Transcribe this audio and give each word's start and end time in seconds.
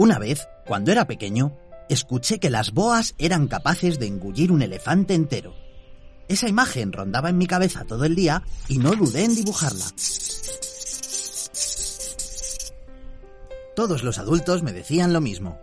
Una 0.00 0.18
vez, 0.18 0.48
cuando 0.64 0.92
era 0.92 1.06
pequeño, 1.06 1.58
escuché 1.90 2.40
que 2.40 2.48
las 2.48 2.72
boas 2.72 3.14
eran 3.18 3.48
capaces 3.48 3.98
de 3.98 4.06
engullir 4.06 4.50
un 4.50 4.62
elefante 4.62 5.12
entero. 5.12 5.54
Esa 6.26 6.48
imagen 6.48 6.94
rondaba 6.94 7.28
en 7.28 7.36
mi 7.36 7.46
cabeza 7.46 7.84
todo 7.84 8.06
el 8.06 8.14
día 8.14 8.42
y 8.66 8.78
no 8.78 8.92
dudé 8.92 9.24
en 9.24 9.34
dibujarla. 9.34 9.84
Todos 13.76 14.02
los 14.02 14.18
adultos 14.18 14.62
me 14.62 14.72
decían 14.72 15.12
lo 15.12 15.20
mismo. 15.20 15.58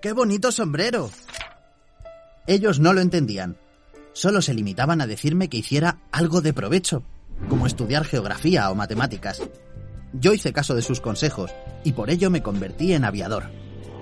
¡Qué 0.00 0.14
bonito 0.14 0.52
sombrero! 0.52 1.10
Ellos 2.46 2.80
no 2.80 2.94
lo 2.94 3.02
entendían. 3.02 3.58
Solo 4.14 4.40
se 4.40 4.54
limitaban 4.54 5.02
a 5.02 5.06
decirme 5.06 5.50
que 5.50 5.58
hiciera 5.58 5.98
algo 6.12 6.40
de 6.40 6.54
provecho, 6.54 7.02
como 7.50 7.66
estudiar 7.66 8.06
geografía 8.06 8.70
o 8.70 8.74
matemáticas. 8.74 9.42
Yo 10.12 10.32
hice 10.32 10.52
caso 10.52 10.74
de 10.74 10.82
sus 10.82 11.00
consejos 11.00 11.52
y 11.84 11.92
por 11.92 12.10
ello 12.10 12.30
me 12.30 12.42
convertí 12.42 12.92
en 12.92 13.04
aviador, 13.04 13.44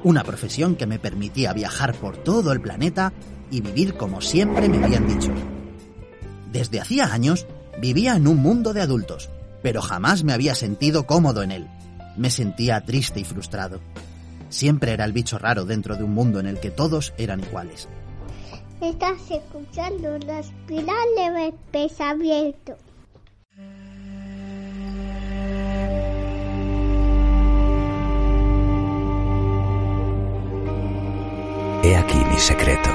una 0.04 0.24
profesión 0.24 0.76
que 0.76 0.86
me 0.86 0.98
permitía 0.98 1.52
viajar 1.52 1.94
por 1.94 2.16
todo 2.16 2.52
el 2.52 2.60
planeta 2.60 3.12
y 3.50 3.60
vivir 3.60 3.94
como 3.94 4.20
siempre 4.20 4.68
me 4.68 4.82
habían 4.82 5.06
dicho. 5.06 5.32
Desde 6.52 6.80
hacía 6.80 7.12
años 7.12 7.46
vivía 7.80 8.16
en 8.16 8.26
un 8.26 8.38
mundo 8.38 8.72
de 8.72 8.80
adultos, 8.80 9.28
pero 9.62 9.82
jamás 9.82 10.24
me 10.24 10.32
había 10.32 10.54
sentido 10.54 11.06
cómodo 11.06 11.42
en 11.42 11.52
él. 11.52 11.68
Me 12.16 12.30
sentía 12.30 12.84
triste 12.84 13.20
y 13.20 13.24
frustrado. 13.24 13.80
Siempre 14.48 14.92
era 14.92 15.04
el 15.04 15.12
bicho 15.12 15.38
raro 15.38 15.64
dentro 15.64 15.96
de 15.96 16.04
un 16.04 16.14
mundo 16.14 16.40
en 16.40 16.46
el 16.46 16.58
que 16.58 16.70
todos 16.70 17.12
eran 17.18 17.40
iguales. 17.40 17.88
Estás 18.80 19.18
escuchando 19.30 20.18
la 20.18 20.40
espiral 20.40 21.08
de 21.16 21.52
pensamiento. 21.70 22.76
He 31.80 31.94
aquí 31.94 32.18
mi 32.18 32.38
secreto, 32.38 32.90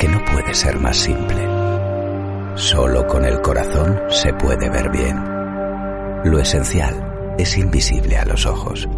que 0.00 0.08
no 0.08 0.24
puede 0.24 0.54
ser 0.54 0.80
más 0.80 0.96
simple. 0.96 1.46
Solo 2.54 3.06
con 3.06 3.26
el 3.26 3.42
corazón 3.42 4.00
se 4.08 4.32
puede 4.32 4.70
ver 4.70 4.90
bien. 4.90 5.16
Lo 6.24 6.38
esencial 6.40 7.34
es 7.38 7.58
invisible 7.58 8.16
a 8.16 8.24
los 8.24 8.46
ojos. 8.46 8.88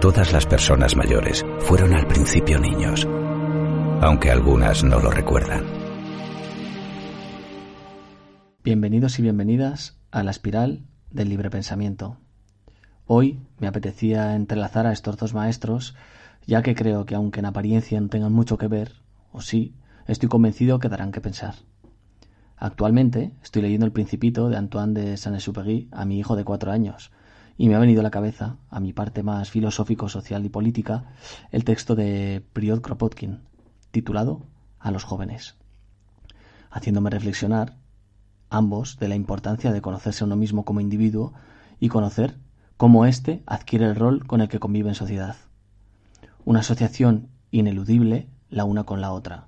Todas 0.00 0.32
las 0.32 0.44
personas 0.44 0.96
mayores 0.96 1.46
fueron 1.60 1.94
al 1.94 2.08
principio 2.08 2.58
niños, 2.58 3.06
aunque 4.00 4.32
algunas 4.32 4.82
no 4.82 4.98
lo 4.98 5.12
recuerdan. 5.12 5.64
Bienvenidos 8.64 9.20
y 9.20 9.22
bienvenidas 9.22 10.00
a 10.10 10.24
la 10.24 10.32
espiral 10.32 10.82
del 11.10 11.28
libre 11.28 11.48
pensamiento. 11.48 12.18
Hoy 13.14 13.38
me 13.58 13.66
apetecía 13.66 14.34
entrelazar 14.34 14.86
a 14.86 14.92
estos 14.92 15.18
dos 15.18 15.34
maestros, 15.34 15.94
ya 16.46 16.62
que 16.62 16.74
creo 16.74 17.04
que 17.04 17.14
aunque 17.14 17.40
en 17.40 17.44
apariencia 17.44 18.00
no 18.00 18.08
tengan 18.08 18.32
mucho 18.32 18.56
que 18.56 18.68
ver, 18.68 18.92
o 19.32 19.42
sí, 19.42 19.74
estoy 20.06 20.30
convencido 20.30 20.78
que 20.78 20.88
darán 20.88 21.12
que 21.12 21.20
pensar. 21.20 21.56
Actualmente 22.56 23.34
estoy 23.42 23.60
leyendo 23.60 23.84
El 23.84 23.92
Principito 23.92 24.48
de 24.48 24.56
Antoine 24.56 24.98
de 24.98 25.18
Saint-Exupéry 25.18 25.90
a 25.92 26.06
mi 26.06 26.18
hijo 26.18 26.36
de 26.36 26.44
cuatro 26.44 26.72
años, 26.72 27.12
y 27.58 27.68
me 27.68 27.74
ha 27.74 27.80
venido 27.80 28.00
a 28.00 28.02
la 28.02 28.10
cabeza, 28.10 28.56
a 28.70 28.80
mi 28.80 28.94
parte 28.94 29.22
más 29.22 29.50
filosófico, 29.50 30.08
social 30.08 30.46
y 30.46 30.48
política, 30.48 31.04
el 31.50 31.64
texto 31.64 31.94
de 31.94 32.42
Priod 32.54 32.80
Kropotkin, 32.80 33.40
titulado 33.90 34.46
A 34.78 34.90
los 34.90 35.04
jóvenes, 35.04 35.56
haciéndome 36.70 37.10
reflexionar, 37.10 37.76
ambos, 38.48 38.96
de 38.98 39.08
la 39.08 39.16
importancia 39.16 39.70
de 39.70 39.82
conocerse 39.82 40.24
a 40.24 40.26
uno 40.28 40.36
mismo 40.36 40.64
como 40.64 40.80
individuo 40.80 41.34
y 41.78 41.88
conocer 41.88 42.38
cómo 42.82 43.06
éste 43.06 43.44
adquiere 43.46 43.84
el 43.84 43.94
rol 43.94 44.26
con 44.26 44.40
el 44.40 44.48
que 44.48 44.58
convive 44.58 44.88
en 44.88 44.96
sociedad. 44.96 45.36
Una 46.44 46.58
asociación 46.58 47.28
ineludible 47.52 48.26
la 48.50 48.64
una 48.64 48.82
con 48.82 49.00
la 49.00 49.12
otra. 49.12 49.46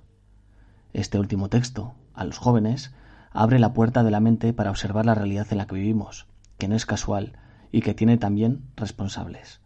Este 0.93 1.19
último 1.19 1.49
texto, 1.49 1.95
a 2.13 2.23
los 2.23 2.37
jóvenes, 2.37 2.93
abre 3.33 3.59
la 3.59 3.73
puerta 3.73 4.03
de 4.03 4.11
la 4.11 4.21
mente 4.21 4.53
para 4.53 4.69
observar 4.69 5.05
la 5.05 5.15
realidad 5.15 5.47
en 5.51 5.57
la 5.57 5.67
que 5.67 5.75
vivimos, 5.75 6.27
que 6.57 6.69
no 6.69 6.77
es 6.77 6.85
casual 6.85 7.33
y 7.73 7.81
que 7.81 7.93
tiene 7.93 8.15
también 8.15 8.61
responsables. 8.77 9.59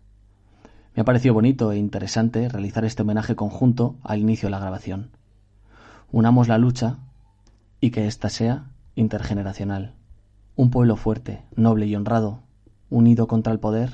Me 0.96 1.02
ha 1.02 1.06
parecido 1.06 1.36
bonito 1.36 1.72
e 1.72 1.78
interesante 1.78 2.50
realizar 2.50 2.86
este 2.86 3.04
homenaje 3.04 3.36
conjunto 3.36 3.98
al 4.02 4.18
inicio 4.18 4.48
de 4.48 4.52
la 4.52 4.60
grabación. 4.60 5.12
Unamos 6.12 6.48
la 6.48 6.58
lucha 6.58 6.98
y 7.80 7.92
que 7.92 8.08
ésta 8.08 8.30
sea 8.30 8.72
intergeneracional. 8.96 9.94
Un 10.56 10.72
pueblo 10.72 10.96
fuerte, 10.96 11.44
noble 11.56 11.86
y 11.86 11.96
honrado 11.96 12.49
unido 12.90 13.28
contra 13.28 13.54
el 13.54 13.60
poder 13.60 13.92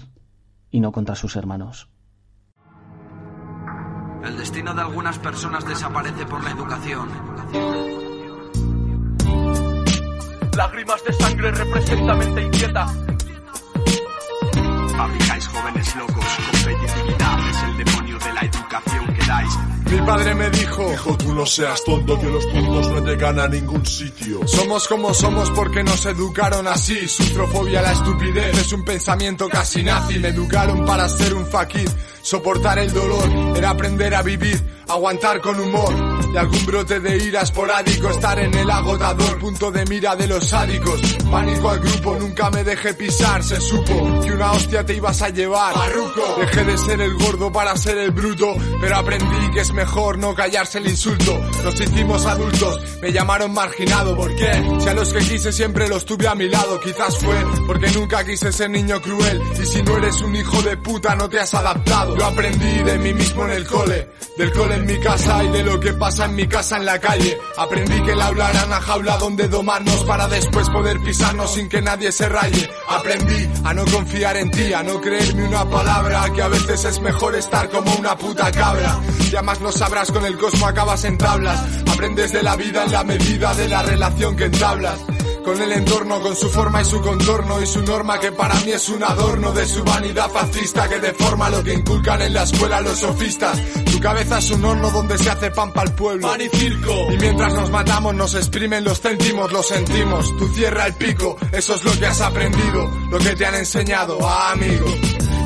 y 0.72 0.79
no 0.79 0.91
contra 0.91 1.16
sus 1.16 1.35
hermanos. 1.35 1.89
El 4.23 4.38
destino 4.38 4.73
de 4.73 4.81
algunas 4.81 5.19
personas 5.19 5.66
desaparece 5.66 6.25
por 6.25 6.44
la 6.44 6.51
educación. 6.51 7.09
Lágrimas 10.55 11.03
de 11.03 11.13
sangre 11.13 11.51
representa 11.51 12.13
mente 12.16 12.44
inquieta. 12.44 12.88
Fabricáis 14.95 15.47
jóvenes 15.47 15.95
locos 15.95 16.25
dignidad. 16.95 17.50
Es 17.50 17.63
el 17.63 17.85
demonio 17.85 18.17
de 18.19 18.34
la 18.34 18.41
educación 18.41 19.13
que 19.13 19.25
dais. 19.25 19.75
Mi 19.95 20.01
padre 20.06 20.35
me 20.35 20.50
dijo, 20.50 20.91
hijo, 20.91 21.17
tú 21.17 21.33
no 21.33 21.45
seas 21.45 21.81
tonto, 21.85 22.19
que 22.19 22.25
los 22.25 22.51
tontos 22.51 22.89
no 22.89 23.00
llegan 23.06 23.39
a 23.39 23.47
ningún 23.47 23.85
sitio. 23.85 24.45
Somos 24.45 24.89
como 24.89 25.13
somos 25.13 25.50
porque 25.51 25.83
nos 25.83 26.06
educaron 26.06 26.67
así. 26.67 27.07
Sustrofobia, 27.07 27.81
la 27.81 27.94
estupidez, 27.94 28.57
es 28.57 28.73
un 28.73 28.84
pensamiento 28.84 29.47
casi 29.47 29.84
nazi. 29.84 30.19
Me 30.19 30.28
educaron 30.29 30.85
para 30.85 31.07
ser 31.07 31.34
un 31.34 31.45
fakir. 31.47 31.89
Soportar 32.22 32.79
el 32.79 32.91
dolor 32.91 33.55
era 33.55 33.69
aprender 33.69 34.16
a 34.16 34.23
vivir, 34.23 34.59
aguantar 34.89 35.39
con 35.41 35.59
humor 35.59 35.94
y 36.34 36.38
algún 36.38 36.66
brote 36.66 37.00
de 37.00 37.17
ira 37.17 37.44
esporádico, 37.44 38.09
estar 38.09 38.39
en 38.39 38.51
el 38.55 38.69
agotador 38.69 39.38
punto 39.38 39.72
de 39.72 39.85
mira 39.85 40.16
de 40.16 40.28
los 40.28 40.50
sádicos. 40.50 41.00
Pánico 41.29 41.69
al 41.69 41.79
grupo, 41.79 42.17
nunca 42.19 42.50
me 42.50 42.63
dejé 42.63 42.95
pisar, 42.95 43.44
se 43.44 43.61
supo 43.61 44.22
que 44.22 44.31
una 44.31 44.51
hostia 44.53 44.84
te 44.84 44.95
ibas 44.95 45.22
a 45.22 45.29
llevar. 45.29 45.75
Dejé 46.39 46.63
de 46.63 46.78
ser 46.79 47.00
el 47.00 47.13
gordo 47.13 47.51
para 47.51 47.78
ser 47.78 48.00
el 48.00 48.09
bruto, 48.09 48.55
pero 48.81 48.97
aprendí 48.97 49.51
que 49.53 49.59
es 49.61 49.72
mejor 49.72 49.84
no 50.18 50.35
callarse 50.35 50.79
el 50.79 50.88
insulto. 50.88 51.38
Nos 51.63 51.79
hicimos 51.79 52.25
adultos, 52.25 52.79
me 53.01 53.12
llamaron 53.12 53.53
marginado, 53.53 54.16
¿por 54.16 54.35
qué? 54.35 54.79
Si 54.79 54.90
a 54.90 54.94
los 54.94 55.13
que 55.13 55.19
quise 55.19 55.51
siempre 55.51 55.88
los 55.88 56.06
tuve 56.06 56.28
a 56.28 56.35
mi 56.35 56.50
lado, 56.50 56.79
quizás 56.79 57.18
fue 57.18 57.35
porque 57.66 57.90
nunca 57.91 58.23
quise 58.25 58.51
ser 58.51 58.69
niño 58.69 59.01
cruel. 59.01 59.41
Y 59.62 59.66
si 59.66 59.81
no 59.84 59.97
eres 59.97 60.19
un 60.22 60.35
hijo 60.35 60.62
de 60.63 60.78
puta, 60.78 61.16
no 61.16 61.29
te 61.29 61.40
has 61.40 61.53
adaptado. 61.53 62.18
Yo 62.18 62.25
aprendí 62.25 62.84
de 62.84 62.97
mí 62.97 63.13
mismo 63.13 63.46
en 63.46 63.51
el 63.51 63.66
cole, 63.66 64.09
del 64.38 64.51
cole 64.51 64.75
en 64.75 64.85
mi 64.85 65.00
casa 65.00 65.44
y 65.44 65.50
de 65.50 65.63
lo 65.63 65.79
que 65.79 65.94
pasa 65.94 66.25
en 66.25 66.35
mi 66.35 66.47
casa 66.47 66.78
en 66.78 66.85
la 66.85 67.00
calle. 67.00 67.38
Aprendí 67.57 68.02
que 68.03 68.12
el 68.12 68.22
aula 68.22 68.50
era 68.50 68.66
una 68.66 68.81
jaula 68.81 69.17
donde 69.17 69.47
domarnos 69.47 70.03
para 70.03 70.28
después 70.28 70.69
poder 70.69 71.00
pisarnos 71.00 71.53
sin 71.53 71.69
que 71.69 71.81
nadie 71.81 72.12
se 72.12 72.28
raye. 72.28 72.70
Aprendí 72.90 73.49
a 73.64 73.73
no 73.73 73.85
confiar 73.85 74.37
en 74.37 74.52
ti, 74.52 74.73
a 74.73 74.84
no 74.84 74.99
creerme 74.99 75.47
una 75.47 75.70
palabra, 75.70 76.29
que 76.34 76.41
a 76.41 76.47
veces 76.47 76.85
es 76.85 76.99
mejor 76.99 77.35
estar 77.35 77.70
como 77.70 77.93
una 77.96 78.17
puta 78.17 78.52
cabra. 78.52 78.99
Ya 79.32 79.41
más 79.41 79.59
lo 79.66 79.72
sabrás 79.72 80.12
con 80.12 80.23
el 80.23 80.38
cosmo 80.38 80.67
acabas 80.67 81.03
en 81.06 81.17
tablas. 81.17 81.59
Aprendes 81.91 82.32
de 82.32 82.44
la 82.44 82.56
vida 82.56 82.84
en 82.84 82.91
la 82.91 83.03
medida 83.03 83.52
de 83.56 83.67
la 83.67 83.82
relación 83.82 84.35
que 84.35 84.46
entablas 84.46 85.00
con 85.44 85.59
el 85.59 85.72
entorno, 85.72 86.22
con 86.22 86.35
su 86.35 86.50
forma 86.50 86.82
y 86.84 86.85
su 86.85 87.02
contorno 87.02 87.62
y 87.62 87.66
su 87.66 87.82
norma 87.84 88.20
que 88.20 88.32
para 88.32 88.53
mí 88.62 88.72
es 88.72 88.90
un 88.90 89.03
adorno 89.03 89.52
de 89.53 89.66
su 89.67 89.84
vanidad 89.84 90.29
fascista 90.29 90.88
que 90.88 91.00
deforma 91.00 91.50
lo 91.50 91.64
que 91.64 91.73
inculcan 91.73 92.22
en 92.22 92.34
la 92.34 92.44
escuela 92.44 92.82
los 92.82 93.00
sofistas. 93.00 93.59
Tu 93.91 94.00
cabeza 94.00 94.38
es 94.38 94.52
un 94.52 94.66
horno 94.66 94.91
donde 94.91 95.17
se 95.17 95.29
hace 95.32 95.50
pan 95.50 95.72
para 95.73 95.90
el 95.90 95.96
pueblo. 95.96 96.28
Pan 96.28 96.41
y 96.41 96.50
circo. 96.50 97.11
Y 97.11 97.18
mientras 97.18 97.53
nos 97.53 97.72
matamos 97.72 98.14
nos 98.14 98.35
exprimen 98.35 98.84
los 98.84 99.02
céntimos, 99.02 99.52
lo 99.52 99.64
sentimos. 99.64 100.35
Tú 100.38 100.47
cierra 100.50 100.85
el 100.85 100.94
pico, 100.94 101.38
eso 101.52 101.76
es 101.76 101.84
lo 101.84 101.91
que 102.00 102.06
has 102.06 102.22
aprendido, 102.22 102.91
lo 103.09 103.18
que 103.18 103.35
te 103.35 103.46
han 103.47 103.56
enseñado, 103.56 104.20
ah, 104.22 104.52
amigo. 104.52 104.85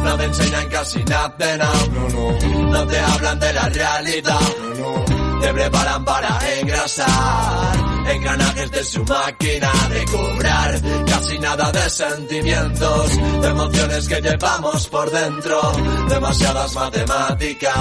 No 0.04 0.18
te 0.18 0.24
enseñan 0.26 0.70
casi 0.70 1.04
nada, 1.04 1.58
no, 1.58 2.10
No, 2.10 2.10
no, 2.10 2.72
no 2.72 2.88
te 2.88 3.00
hablan 3.00 3.40
de 3.40 3.54
la 3.54 3.70
realidad, 3.70 4.40
no, 4.78 5.06
no. 5.06 5.40
te 5.42 5.54
preparan 5.54 6.06
para 6.06 6.40
engrasar 6.60 7.89
engranajes 8.14 8.72
de 8.72 8.84
su 8.84 9.04
máquina 9.06 9.72
de 9.90 10.06
cobrar. 10.06 10.82
Casi 11.06 11.40
nada 11.40 11.72
de 11.72 11.90
sentimientos, 11.90 13.42
de 13.42 13.48
emociones 13.48 14.08
que 14.08 14.22
llevamos 14.22 14.88
por 14.88 15.12
dentro, 15.12 15.62
demasiadas 16.10 16.74
matemáticas, 16.74 17.76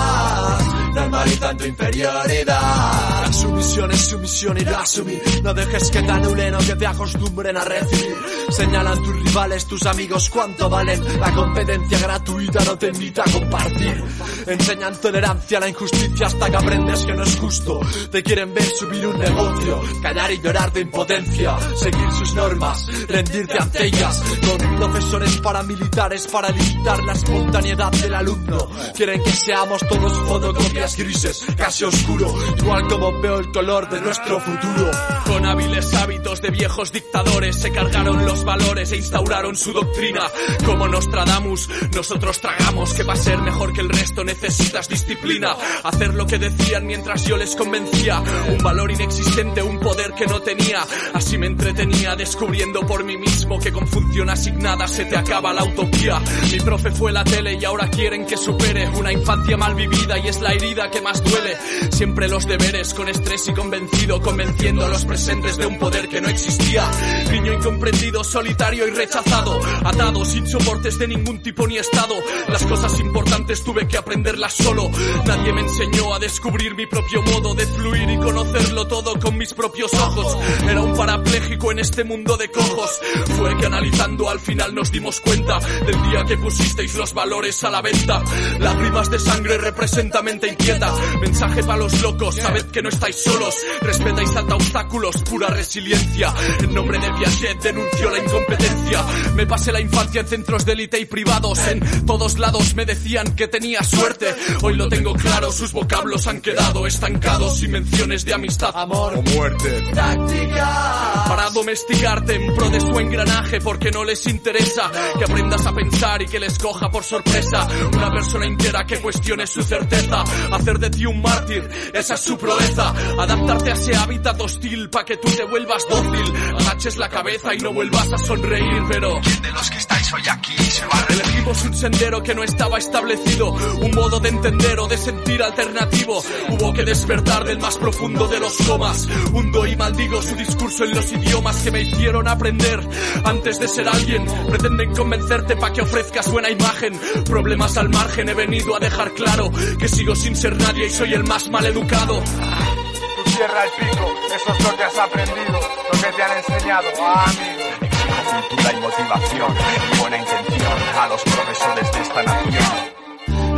normalizan 0.94 1.56
tu 1.56 1.64
inferioridad. 1.64 3.22
La 3.26 3.32
sumisión 3.32 3.90
es 3.90 4.00
sumisión 4.08 4.58
y 4.58 4.64
la 4.64 4.80
asumir, 4.80 5.22
no 5.42 5.54
dejes 5.54 5.90
que 5.90 6.02
te 6.02 6.10
anulen 6.10 6.54
o 6.54 6.58
que 6.58 6.76
te 6.76 6.86
acostumbren 6.86 7.56
a 7.56 7.64
recibir. 7.64 8.16
Señalan 8.50 9.02
tus 9.02 9.22
rivales, 9.22 9.66
tus 9.66 9.86
amigos 9.86 10.30
cuánto 10.30 10.68
valen, 10.68 11.20
la 11.20 11.32
competencia 11.34 11.98
gratuita 11.98 12.64
no 12.64 12.78
te 12.78 12.88
invita 12.88 13.22
a 13.26 13.30
compartir. 13.30 14.04
Enseñan 14.46 15.00
tolerancia 15.00 15.58
a 15.58 15.60
la 15.60 15.68
injusticia 15.68 16.26
hasta 16.26 16.50
que 16.50 16.56
aprendes 16.56 17.04
que 17.04 17.14
no 17.14 17.22
es 17.22 17.36
justo. 17.36 17.80
Te 18.10 18.22
quieren 18.22 18.54
ver 18.54 18.64
subir 18.64 19.06
un 19.06 19.18
negocio, 19.18 19.82
y 20.26 20.40
llorar 20.40 20.72
de 20.72 20.80
impotencia, 20.80 21.56
seguir 21.76 22.10
sus 22.10 22.34
normas, 22.34 22.86
rendirte 23.06 23.56
ante 23.56 23.86
ellas. 23.86 24.20
Con 24.44 24.76
profesores 24.76 25.36
paramilitares 25.38 26.26
para 26.26 26.50
limitar 26.50 27.02
la 27.04 27.12
espontaneidad 27.12 27.92
del 27.92 28.14
alumno. 28.14 28.68
Quieren 28.94 29.22
que 29.22 29.30
seamos 29.30 29.80
todos 29.88 30.12
fotocopias 30.28 30.96
grises, 30.96 31.46
casi 31.56 31.84
oscuro, 31.84 32.34
igual 32.58 32.88
como 32.88 33.20
veo 33.20 33.38
el 33.38 33.50
color 33.52 33.88
de 33.88 34.00
nuestro 34.00 34.40
futuro. 34.40 34.90
Con 35.24 35.46
hábiles 35.46 35.94
hábitos 35.94 36.42
de 36.42 36.50
viejos 36.50 36.92
dictadores 36.92 37.56
se 37.56 37.70
cargaron 37.70 38.26
los 38.26 38.44
valores 38.44 38.90
e 38.92 38.96
instauraron 38.96 39.56
su 39.56 39.72
doctrina. 39.72 40.22
Como 40.66 40.88
Nostradamus, 40.88 41.68
nosotros 41.94 42.40
tragamos 42.40 42.92
que 42.92 43.04
para 43.04 43.18
ser 43.18 43.38
mejor 43.38 43.72
que 43.72 43.80
el 43.82 43.88
resto 43.88 44.24
necesitas 44.24 44.88
disciplina. 44.88 45.56
Hacer 45.84 46.12
lo 46.14 46.26
que 46.26 46.38
decían 46.38 46.86
mientras 46.86 47.24
yo 47.24 47.36
les 47.36 47.54
convencía. 47.54 48.20
Un 48.50 48.58
valor 48.58 48.90
inexistente, 48.90 49.62
un 49.62 49.78
poder 49.78 49.97
que 49.98 50.26
no 50.26 50.40
tenía. 50.40 50.86
Así 51.12 51.38
me 51.38 51.46
entretenía 51.46 52.14
descubriendo 52.14 52.86
por 52.86 53.02
mí 53.04 53.16
mismo 53.16 53.58
que 53.58 53.72
con 53.72 53.86
función 53.88 54.30
asignada 54.30 54.86
se 54.86 55.04
te 55.04 55.16
acaba 55.16 55.52
la 55.52 55.64
utopía. 55.64 56.20
Mi 56.52 56.60
profe 56.60 56.92
fue 56.92 57.12
la 57.12 57.24
tele 57.24 57.58
y 57.60 57.64
ahora 57.64 57.88
quieren 57.88 58.24
que 58.24 58.36
supere 58.36 58.88
una 58.90 59.12
infancia 59.12 59.56
mal 59.56 59.74
vivida 59.74 60.18
y 60.18 60.28
es 60.28 60.40
la 60.40 60.52
herida 60.52 60.88
que 60.90 61.00
más 61.00 61.22
duele. 61.24 61.56
Siempre 61.90 62.28
los 62.28 62.46
deberes 62.46 62.94
con 62.94 63.08
estrés 63.08 63.48
y 63.48 63.52
convencido, 63.52 64.20
convenciendo 64.20 64.84
a 64.84 64.88
los 64.88 65.04
presentes 65.04 65.56
de 65.56 65.66
un 65.66 65.78
poder 65.78 66.08
que 66.08 66.20
no 66.20 66.28
existía. 66.28 66.88
Niño 67.32 67.54
incomprendido, 67.54 68.22
solitario 68.22 68.86
y 68.86 68.90
rechazado, 68.90 69.58
atado 69.84 70.24
sin 70.24 70.46
soportes 70.46 70.98
de 70.98 71.08
ningún 71.08 71.42
tipo 71.42 71.66
ni 71.66 71.76
estado. 71.76 72.14
Las 72.48 72.64
cosas 72.66 72.98
importantes 73.00 73.64
tuve 73.64 73.88
que 73.88 73.98
aprenderlas 73.98 74.54
solo. 74.54 74.90
Nadie 75.26 75.52
me 75.52 75.62
enseñó 75.62 76.14
a 76.14 76.20
descubrir 76.20 76.76
mi 76.76 76.86
propio 76.86 77.20
modo 77.22 77.54
de 77.54 77.66
fluir 77.66 78.10
y 78.10 78.16
conocerlo 78.16 78.86
todo 78.86 79.18
con 79.18 79.36
mis 79.36 79.52
propios 79.54 79.87
ojos. 79.94 80.36
Era 80.68 80.80
un 80.80 80.96
parapléjico 80.96 81.72
en 81.72 81.78
este 81.78 82.04
mundo 82.04 82.36
de 82.36 82.50
cojos. 82.50 82.90
Fue 83.36 83.56
que 83.56 83.66
analizando 83.66 84.28
al 84.28 84.40
final 84.40 84.74
nos 84.74 84.90
dimos 84.90 85.20
cuenta 85.20 85.58
del 85.58 86.02
día 86.10 86.24
que 86.26 86.36
pusisteis 86.36 86.94
los 86.94 87.14
valores 87.14 87.62
a 87.64 87.70
la 87.70 87.82
venta. 87.82 88.22
Lágrimas 88.58 89.10
de 89.10 89.18
sangre 89.18 89.58
representa 89.58 90.22
mente 90.22 90.48
inquieta. 90.48 90.92
Mensaje 91.20 91.62
para 91.62 91.78
los 91.78 92.00
locos, 92.02 92.36
sabed 92.36 92.66
que 92.66 92.82
no 92.82 92.88
estáis 92.88 93.16
solos. 93.16 93.54
Respeta 93.80 94.22
y 94.22 94.26
salta 94.26 94.54
obstáculos, 94.54 95.16
pura 95.22 95.48
resiliencia. 95.48 96.32
En 96.60 96.74
nombre 96.74 96.98
de 96.98 97.10
Piaget 97.12 97.62
denunció 97.62 98.10
la 98.10 98.18
incompetencia. 98.18 99.04
Me 99.34 99.46
pasé 99.46 99.72
la 99.72 99.80
infancia 99.80 100.20
en 100.20 100.26
centros 100.26 100.64
de 100.64 100.72
élite 100.72 100.98
y 100.98 101.04
privados. 101.04 101.58
En 101.68 102.06
todos 102.06 102.38
lados 102.38 102.74
me 102.74 102.84
decían 102.84 103.34
que 103.34 103.48
tenía 103.48 103.82
suerte. 103.82 104.34
Hoy 104.62 104.76
lo 104.76 104.88
tengo 104.88 105.14
claro, 105.14 105.52
sus 105.52 105.72
vocablos 105.72 106.26
han 106.26 106.40
quedado 106.40 106.86
estancados 106.86 107.62
y 107.62 107.68
menciones 107.68 108.24
de 108.24 108.34
amistad, 108.34 108.70
amor 108.74 109.14
O 109.16 109.22
muerte. 109.22 109.77
Táctica. 109.92 111.24
para 111.28 111.50
domesticarte 111.50 112.34
en 112.34 112.54
pro 112.54 112.70
de 112.70 112.80
su 112.80 112.98
engranaje 112.98 113.60
porque 113.60 113.90
no 113.90 114.04
les 114.04 114.26
interesa 114.26 114.90
que 115.18 115.24
aprendas 115.24 115.66
a 115.66 115.72
pensar 115.72 116.22
y 116.22 116.26
que 116.26 116.40
les 116.40 116.58
coja 116.58 116.90
por 116.90 117.04
sorpresa 117.04 117.68
una 117.92 118.10
persona 118.10 118.46
entera 118.46 118.86
que 118.86 119.00
cuestione 119.00 119.46
su 119.46 119.62
certeza 119.62 120.22
hacer 120.52 120.78
de 120.78 120.90
ti 120.90 121.06
un 121.06 121.20
mártir 121.20 121.68
esa 121.92 122.14
es 122.14 122.20
su 122.20 122.38
proeza 122.38 122.94
adaptarte 123.18 123.70
a 123.70 123.74
ese 123.74 123.94
hábitat 123.96 124.40
hostil 124.40 124.88
pa' 124.90 125.04
que 125.04 125.16
tú 125.16 125.28
te 125.30 125.44
vuelvas 125.44 125.86
dócil 125.88 126.34
agaches 126.58 126.96
la 126.96 127.08
cabeza 127.08 127.54
y 127.54 127.58
no 127.58 127.72
vuelvas 127.72 128.12
a 128.12 128.18
sonreír 128.18 128.82
pero 128.88 129.20
De 129.42 129.52
los 129.52 129.70
que 129.70 129.78
estáis 129.78 130.12
hoy 130.12 130.22
aquí 130.30 130.54
se 130.70 130.86
va 130.86 130.98
a 130.98 131.08
Elegimos 131.08 131.64
un 131.64 131.74
sendero 131.74 132.22
que 132.22 132.34
no 132.34 132.44
estaba 132.44 132.78
establecido, 132.78 133.50
un 133.50 133.90
modo 133.92 134.20
de 134.20 134.28
entender 134.28 134.78
o 134.78 134.86
de 134.86 134.96
sentir 134.98 135.42
alternativo. 135.42 136.22
Hubo 136.50 136.72
que 136.72 136.84
despertar 136.84 137.44
del 137.44 137.58
más 137.58 137.76
profundo 137.76 138.28
de 138.28 138.38
los 138.38 138.56
comas. 138.58 139.08
Hundo 139.32 139.66
y 139.68 139.76
maldigo 139.76 140.22
su 140.22 140.34
discurso 140.34 140.84
en 140.84 140.94
los 140.94 141.12
idiomas 141.12 141.56
que 141.62 141.70
me 141.70 141.82
hicieron 141.82 142.28
aprender. 142.28 142.80
Antes 143.24 143.58
de 143.60 143.68
ser 143.68 143.88
alguien, 143.88 144.24
pretenden 144.48 144.94
convencerte 144.94 145.56
para 145.56 145.72
que 145.72 145.82
ofrezcas 145.82 146.30
buena 146.30 146.50
imagen. 146.50 146.98
Problemas 147.24 147.76
al 147.76 147.88
margen, 147.88 148.28
he 148.28 148.34
venido 148.34 148.76
a 148.76 148.78
dejar 148.78 149.12
claro 149.12 149.50
que 149.78 149.88
sigo 149.88 150.14
sin 150.14 150.36
ser 150.36 150.56
nadie 150.56 150.86
y 150.86 150.90
soy 150.90 151.14
el 151.14 151.24
más 151.24 151.48
mal 151.48 151.66
educado. 151.66 152.20
Tú 152.20 153.30
cierra 153.30 153.64
el 153.64 153.70
pico, 153.70 154.14
eso 154.34 154.52
es 154.52 154.64
lo 154.64 154.76
que 154.76 154.82
has 154.84 154.98
aprendido, 154.98 155.60
lo 155.92 156.00
que 156.00 156.12
te 156.16 156.22
han 156.22 156.38
enseñado, 156.38 156.88
ah, 157.00 157.24
amigo. 157.26 158.48
cultura 158.48 158.72
y 158.72 158.80
motivación 158.80 159.54
y 159.92 159.98
buena 159.98 160.18
intención 160.18 160.72
a 160.98 161.08
los 161.08 161.22
profesores 161.22 161.92
de 161.92 162.00
esta 162.00 162.22
nación. 162.22 162.87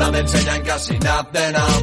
No 0.00 0.11
te 0.11 0.19
enseñan 0.19 0.62
casi 0.62 0.99
nada, 0.99 1.26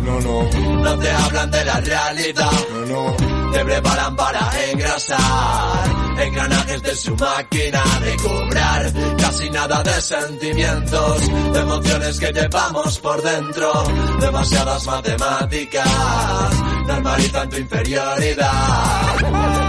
No, 0.02 0.20
no, 0.20 0.44
no 0.82 1.00
te 1.00 1.12
hablan 1.12 1.52
de 1.52 1.66
la 1.66 1.80
realidad. 1.82 2.52
no, 2.72 2.86
no. 2.88 3.16
Te 3.52 3.64
preparan 3.64 4.16
para 4.16 4.50
engrasar 4.72 6.18
engranajes 6.20 6.82
de 6.82 6.96
su 6.96 7.16
máquina 7.16 7.84
de 8.02 8.16
cobrar 8.18 8.92
casi 9.18 9.50
nada 9.52 9.84
de 9.84 10.02
sentimientos, 10.02 11.22
de 11.54 11.60
emociones 11.60 12.20
que 12.20 12.34
llevamos 12.34 13.00
por 13.00 13.22
dentro, 13.22 13.72
demasiadas 14.20 14.86
matemáticas, 14.86 15.88
normalizan 16.88 17.50
tu 17.50 17.58
inferioridad. 17.58 19.67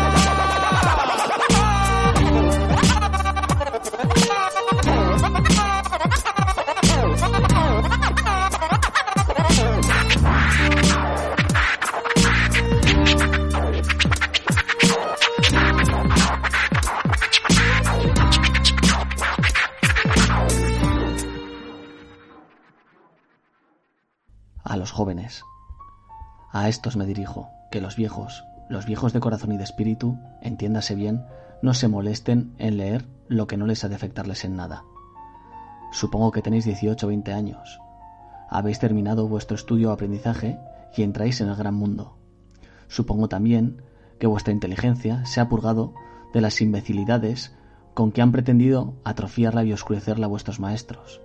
Jóvenes. 24.98 25.44
A 26.50 26.68
estos 26.68 26.96
me 26.96 27.06
dirijo, 27.06 27.50
que 27.70 27.80
los 27.80 27.94
viejos, 27.94 28.44
los 28.68 28.84
viejos 28.84 29.12
de 29.12 29.20
corazón 29.20 29.52
y 29.52 29.56
de 29.56 29.62
espíritu, 29.62 30.18
entiéndase 30.42 30.96
bien, 30.96 31.24
no 31.62 31.72
se 31.72 31.86
molesten 31.86 32.52
en 32.58 32.78
leer 32.78 33.06
lo 33.28 33.46
que 33.46 33.56
no 33.56 33.64
les 33.64 33.84
ha 33.84 33.88
de 33.88 33.94
afectarles 33.94 34.44
en 34.44 34.56
nada. 34.56 34.82
Supongo 35.92 36.32
que 36.32 36.42
tenéis 36.42 36.64
18 36.64 37.06
o 37.06 37.08
20 37.10 37.32
años. 37.32 37.78
Habéis 38.50 38.80
terminado 38.80 39.28
vuestro 39.28 39.54
estudio 39.54 39.90
o 39.90 39.92
aprendizaje 39.92 40.58
y 40.96 41.04
entráis 41.04 41.40
en 41.40 41.48
el 41.48 41.54
gran 41.54 41.76
mundo. 41.76 42.18
Supongo 42.88 43.28
también 43.28 43.82
que 44.18 44.26
vuestra 44.26 44.52
inteligencia 44.52 45.24
se 45.26 45.40
ha 45.40 45.48
purgado 45.48 45.94
de 46.34 46.40
las 46.40 46.60
imbecilidades 46.60 47.54
con 47.94 48.10
que 48.10 48.20
han 48.20 48.32
pretendido 48.32 48.94
atrofiarla 49.04 49.62
y 49.62 49.72
oscurecerla 49.72 50.26
vuestros 50.26 50.58
maestros, 50.58 51.20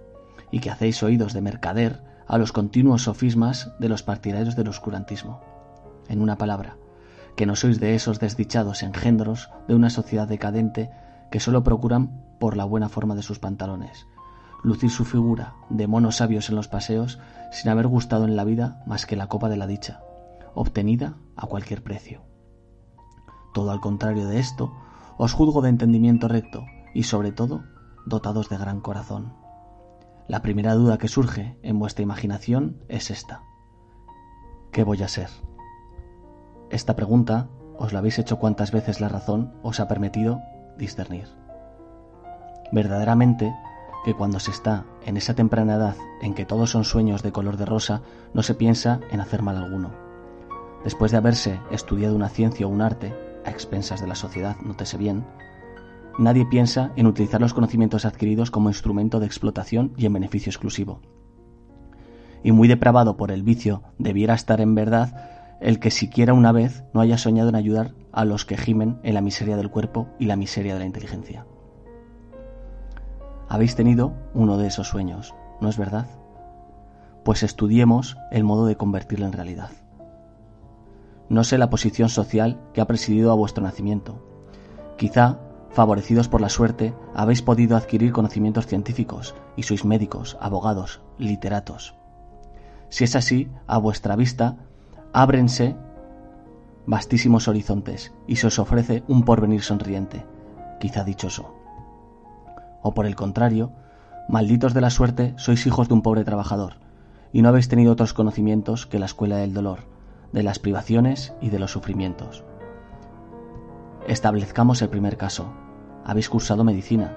y 0.52 0.60
que 0.60 0.70
hacéis 0.70 1.02
oídos 1.02 1.34
de 1.34 1.42
mercader 1.42 2.13
a 2.28 2.38
los 2.38 2.52
continuos 2.52 3.04
sofismas 3.04 3.72
de 3.80 3.90
los 3.90 4.04
partidarios 4.04 4.56
del 4.56 4.70
oscurantismo. 4.70 5.42
En 6.08 6.22
una 6.22 6.38
palabra, 6.38 6.78
que 7.36 7.46
no 7.46 7.56
sois 7.56 7.80
de 7.80 7.96
esos 7.96 8.20
desdichados 8.20 8.84
engendros 8.84 9.50
de 9.68 9.76
una 9.76 9.90
sociedad 9.90 10.28
decadente 10.28 10.92
que 11.32 11.40
solo 11.40 11.64
procuran, 11.64 12.22
por 12.40 12.58
la 12.58 12.66
buena 12.66 12.90
forma 12.90 13.16
de 13.16 13.24
sus 13.24 13.40
pantalones, 13.40 14.06
lucir 14.64 14.90
su 14.90 15.06
figura 15.06 15.56
de 15.70 15.88
monos 15.88 16.18
sabios 16.18 16.50
en 16.50 16.56
los 16.56 16.68
paseos 16.68 17.20
sin 17.52 17.70
haber 17.70 17.88
gustado 17.88 18.26
en 18.26 18.36
la 18.36 18.44
vida 18.44 18.84
más 18.86 19.06
que 19.06 19.16
la 19.16 19.28
copa 19.28 19.50
de 19.50 19.58
la 19.58 19.68
dicha, 19.68 20.02
obtenida 20.54 21.16
a 21.36 21.48
cualquier 21.48 21.84
precio. 21.84 22.22
Todo 23.54 23.72
al 23.72 23.80
contrario 23.80 24.28
de 24.28 24.40
esto, 24.40 24.74
os 25.18 25.34
juzgo 25.34 25.62
de 25.62 25.70
entendimiento 25.70 26.28
recto 26.28 26.66
y 26.94 27.04
sobre 27.04 27.32
todo 27.32 27.64
dotados 28.06 28.50
de 28.50 28.58
gran 28.58 28.82
corazón. 28.82 29.43
La 30.28 30.42
primera 30.42 30.74
duda 30.74 30.98
que 30.98 31.10
surge 31.10 31.58
en 31.64 31.80
vuestra 31.80 32.04
imaginación 32.04 32.82
es 32.88 33.12
esta. 33.12 33.44
¿Qué 34.72 34.84
voy 34.84 35.04
a 35.04 35.08
ser? 35.10 35.30
Esta 36.70 36.96
pregunta 36.96 37.50
os 37.78 37.92
la 37.92 38.00
habéis 38.00 38.20
hecho 38.20 38.40
cuantas 38.40 38.72
veces 38.72 39.02
la 39.02 39.10
razón 39.10 39.54
os 39.64 39.80
ha 39.80 39.88
permitido 39.88 40.40
discernir. 40.78 41.28
Verdaderamente 42.72 43.54
que 44.06 44.14
cuando 44.14 44.40
se 44.40 44.52
está 44.52 44.86
en 45.06 45.18
esa 45.18 45.34
temprana 45.34 45.76
edad 45.76 45.96
en 46.22 46.34
que 46.34 46.46
todos 46.46 46.72
son 46.72 46.86
sueños 46.86 47.22
de 47.22 47.32
color 47.32 47.58
de 47.58 47.66
rosa, 47.66 48.02
no 48.34 48.44
se 48.44 48.56
piensa 48.56 49.02
en 49.12 49.20
hacer 49.20 49.42
mal 49.42 49.58
alguno. 49.58 49.92
Después 50.84 51.12
de 51.12 51.18
haberse 51.18 51.60
estudiado 51.70 52.16
una 52.16 52.30
ciencia 52.30 52.66
o 52.66 52.70
un 52.70 52.82
arte, 52.82 53.14
a 53.46 53.50
expensas 53.50 54.02
de 54.02 54.08
la 54.08 54.16
sociedad, 54.16 54.56
nótese 54.64 54.98
bien, 54.98 55.26
nadie 56.18 56.46
piensa 56.46 56.92
en 56.96 57.08
utilizar 57.08 57.42
los 57.42 57.54
conocimientos 57.54 58.06
adquiridos 58.06 58.52
como 58.52 58.70
instrumento 58.70 59.20
de 59.20 59.26
explotación 59.26 59.94
y 59.98 60.06
en 60.06 60.14
beneficio 60.14 60.50
exclusivo. 60.50 61.02
Y 62.44 62.52
muy 62.52 62.68
depravado 62.68 63.18
por 63.18 63.32
el 63.32 63.44
vicio 63.44 63.84
debiera 63.98 64.34
estar 64.34 64.62
en 64.62 64.76
verdad 64.76 65.30
el 65.62 65.80
que 65.80 65.92
siquiera 65.92 66.34
una 66.34 66.52
vez 66.52 66.84
no 66.94 67.00
haya 67.00 67.18
soñado 67.18 67.50
en 67.50 67.56
ayudar 67.56 67.94
a 68.12 68.26
los 68.26 68.46
que 68.46 68.58
gimen 68.58 69.00
en 69.04 69.14
la 69.14 69.22
miseria 69.22 69.56
del 69.56 69.72
cuerpo 69.72 70.10
y 70.20 70.26
la 70.26 70.36
miseria 70.36 70.74
de 70.74 70.80
la 70.80 70.86
inteligencia. 70.86 71.46
Habéis 73.48 73.76
tenido 73.76 74.14
uno 74.34 74.58
de 74.58 74.68
esos 74.68 74.90
sueños, 74.90 75.34
¿no 75.62 75.70
es 75.70 75.78
verdad? 75.78 76.08
Pues 77.24 77.44
estudiemos 77.44 78.18
el 78.32 78.44
modo 78.44 78.66
de 78.66 78.76
convertirlo 78.76 79.26
en 79.26 79.32
realidad. 79.32 79.70
No 81.30 81.44
sé 81.44 81.58
la 81.58 81.70
posición 81.70 82.10
social 82.10 82.60
que 82.74 82.82
ha 82.82 82.88
presidido 82.88 83.32
a 83.32 83.36
vuestro 83.36 83.64
nacimiento. 83.64 84.22
Quizá, 84.98 85.40
favorecidos 85.74 86.28
por 86.28 86.40
la 86.40 86.50
suerte, 86.50 86.94
habéis 87.14 87.42
podido 87.42 87.76
adquirir 87.76 88.12
conocimientos 88.12 88.68
científicos 88.68 89.36
y 89.56 89.64
sois 89.64 89.86
médicos, 89.86 90.38
abogados, 90.40 91.02
literatos. 91.18 91.96
Si 92.90 93.04
es 93.04 93.16
así, 93.16 93.50
a 93.68 93.80
vuestra 93.80 94.16
vista 94.16 94.58
ábrense 95.14 95.76
vastísimos 96.86 97.48
horizontes 97.48 98.14
y 98.28 98.36
se 98.36 98.48
os 98.48 98.60
ofrece 98.60 99.04
un 99.08 99.24
porvenir 99.24 99.64
sonriente, 99.64 100.26
quizá 100.80 101.04
dichoso. 101.04 101.56
O 102.82 102.94
por 102.94 103.06
el 103.06 103.16
contrario, 103.16 103.72
malditos 104.28 104.74
de 104.74 104.82
la 104.82 104.90
suerte, 104.90 105.34
sois 105.38 105.66
hijos 105.66 105.88
de 105.88 105.96
un 105.96 106.02
pobre 106.02 106.24
trabajador, 106.24 106.76
y 107.32 107.42
no 107.42 107.50
habéis 107.50 107.68
tenido 107.68 107.94
otros 107.94 108.14
conocimientos 108.14 108.86
que 108.86 109.00
la 109.00 109.06
escuela 109.06 109.38
del 109.38 109.54
dolor, 109.54 109.80
de 110.34 110.44
las 110.44 110.60
privaciones 110.60 111.34
y 111.42 111.50
de 111.50 111.60
los 111.60 111.72
sufrimientos. 111.72 112.44
Establezcamos 114.08 114.82
el 114.82 114.90
primer 114.90 115.16
caso. 115.18 115.63
Habéis 116.06 116.30
cursado 116.30 116.64
medicina. 116.64 117.16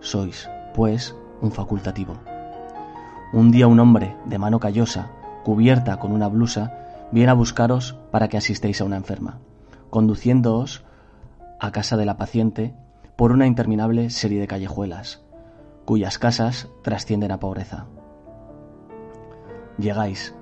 Sois, 0.00 0.48
pues, 0.74 1.16
un 1.40 1.52
facultativo. 1.52 2.14
Un 3.32 3.50
día 3.50 3.66
un 3.66 3.80
hombre, 3.80 4.16
de 4.26 4.38
mano 4.38 4.60
callosa, 4.60 5.10
cubierta 5.44 5.98
con 5.98 6.12
una 6.12 6.28
blusa, 6.28 7.08
viene 7.12 7.30
a 7.30 7.34
buscaros 7.34 7.96
para 8.10 8.28
que 8.28 8.36
asistéis 8.36 8.80
a 8.80 8.84
una 8.84 8.96
enferma, 8.96 9.38
conduciéndoos 9.88 10.84
a 11.58 11.72
casa 11.72 11.96
de 11.96 12.06
la 12.06 12.16
paciente 12.16 12.74
por 13.16 13.32
una 13.32 13.46
interminable 13.46 14.10
serie 14.10 14.40
de 14.40 14.46
callejuelas, 14.46 15.22
cuyas 15.84 16.18
casas 16.18 16.68
trascienden 16.82 17.32
a 17.32 17.40
pobreza. 17.40 17.86
Llegáis, 19.78 20.34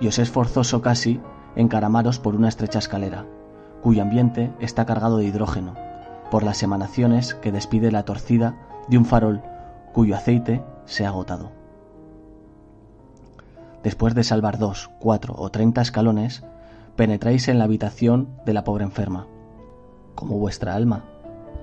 y 0.00 0.08
os 0.08 0.18
es 0.18 0.30
forzoso 0.30 0.80
casi 0.82 1.20
encaramaros 1.56 2.18
por 2.18 2.36
una 2.36 2.48
estrecha 2.48 2.78
escalera, 2.78 3.26
cuyo 3.82 4.02
ambiente 4.02 4.52
está 4.60 4.86
cargado 4.86 5.18
de 5.18 5.24
hidrógeno, 5.24 5.85
por 6.30 6.42
las 6.42 6.62
emanaciones 6.62 7.34
que 7.34 7.52
despide 7.52 7.90
la 7.90 8.04
torcida 8.04 8.56
de 8.88 8.98
un 8.98 9.04
farol 9.04 9.42
cuyo 9.92 10.14
aceite 10.16 10.62
se 10.84 11.04
ha 11.04 11.08
agotado. 11.08 11.52
Después 13.82 14.14
de 14.14 14.24
salvar 14.24 14.58
dos, 14.58 14.90
cuatro 14.98 15.34
o 15.36 15.50
treinta 15.50 15.80
escalones, 15.80 16.42
penetráis 16.96 17.48
en 17.48 17.58
la 17.58 17.64
habitación 17.64 18.28
de 18.44 18.52
la 18.52 18.64
pobre 18.64 18.84
enferma. 18.84 19.26
Como 20.14 20.38
vuestra 20.38 20.74
alma 20.74 21.04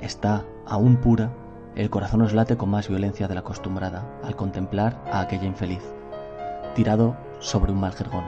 está 0.01 0.43
aún 0.65 0.97
pura, 0.97 1.31
el 1.75 1.89
corazón 1.89 2.21
os 2.21 2.33
late 2.33 2.55
con 2.55 2.69
más 2.69 2.87
violencia 2.87 3.27
de 3.27 3.33
la 3.33 3.41
acostumbrada 3.41 4.05
al 4.23 4.35
contemplar 4.35 5.03
a 5.11 5.21
aquella 5.21 5.45
infeliz, 5.45 5.83
tirado 6.75 7.17
sobre 7.39 7.71
un 7.71 7.79
mal 7.79 7.93
jergón, 7.93 8.25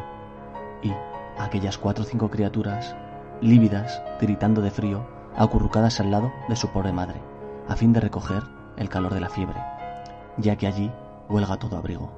y 0.82 0.92
aquellas 1.38 1.78
cuatro 1.78 2.04
o 2.04 2.08
cinco 2.08 2.30
criaturas, 2.30 2.96
lívidas, 3.42 4.02
tiritando 4.20 4.62
de 4.62 4.72
frío, 4.72 5.06
acurrucadas 5.38 6.00
al 6.00 6.12
lado 6.12 6.32
de 6.48 6.56
su 6.56 6.70
pobre 6.70 6.92
madre, 6.92 7.22
a 7.68 7.76
fin 7.76 7.94
de 7.94 8.00
recoger 8.00 8.44
el 8.78 8.90
calor 8.90 9.14
de 9.14 9.20
la 9.20 9.30
fiebre, 9.30 9.62
ya 10.38 10.56
que 10.56 10.68
allí 10.68 10.92
huelga 11.30 11.58
todo 11.58 11.78
abrigo. 11.78 12.12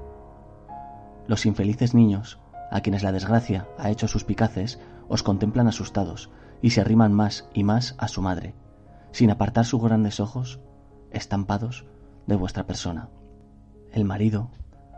Los 1.27 1.45
infelices 1.45 1.93
niños, 1.93 2.39
a 2.71 2.81
quienes 2.81 3.03
la 3.03 3.11
desgracia 3.11 3.67
ha 3.77 3.89
hecho 3.89 4.07
suspicaces, 4.07 4.79
os 5.09 5.23
contemplan 5.23 5.67
asustados 5.67 6.29
y 6.61 6.71
se 6.71 6.81
arriman 6.81 7.13
más 7.13 7.49
y 7.53 7.63
más 7.63 7.95
a 7.97 8.07
su 8.07 8.21
madre, 8.21 8.55
sin 9.11 9.31
apartar 9.31 9.65
sus 9.65 9.81
grandes 9.81 10.19
ojos, 10.19 10.59
estampados 11.11 11.85
de 12.25 12.35
vuestra 12.35 12.65
persona. 12.65 13.09
El 13.91 14.05
marido 14.05 14.49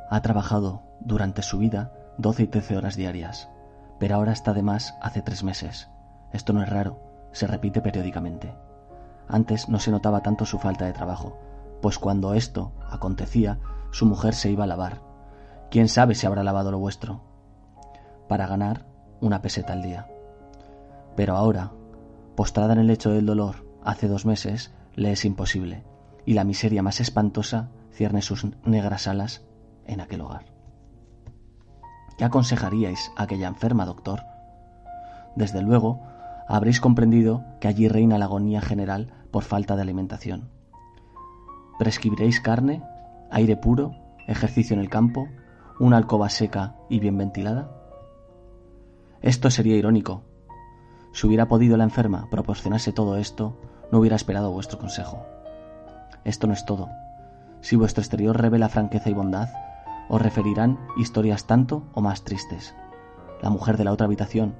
ha 0.09 0.21
trabajado 0.21 0.81
durante 1.01 1.41
su 1.41 1.59
vida 1.59 1.93
doce 2.17 2.43
y 2.43 2.47
trece 2.47 2.75
horas 2.75 2.95
diarias, 2.95 3.49
pero 3.99 4.15
ahora 4.15 4.31
está 4.31 4.53
de 4.53 4.63
más 4.63 4.95
hace 5.01 5.21
tres 5.21 5.43
meses. 5.43 5.89
Esto 6.33 6.53
no 6.53 6.63
es 6.63 6.69
raro, 6.69 7.09
se 7.31 7.48
repite 7.48 7.81
periódicamente. 7.81 8.53
Antes 9.27 9.69
no 9.69 9.79
se 9.79 9.91
notaba 9.91 10.21
tanto 10.21 10.45
su 10.45 10.59
falta 10.59 10.86
de 10.86 10.93
trabajo, 10.93 11.38
pues 11.81 12.00
cuando 12.00 12.33
esto 12.33 12.71
acontecía, 12.89 13.59
su 13.91 14.05
mujer 14.05 14.33
se 14.33 14.51
iba 14.51 14.63
a 14.63 14.67
lavar 14.67 15.09
quién 15.69 15.88
sabe 15.88 16.15
si 16.15 16.25
habrá 16.25 16.43
lavado 16.43 16.71
lo 16.71 16.79
vuestro, 16.79 17.21
para 18.27 18.48
ganar 18.48 18.86
una 19.21 19.41
peseta 19.41 19.74
al 19.74 19.83
día. 19.83 20.07
Pero 21.15 21.36
ahora, 21.36 21.71
postrada 22.36 22.74
en 22.74 22.79
el 22.79 22.88
lecho 22.88 23.12
del 23.12 23.25
dolor 23.25 23.67
hace 23.83 24.07
dos 24.07 24.25
meses, 24.25 24.74
le 24.95 25.12
es 25.12 25.25
imposible, 25.25 25.83
y 26.25 26.33
la 26.33 26.43
miseria 26.43 26.83
más 26.83 27.00
espantosa 27.00 27.69
cierne 27.91 28.21
sus 28.21 28.45
negras 28.65 29.07
alas 29.07 29.43
en 29.86 30.01
aquel 30.01 30.21
hogar. 30.21 30.45
¿Qué 32.17 32.25
aconsejaríais 32.25 33.12
a 33.15 33.24
aquella 33.24 33.48
enferma, 33.48 33.86
doctor? 33.86 34.21
Desde 35.36 35.62
luego, 35.62 36.01
habréis 36.50 36.82
comprendido 36.82 37.46
que 37.62 37.68
allí 37.68 37.88
reina 37.88 38.18
la 38.18 38.25
agonía 38.25 38.60
general 38.60 39.13
por 39.29 39.44
falta 39.44 39.75
de 39.75 39.84
alimentación. 39.84 40.50
¿Prescribiréis 41.77 42.41
carne, 42.41 42.82
aire 43.29 43.56
puro, 43.56 43.94
ejercicio 44.27 44.74
en 44.74 44.79
el 44.79 44.89
campo, 44.89 45.27
una 45.79 45.98
alcoba 45.98 46.27
seca 46.29 46.75
y 46.89 47.00
bien 47.00 47.18
ventilada? 47.20 47.70
Esto 49.22 49.51
sería 49.51 49.75
irónico. 49.75 50.24
Si 51.13 51.27
hubiera 51.27 51.48
podido 51.48 51.77
la 51.77 51.84
enferma 51.84 52.27
proporcionarse 52.32 52.94
todo 52.94 53.18
esto, 53.18 53.56
no 53.91 54.00
hubiera 54.00 54.15
esperado 54.15 54.51
vuestro 54.51 54.79
consejo. 54.79 55.24
Esto 56.24 56.48
no 56.48 56.53
es 56.53 56.65
todo. 56.65 56.89
Si 57.62 57.75
vuestro 57.75 58.01
exterior 58.01 58.41
revela 58.41 58.70
franqueza 58.70 59.12
y 59.12 59.13
bondad, 59.13 59.50
os 60.10 60.20
referirán 60.20 60.79
historias 60.98 61.46
tanto 61.46 61.84
o 61.94 62.01
más 62.01 62.24
tristes. 62.24 62.75
La 63.39 63.51
mujer 63.51 63.77
de 63.77 63.84
la 63.84 63.91
otra 63.91 64.06
habitación, 64.06 64.56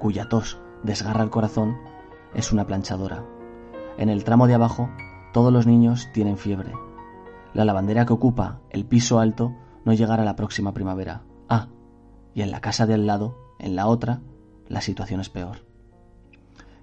cuya 0.00 0.28
tos 0.28 0.58
desgarra 0.82 1.22
el 1.22 1.30
corazón, 1.30 1.76
es 2.34 2.52
una 2.52 2.66
planchadora. 2.66 3.24
En 3.98 4.08
el 4.08 4.24
tramo 4.24 4.46
de 4.46 4.54
abajo, 4.54 4.88
todos 5.32 5.52
los 5.52 5.66
niños 5.66 6.08
tienen 6.12 6.36
fiebre. 6.36 6.72
La 7.52 7.64
lavandera 7.64 8.06
que 8.06 8.12
ocupa 8.12 8.60
el 8.70 8.84
piso 8.84 9.18
alto 9.18 9.54
no 9.84 9.92
llegará 9.92 10.24
la 10.24 10.36
próxima 10.36 10.72
primavera. 10.72 11.22
Ah, 11.48 11.68
y 12.34 12.42
en 12.42 12.50
la 12.50 12.60
casa 12.60 12.86
de 12.86 12.94
al 12.94 13.06
lado, 13.06 13.36
en 13.58 13.76
la 13.76 13.86
otra, 13.86 14.20
la 14.68 14.80
situación 14.80 15.20
es 15.20 15.28
peor. 15.28 15.64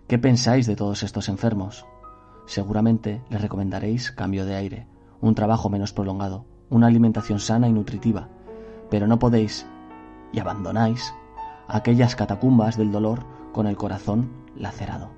¿Qué 0.07 0.17
pensáis 0.17 0.67
de 0.67 0.75
todos 0.75 1.03
estos 1.03 1.29
enfermos? 1.29 1.85
Seguramente 2.45 3.21
les 3.29 3.41
recomendaréis 3.41 4.11
cambio 4.11 4.45
de 4.45 4.55
aire, 4.55 4.87
un 5.21 5.35
trabajo 5.35 5.69
menos 5.69 5.93
prolongado, 5.93 6.45
una 6.69 6.87
alimentación 6.87 7.39
sana 7.39 7.67
y 7.67 7.73
nutritiva, 7.73 8.29
pero 8.89 9.07
no 9.07 9.19
podéis 9.19 9.65
y 10.31 10.39
abandonáis 10.39 11.13
aquellas 11.67 12.15
catacumbas 12.15 12.77
del 12.77 12.91
dolor 12.91 13.25
con 13.57 13.65
el 13.65 13.75
corazón 13.75 14.29
lacerado. 14.55 15.09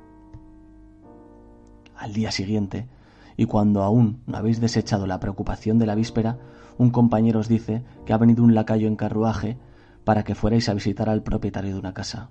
Al 1.93 2.13
día 2.13 2.31
siguiente, 2.31 2.87
y 3.35 3.47
cuando 3.47 3.83
aún 3.83 4.23
no 4.27 4.37
habéis 4.37 4.61
desechado 4.61 5.07
la 5.07 5.19
preocupación 5.19 5.77
de 5.77 5.85
la 5.85 5.93
víspera, 5.93 6.37
un 6.77 6.89
compañero 6.89 7.41
os 7.41 7.49
dice 7.49 7.83
que 8.05 8.13
ha 8.13 8.17
venido 8.17 8.45
un 8.45 8.55
lacayo 8.55 8.87
en 8.87 8.95
carruaje 8.95 9.57
para 10.05 10.23
que 10.23 10.35
fuerais 10.35 10.69
a 10.69 10.73
visitar 10.73 11.09
al 11.09 11.21
propietario 11.21 11.73
de 11.73 11.79
una 11.79 11.93
casa, 11.93 12.29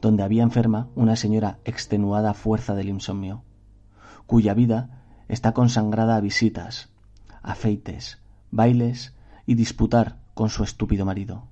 donde 0.00 0.22
había 0.22 0.44
enferma 0.44 0.88
una 0.94 1.14
señora 1.14 1.58
extenuada 1.66 2.32
fuerza 2.32 2.74
del 2.74 2.88
insomnio, 2.88 3.42
cuya 4.24 4.54
vida 4.54 5.02
está 5.28 5.52
consangrada 5.52 6.16
a 6.16 6.22
visitas, 6.22 6.88
afeites, 7.42 8.18
bailes 8.50 9.12
y 9.44 9.56
disputar 9.56 10.20
con 10.32 10.48
su 10.48 10.64
estúpido 10.64 11.04
marido. 11.04 11.51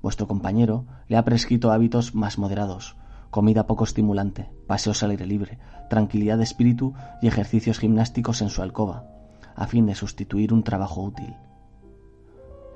Vuestro 0.00 0.28
compañero 0.28 0.86
le 1.08 1.16
ha 1.16 1.24
prescrito 1.24 1.72
hábitos 1.72 2.14
más 2.14 2.38
moderados, 2.38 2.96
comida 3.30 3.66
poco 3.66 3.84
estimulante, 3.84 4.50
paseos 4.66 5.02
al 5.02 5.10
aire 5.10 5.26
libre, 5.26 5.58
tranquilidad 5.90 6.38
de 6.38 6.44
espíritu 6.44 6.94
y 7.20 7.26
ejercicios 7.26 7.78
gimnásticos 7.78 8.40
en 8.42 8.50
su 8.50 8.62
alcoba, 8.62 9.04
a 9.56 9.66
fin 9.66 9.86
de 9.86 9.94
sustituir 9.94 10.52
un 10.52 10.62
trabajo 10.62 11.02
útil. 11.02 11.34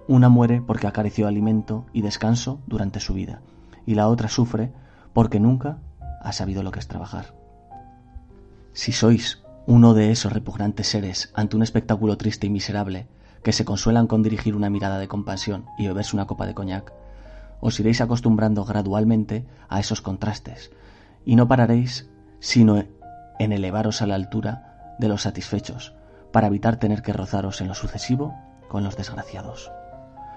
Una 0.08 0.28
muere 0.28 0.60
porque 0.60 0.88
acarició 0.88 1.28
alimento 1.28 1.86
y 1.92 2.02
descanso 2.02 2.60
durante 2.66 2.98
su 2.98 3.14
vida, 3.14 3.40
y 3.86 3.94
la 3.94 4.08
otra 4.08 4.28
sufre 4.28 4.72
porque 5.12 5.38
nunca 5.38 5.78
ha 6.22 6.32
sabido 6.32 6.62
lo 6.62 6.72
que 6.72 6.80
es 6.80 6.88
trabajar. 6.88 7.34
Si 8.72 8.92
sois 8.92 9.42
uno 9.66 9.94
de 9.94 10.10
esos 10.10 10.32
repugnantes 10.32 10.88
seres 10.88 11.30
ante 11.34 11.54
un 11.54 11.62
espectáculo 11.62 12.16
triste 12.16 12.48
y 12.48 12.50
miserable, 12.50 13.06
que 13.44 13.52
se 13.52 13.64
consuelan 13.64 14.06
con 14.06 14.22
dirigir 14.22 14.56
una 14.56 14.70
mirada 14.70 14.98
de 14.98 15.08
compasión 15.08 15.66
y 15.78 15.86
beberse 15.86 16.16
una 16.16 16.26
copa 16.26 16.46
de 16.46 16.54
coñac, 16.54 16.92
os 17.62 17.78
iréis 17.78 18.02
acostumbrando 18.02 18.64
gradualmente 18.64 19.46
a 19.68 19.78
esos 19.78 20.02
contrastes, 20.02 20.72
y 21.24 21.36
no 21.36 21.46
pararéis 21.46 22.10
sino 22.40 22.76
en 23.38 23.52
elevaros 23.52 24.02
a 24.02 24.06
la 24.08 24.16
altura 24.16 24.96
de 24.98 25.06
los 25.08 25.22
satisfechos, 25.22 25.94
para 26.32 26.48
evitar 26.48 26.76
tener 26.76 27.02
que 27.02 27.12
rozaros 27.12 27.60
en 27.60 27.68
lo 27.68 27.74
sucesivo 27.74 28.34
con 28.68 28.82
los 28.82 28.96
desgraciados. 28.96 29.70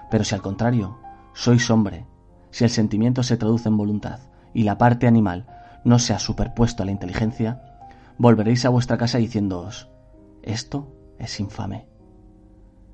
Pero 0.08 0.22
si 0.22 0.36
al 0.36 0.42
contrario, 0.42 0.98
sois 1.34 1.68
hombre, 1.68 2.06
si 2.50 2.62
el 2.62 2.70
sentimiento 2.70 3.24
se 3.24 3.36
traduce 3.36 3.68
en 3.68 3.76
voluntad 3.76 4.20
y 4.54 4.62
la 4.62 4.78
parte 4.78 5.08
animal 5.08 5.46
no 5.84 5.98
se 5.98 6.14
ha 6.14 6.20
superpuesto 6.20 6.84
a 6.84 6.86
la 6.86 6.92
inteligencia, 6.92 7.60
volveréis 8.18 8.64
a 8.64 8.68
vuestra 8.68 8.96
casa 8.98 9.18
diciéndoos, 9.18 9.90
esto 10.42 10.94
es 11.18 11.40
infame. 11.40 11.88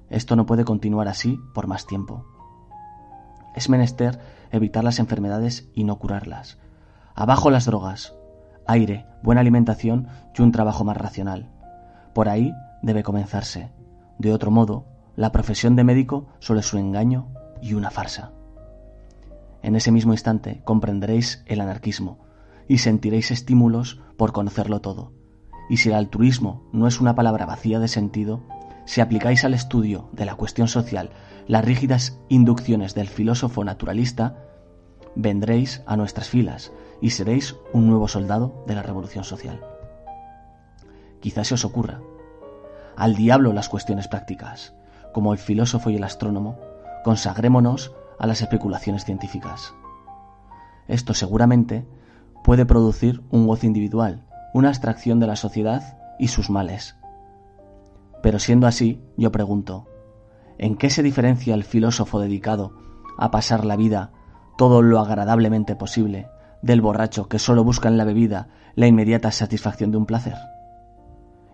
Esto 0.09 0.37
no 0.37 0.47
puede 0.47 0.65
continuar 0.65 1.09
así 1.09 1.39
por 1.53 1.67
más 1.67 1.87
tiempo. 1.87 2.32
Es 3.55 3.69
menester 3.69 4.19
evitar 4.51 4.85
las 4.85 4.99
enfermedades 4.99 5.69
y 5.75 5.85
no 5.85 5.99
curarlas. 5.99 6.59
Abajo 7.15 7.51
las 7.51 7.67
drogas, 7.67 8.15
aire, 8.67 9.07
buena 9.23 9.41
alimentación 9.41 10.09
y 10.37 10.43
un 10.43 10.53
trabajo 10.53 10.85
más 10.85 10.97
racional. 10.97 11.51
Por 12.15 12.29
ahí 12.29 12.53
debe 12.83 13.03
comenzarse. 13.03 13.71
De 14.19 14.33
otro 14.33 14.51
modo, 14.51 14.87
la 15.17 15.33
profesión 15.33 15.77
de 15.77 15.85
médico 15.85 16.29
solo 16.39 16.61
es 16.61 16.73
un 16.73 16.81
engaño 16.81 17.29
y 17.61 17.75
una 17.75 17.91
farsa. 17.91 18.33
En 19.63 19.77
ese 19.77 19.93
mismo 19.93 20.13
instante 20.13 20.61
comprenderéis 20.65 21.45
el 21.47 21.61
anarquismo 21.61 22.19
y 22.69 22.79
sentiréis 22.79 23.31
estímulos 23.31 24.01
por 24.17 24.33
conocerlo 24.33 24.81
todo. 24.81 25.13
Y 25.69 25.79
si 25.79 25.89
el 25.89 25.95
altruismo 25.95 26.65
no 26.73 26.87
es 26.87 27.01
una 27.01 27.15
palabra 27.15 27.47
vacía 27.47 27.79
de 27.79 27.89
sentido, 27.89 28.43
si 28.93 29.01
aplicáis 29.01 29.43
al 29.47 29.55
estudio 29.55 30.11
de 30.13 30.27
la 30.27 30.35
cuestión 30.35 30.69
social 30.69 31.09
las 31.49 31.65
rígidas 31.65 32.19
inducciones 32.29 32.95
del 32.95 33.09
filósofo 33.09 33.65
naturalista, 33.65 34.37
vendréis 35.17 35.83
a 35.87 35.97
nuestras 35.97 36.29
filas 36.29 36.73
y 37.01 37.09
seréis 37.09 37.57
un 37.73 37.87
nuevo 37.87 38.07
soldado 38.07 38.63
de 38.67 38.75
la 38.75 38.83
revolución 38.83 39.25
social. 39.25 39.65
Quizás 41.21 41.49
se 41.49 41.55
os 41.55 41.65
ocurra. 41.65 42.03
Al 42.95 43.17
diablo 43.17 43.55
las 43.55 43.71
cuestiones 43.71 44.09
prácticas. 44.09 44.75
Como 45.15 45.33
el 45.33 45.39
filósofo 45.39 45.89
y 45.89 45.97
el 45.97 46.05
astrónomo, 46.05 46.59
consagrémonos 47.03 47.95
a 48.19 48.27
las 48.27 48.43
especulaciones 48.43 49.07
científicas. 49.07 49.73
Esto 50.87 51.15
seguramente 51.15 51.87
puede 52.45 52.67
producir 52.67 53.23
un 53.31 53.47
gozo 53.47 53.65
individual, 53.65 54.27
una 54.53 54.69
abstracción 54.69 55.19
de 55.19 55.29
la 55.29 55.37
sociedad 55.37 55.97
y 56.19 56.29
sus 56.29 56.51
males. 56.51 56.95
Pero 58.23 58.39
siendo 58.39 58.67
así, 58.67 59.03
yo 59.17 59.33
pregunto, 59.33 59.89
¿en 60.59 60.77
qué 60.77 60.91
se 60.91 61.03
diferencia 61.03 61.55
el 61.55 61.65
filósofo 61.65 62.21
dedicado 62.21 62.73
a 63.19 63.31
pasar 63.31 63.65
la 63.65 63.77
vida 63.77 64.13
todo 64.57 64.81
lo 64.81 65.01
agradablemente 65.01 65.75
posible 65.75 66.29
del 66.63 66.81
borracho 66.81 67.29
que 67.29 67.41
solo 67.41 67.65
busca 67.65 67.89
en 67.89 67.97
la 67.97 68.05
bebida 68.05 68.49
la 68.75 68.87
inmediata 68.87 69.33
satisfacción 69.33 69.91
de 69.91 69.99
un 69.99 70.07
placer? 70.07 70.37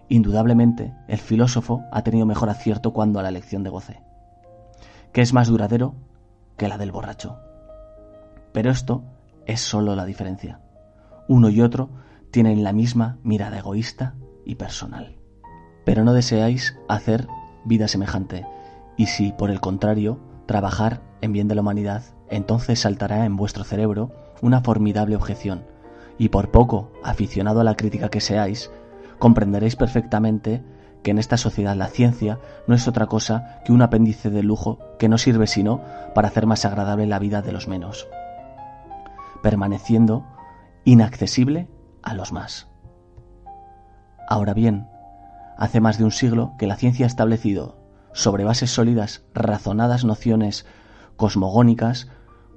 Indudablemente, 0.09 0.95
el 1.07 1.19
filósofo 1.19 1.85
ha 1.91 2.03
tenido 2.03 2.27
mejor 2.27 2.51
acierto 2.51 2.93
cuando 2.93 3.19
a 3.19 3.23
la 3.23 3.29
elección 3.29 3.63
de 3.63 3.71
goce, 3.71 4.03
que 5.13 5.23
es 5.23 5.33
más 5.33 5.49
duradero 5.49 5.95
que 6.57 6.69
la 6.69 6.79
del 6.79 6.93
borracho. 6.93 7.39
Pero 8.53 8.71
esto 8.71 9.05
es 9.47 9.61
solo 9.61 9.95
la 9.97 10.05
diferencia. 10.05 10.61
Uno 11.29 11.49
y 11.49 11.61
otro 11.61 11.91
tienen 12.31 12.63
la 12.63 12.73
misma 12.73 13.19
mirada 13.23 13.59
egoísta 13.59 14.15
y 14.45 14.55
personal. 14.55 15.18
Pero 15.88 16.04
no 16.04 16.12
deseáis 16.12 16.76
hacer 16.87 17.28
vida 17.64 17.88
semejante, 17.88 18.45
y 18.99 19.07
si, 19.07 19.33
por 19.33 19.50
el 19.50 19.59
contrario, 19.59 20.21
trabajar 20.45 21.00
en 21.23 21.33
bien 21.33 21.49
de 21.49 21.54
la 21.54 21.62
humanidad, 21.62 22.02
entonces 22.28 22.80
saltará 22.80 23.25
en 23.25 23.37
vuestro 23.37 23.64
cerebro 23.64 24.12
una 24.42 24.61
formidable 24.61 25.16
objeción, 25.16 25.64
y 26.18 26.28
por 26.28 26.50
poco 26.50 26.92
aficionado 27.02 27.62
a 27.62 27.64
la 27.64 27.75
crítica 27.75 28.11
que 28.11 28.21
seáis, 28.21 28.71
comprenderéis 29.18 29.76
perfectamente 29.76 30.62
que 31.02 31.12
en 31.12 31.18
esta 31.18 31.38
sociedad 31.38 31.75
la 31.75 31.87
ciencia 31.87 32.38
no 32.66 32.75
es 32.75 32.87
otra 32.87 33.06
cosa 33.06 33.63
que 33.65 33.73
un 33.73 33.80
apéndice 33.80 34.28
de 34.28 34.43
lujo 34.43 34.78
que 34.99 35.08
no 35.08 35.17
sirve 35.17 35.47
sino 35.47 35.80
para 36.15 36.28
hacer 36.28 36.45
más 36.45 36.67
agradable 36.67 37.06
la 37.06 37.19
vida 37.19 37.41
de 37.41 37.52
los 37.52 37.67
menos, 37.67 38.08
permaneciendo 39.43 40.26
inaccesible 40.84 41.67
a 42.02 42.13
los 42.13 42.30
más. 42.30 42.69
Ahora 44.28 44.52
bien, 44.52 44.86
hace 45.58 45.80
más 45.80 45.99
de 45.99 46.04
un 46.04 46.12
siglo 46.12 46.54
que 46.56 46.68
la 46.68 46.76
ciencia 46.76 47.04
ha 47.04 47.08
establecido, 47.08 47.76
sobre 48.12 48.44
bases 48.44 48.71
sólidas, 48.71 49.23
razonadas 49.34 50.04
nociones 50.04 50.64
cosmogónicas 51.16 52.08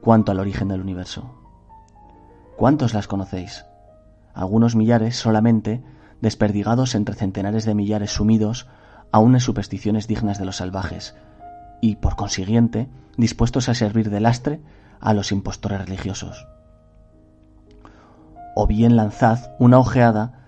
cuanto 0.01 0.31
al 0.31 0.39
origen 0.39 0.67
del 0.67 0.81
universo. 0.81 1.35
¿Cuántos 2.57 2.93
las 2.93 3.07
conocéis? 3.07 3.65
Algunos 4.33 4.75
millares 4.75 5.17
solamente 5.17 5.83
desperdigados 6.21 6.93
entre 6.93 7.15
centenares 7.15 7.65
de 7.65 7.73
millares 7.73 8.11
sumidos 8.11 8.67
aún 9.11 9.33
en 9.33 9.41
supersticiones 9.41 10.07
dignas 10.07 10.37
de 10.37 10.45
los 10.45 10.57
salvajes, 10.57 11.15
y, 11.81 11.95
por 11.95 12.15
consiguiente, 12.15 12.87
dispuestos 13.17 13.67
a 13.67 13.73
servir 13.73 14.11
de 14.11 14.19
lastre 14.19 14.61
a 14.99 15.15
los 15.15 15.31
impostores 15.31 15.81
religiosos. 15.81 16.47
O 18.55 18.67
bien 18.67 18.95
lanzad 18.95 19.53
una 19.57 19.79
ojeada 19.79 20.40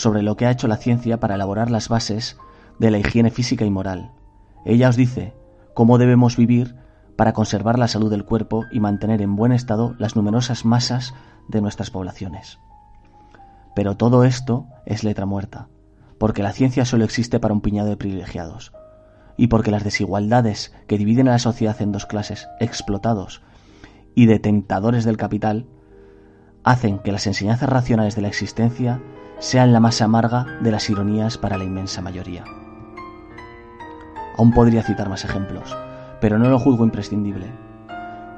sobre 0.00 0.22
lo 0.22 0.34
que 0.34 0.46
ha 0.46 0.50
hecho 0.50 0.66
la 0.66 0.78
ciencia 0.78 1.20
para 1.20 1.34
elaborar 1.34 1.70
las 1.70 1.90
bases 1.90 2.38
de 2.78 2.90
la 2.90 2.98
higiene 2.98 3.30
física 3.30 3.66
y 3.66 3.70
moral. 3.70 4.12
Ella 4.64 4.88
os 4.88 4.96
dice 4.96 5.34
cómo 5.74 5.98
debemos 5.98 6.38
vivir 6.38 6.74
para 7.16 7.34
conservar 7.34 7.78
la 7.78 7.86
salud 7.86 8.10
del 8.10 8.24
cuerpo 8.24 8.64
y 8.72 8.80
mantener 8.80 9.20
en 9.20 9.36
buen 9.36 9.52
estado 9.52 9.94
las 9.98 10.16
numerosas 10.16 10.64
masas 10.64 11.12
de 11.48 11.60
nuestras 11.60 11.90
poblaciones. 11.90 12.60
Pero 13.74 13.98
todo 13.98 14.24
esto 14.24 14.68
es 14.86 15.04
letra 15.04 15.26
muerta, 15.26 15.68
porque 16.16 16.42
la 16.42 16.52
ciencia 16.52 16.86
solo 16.86 17.04
existe 17.04 17.38
para 17.38 17.52
un 17.52 17.60
piñado 17.60 17.90
de 17.90 17.98
privilegiados, 17.98 18.72
y 19.36 19.48
porque 19.48 19.70
las 19.70 19.84
desigualdades 19.84 20.72
que 20.86 20.96
dividen 20.96 21.28
a 21.28 21.32
la 21.32 21.38
sociedad 21.38 21.76
en 21.82 21.92
dos 21.92 22.06
clases, 22.06 22.48
explotados 22.58 23.42
y 24.14 24.24
detentadores 24.24 25.04
del 25.04 25.18
capital, 25.18 25.66
hacen 26.64 27.00
que 27.00 27.12
las 27.12 27.26
enseñanzas 27.26 27.68
racionales 27.68 28.16
de 28.16 28.22
la 28.22 28.28
existencia 28.28 29.02
sean 29.40 29.72
la 29.72 29.80
más 29.80 30.02
amarga 30.02 30.46
de 30.60 30.70
las 30.70 30.88
ironías 30.90 31.38
para 31.38 31.56
la 31.56 31.64
inmensa 31.64 32.02
mayoría. 32.02 32.44
Aún 34.36 34.52
podría 34.52 34.82
citar 34.82 35.08
más 35.08 35.24
ejemplos, 35.24 35.76
pero 36.20 36.38
no 36.38 36.50
lo 36.50 36.58
juzgo 36.58 36.84
imprescindible, 36.84 37.46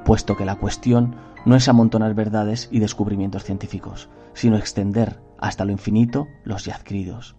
puesto 0.04 0.36
que 0.36 0.44
la 0.44 0.56
cuestión 0.56 1.16
no 1.44 1.56
es 1.56 1.68
amontonar 1.68 2.14
verdades 2.14 2.68
y 2.70 2.78
descubrimientos 2.78 3.42
científicos, 3.42 4.08
sino 4.32 4.56
extender 4.56 5.20
hasta 5.38 5.64
lo 5.64 5.72
infinito 5.72 6.28
los 6.44 6.64
ya 6.64 6.76
adquiridos, 6.76 7.34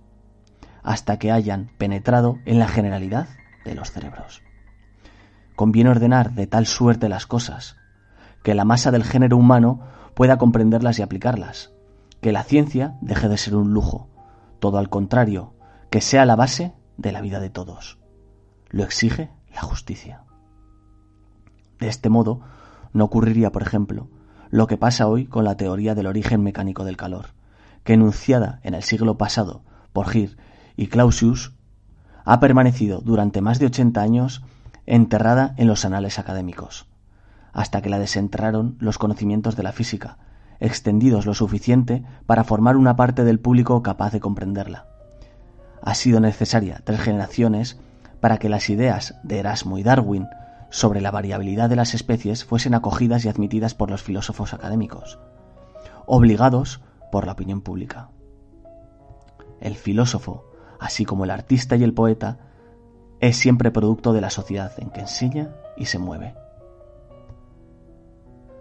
hasta 0.83 1.17
que 1.17 1.31
hayan 1.31 1.71
penetrado 1.77 2.39
en 2.45 2.59
la 2.59 2.67
generalidad 2.67 3.29
de 3.63 3.75
los 3.75 3.91
cerebros. 3.91 4.41
Conviene 5.55 5.89
ordenar 5.89 6.33
de 6.33 6.47
tal 6.47 6.65
suerte 6.65 7.07
las 7.07 7.27
cosas, 7.27 7.77
que 8.43 8.55
la 8.55 8.65
masa 8.65 8.91
del 8.91 9.05
género 9.05 9.37
humano 9.37 9.79
pueda 10.15 10.37
comprenderlas 10.37 10.99
y 10.99 11.01
aplicarlas, 11.01 11.72
que 12.23 12.31
la 12.31 12.45
ciencia 12.45 12.95
deje 13.01 13.27
de 13.27 13.37
ser 13.37 13.53
un 13.53 13.73
lujo, 13.73 14.07
todo 14.59 14.77
al 14.77 14.89
contrario, 14.89 15.53
que 15.89 15.99
sea 15.99 16.25
la 16.25 16.37
base 16.37 16.73
de 16.95 17.11
la 17.11 17.19
vida 17.19 17.41
de 17.41 17.49
todos. 17.49 17.99
Lo 18.69 18.85
exige 18.85 19.29
la 19.53 19.61
justicia. 19.61 20.23
De 21.79 21.89
este 21.89 22.07
modo, 22.07 22.39
no 22.93 23.03
ocurriría, 23.03 23.51
por 23.51 23.61
ejemplo, 23.61 24.07
lo 24.49 24.67
que 24.67 24.77
pasa 24.77 25.05
hoy 25.05 25.25
con 25.25 25.43
la 25.43 25.57
teoría 25.57 25.95
del 25.95 26.07
origen 26.07 26.41
mecánico 26.41 26.85
del 26.85 26.95
calor, 26.95 27.33
que 27.83 27.95
enunciada 27.95 28.61
en 28.63 28.73
el 28.73 28.83
siglo 28.83 29.17
pasado 29.17 29.61
por 29.91 30.07
Gir 30.07 30.37
y 30.77 30.87
Clausius, 30.87 31.53
ha 32.23 32.39
permanecido 32.39 33.01
durante 33.01 33.41
más 33.41 33.59
de 33.59 33.65
80 33.65 34.01
años 34.01 34.43
enterrada 34.85 35.55
en 35.57 35.67
los 35.67 35.83
anales 35.83 36.19
académicos, 36.19 36.87
hasta 37.51 37.81
que 37.81 37.89
la 37.89 37.99
desenterraron 37.99 38.77
los 38.79 38.97
conocimientos 38.97 39.57
de 39.57 39.63
la 39.63 39.73
física, 39.73 40.19
extendidos 40.59 41.25
lo 41.25 41.33
suficiente 41.33 42.03
para 42.25 42.43
formar 42.43 42.77
una 42.77 42.95
parte 42.95 43.23
del 43.23 43.39
público 43.39 43.81
capaz 43.83 44.11
de 44.11 44.19
comprenderla. 44.19 44.87
Ha 45.81 45.95
sido 45.95 46.19
necesaria 46.19 46.81
tres 46.83 47.01
generaciones 47.01 47.79
para 48.19 48.37
que 48.37 48.49
las 48.49 48.69
ideas 48.69 49.15
de 49.23 49.39
Erasmo 49.39 49.77
y 49.77 49.83
Darwin 49.83 50.27
sobre 50.69 51.01
la 51.01 51.11
variabilidad 51.11 51.69
de 51.69 51.75
las 51.75 51.93
especies 51.93 52.45
fuesen 52.45 52.73
acogidas 52.73 53.25
y 53.25 53.29
admitidas 53.29 53.75
por 53.75 53.91
los 53.91 54.01
filósofos 54.01 54.53
académicos, 54.53 55.19
obligados 56.05 56.81
por 57.11 57.25
la 57.25 57.33
opinión 57.33 57.61
pública. 57.61 58.09
El 59.59 59.75
filósofo, 59.75 60.45
así 60.79 61.05
como 61.05 61.25
el 61.25 61.31
artista 61.31 61.75
y 61.75 61.83
el 61.83 61.93
poeta, 61.93 62.39
es 63.19 63.37
siempre 63.37 63.71
producto 63.71 64.13
de 64.13 64.21
la 64.21 64.29
sociedad 64.29 64.71
en 64.77 64.89
que 64.89 65.01
enseña 65.01 65.53
y 65.77 65.85
se 65.85 65.99
mueve. 65.99 66.35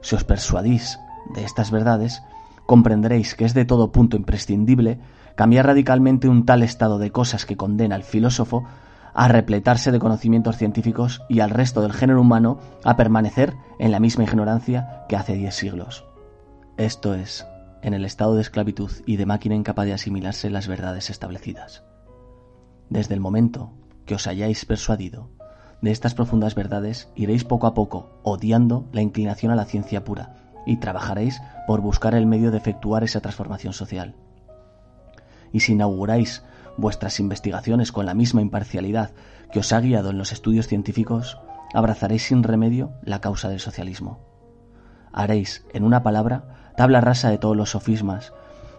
Si 0.02 0.14
os 0.14 0.24
persuadís 0.24 0.98
de 1.34 1.44
estas 1.44 1.70
verdades, 1.70 2.22
comprenderéis 2.66 3.34
que 3.34 3.44
es 3.44 3.54
de 3.54 3.64
todo 3.64 3.92
punto 3.92 4.16
imprescindible 4.16 5.00
cambiar 5.34 5.66
radicalmente 5.66 6.28
un 6.28 6.44
tal 6.44 6.62
estado 6.62 6.98
de 6.98 7.10
cosas 7.10 7.46
que 7.46 7.56
condena 7.56 7.94
al 7.94 8.02
filósofo 8.02 8.64
a 9.14 9.28
repletarse 9.28 9.92
de 9.92 9.98
conocimientos 9.98 10.56
científicos 10.56 11.22
y 11.28 11.40
al 11.40 11.50
resto 11.50 11.82
del 11.82 11.92
género 11.92 12.20
humano 12.20 12.58
a 12.84 12.96
permanecer 12.96 13.54
en 13.78 13.90
la 13.90 14.00
misma 14.00 14.24
ignorancia 14.24 15.04
que 15.08 15.16
hace 15.16 15.34
diez 15.34 15.54
siglos. 15.54 16.06
Esto 16.76 17.14
es, 17.14 17.46
en 17.82 17.94
el 17.94 18.04
estado 18.04 18.34
de 18.34 18.42
esclavitud 18.42 18.90
y 19.06 19.16
de 19.16 19.26
máquina 19.26 19.54
incapaz 19.54 19.84
de 19.86 19.92
asimilarse 19.92 20.48
las 20.48 20.66
verdades 20.66 21.10
establecidas. 21.10 21.84
Desde 22.88 23.14
el 23.14 23.20
momento 23.20 23.72
que 24.06 24.14
os 24.14 24.26
hayáis 24.26 24.64
persuadido 24.64 25.30
de 25.82 25.90
estas 25.90 26.14
profundas 26.14 26.54
verdades, 26.54 27.08
iréis 27.16 27.44
poco 27.44 27.66
a 27.66 27.74
poco 27.74 28.20
odiando 28.22 28.88
la 28.92 29.02
inclinación 29.02 29.52
a 29.52 29.56
la 29.56 29.64
ciencia 29.64 30.04
pura 30.04 30.41
y 30.66 30.76
trabajaréis 30.76 31.40
por 31.66 31.80
buscar 31.80 32.14
el 32.14 32.26
medio 32.26 32.50
de 32.50 32.58
efectuar 32.58 33.04
esa 33.04 33.20
transformación 33.20 33.72
social. 33.72 34.14
Y 35.52 35.60
si 35.60 35.72
inauguráis 35.72 36.42
vuestras 36.76 37.20
investigaciones 37.20 37.92
con 37.92 38.06
la 38.06 38.14
misma 38.14 38.40
imparcialidad 38.40 39.10
que 39.50 39.60
os 39.60 39.72
ha 39.72 39.80
guiado 39.80 40.10
en 40.10 40.18
los 40.18 40.32
estudios 40.32 40.66
científicos, 40.66 41.38
abrazaréis 41.74 42.24
sin 42.24 42.42
remedio 42.42 42.92
la 43.02 43.20
causa 43.20 43.48
del 43.48 43.60
socialismo. 43.60 44.20
Haréis, 45.12 45.66
en 45.72 45.84
una 45.84 46.02
palabra, 46.02 46.72
tabla 46.76 47.00
rasa 47.00 47.28
de 47.28 47.38
todos 47.38 47.56
los 47.56 47.70
sofismas 47.70 48.32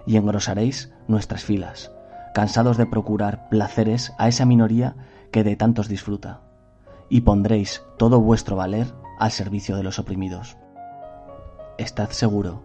y 0.06 0.18
engrosaréis 0.18 0.92
nuestras 1.08 1.44
filas, 1.44 1.92
cansados 2.34 2.78
de 2.78 2.88
procurar 2.88 3.48
placeres 3.50 4.14
a 4.18 4.28
esa 4.28 4.46
minoría 4.46 4.96
que 5.32 5.44
de 5.44 5.56
tantos 5.56 5.88
disfruta, 5.88 6.42
y 7.10 7.22
pondréis 7.22 7.84
todo 7.98 8.20
vuestro 8.20 8.56
valer 8.56 8.88
al 9.20 9.32
servicio 9.32 9.76
de 9.76 9.84
los 9.84 10.00
oprimidos. 10.00 10.58
Estad 11.78 12.12
seguro 12.12 12.62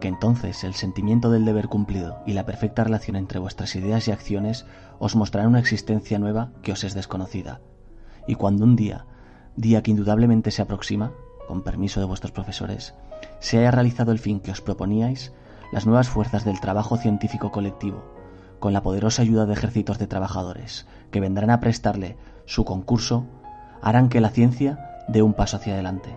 que 0.00 0.06
entonces 0.06 0.62
el 0.62 0.74
sentimiento 0.74 1.30
del 1.30 1.44
deber 1.44 1.66
cumplido 1.66 2.18
y 2.24 2.34
la 2.34 2.46
perfecta 2.46 2.84
relación 2.84 3.16
entre 3.16 3.40
vuestras 3.40 3.74
ideas 3.74 4.06
y 4.06 4.12
acciones 4.12 4.64
os 5.00 5.16
mostrarán 5.16 5.50
una 5.50 5.58
existencia 5.58 6.20
nueva 6.20 6.52
que 6.62 6.70
os 6.70 6.84
es 6.84 6.94
desconocida. 6.94 7.60
Y 8.28 8.36
cuando 8.36 8.64
un 8.64 8.76
día, 8.76 9.06
día 9.56 9.82
que 9.82 9.90
indudablemente 9.90 10.52
se 10.52 10.62
aproxima, 10.62 11.12
con 11.48 11.62
permiso 11.62 11.98
de 11.98 12.06
vuestros 12.06 12.30
profesores, 12.30 12.94
se 13.40 13.58
haya 13.58 13.72
realizado 13.72 14.12
el 14.12 14.20
fin 14.20 14.38
que 14.38 14.52
os 14.52 14.60
proponíais, 14.60 15.32
las 15.72 15.86
nuevas 15.86 16.08
fuerzas 16.08 16.44
del 16.44 16.60
trabajo 16.60 16.96
científico 16.96 17.50
colectivo, 17.50 18.04
con 18.60 18.72
la 18.72 18.82
poderosa 18.82 19.22
ayuda 19.22 19.46
de 19.46 19.54
ejércitos 19.54 19.98
de 19.98 20.06
trabajadores 20.06 20.86
que 21.10 21.20
vendrán 21.20 21.50
a 21.50 21.60
prestarle 21.60 22.16
su 22.44 22.64
concurso, 22.64 23.26
harán 23.82 24.08
que 24.08 24.20
la 24.20 24.30
ciencia 24.30 25.02
dé 25.08 25.22
un 25.22 25.34
paso 25.34 25.56
hacia 25.56 25.74
adelante. 25.74 26.16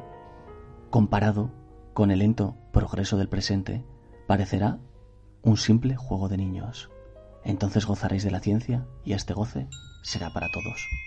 Comparado 0.89 1.50
con 1.97 2.12
el 2.12 2.19
lento 2.19 2.55
progreso 2.71 3.17
del 3.17 3.27
presente, 3.27 3.83
parecerá 4.27 4.77
un 5.41 5.57
simple 5.57 5.95
juego 5.95 6.29
de 6.29 6.38
niños. 6.38 6.91
Entonces 7.43 7.88
gozaréis 7.88 8.23
de 8.23 8.29
la 8.29 8.39
ciencia 8.39 8.86
y 9.03 9.13
este 9.13 9.33
goce 9.33 9.67
será 10.03 10.31
para 10.31 10.45
todos. 10.51 11.06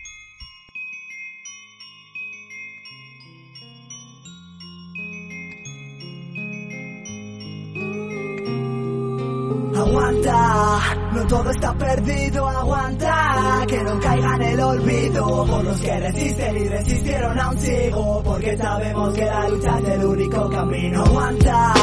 No 11.21 11.27
todo 11.27 11.51
está 11.51 11.75
perdido, 11.75 12.49
aguanta, 12.49 13.65
que 13.69 13.83
no 13.83 14.01
caiga 14.01 14.37
en 14.37 14.43
el 14.43 14.61
olvido 14.61 15.47
por 15.47 15.65
los 15.65 15.81
que 15.81 16.01
resisten 16.01 16.57
y 16.57 16.69
resistieron 16.69 17.39
aún 17.39 17.59
sigo, 17.59 18.23
porque 18.25 18.57
sabemos 18.57 19.15
que 19.15 19.25
la 19.27 19.49
lucha 19.49 19.79
es 19.81 19.89
el 19.89 20.05
único 20.05 20.49
camino. 20.49 21.05
Aguanta, 21.05 21.75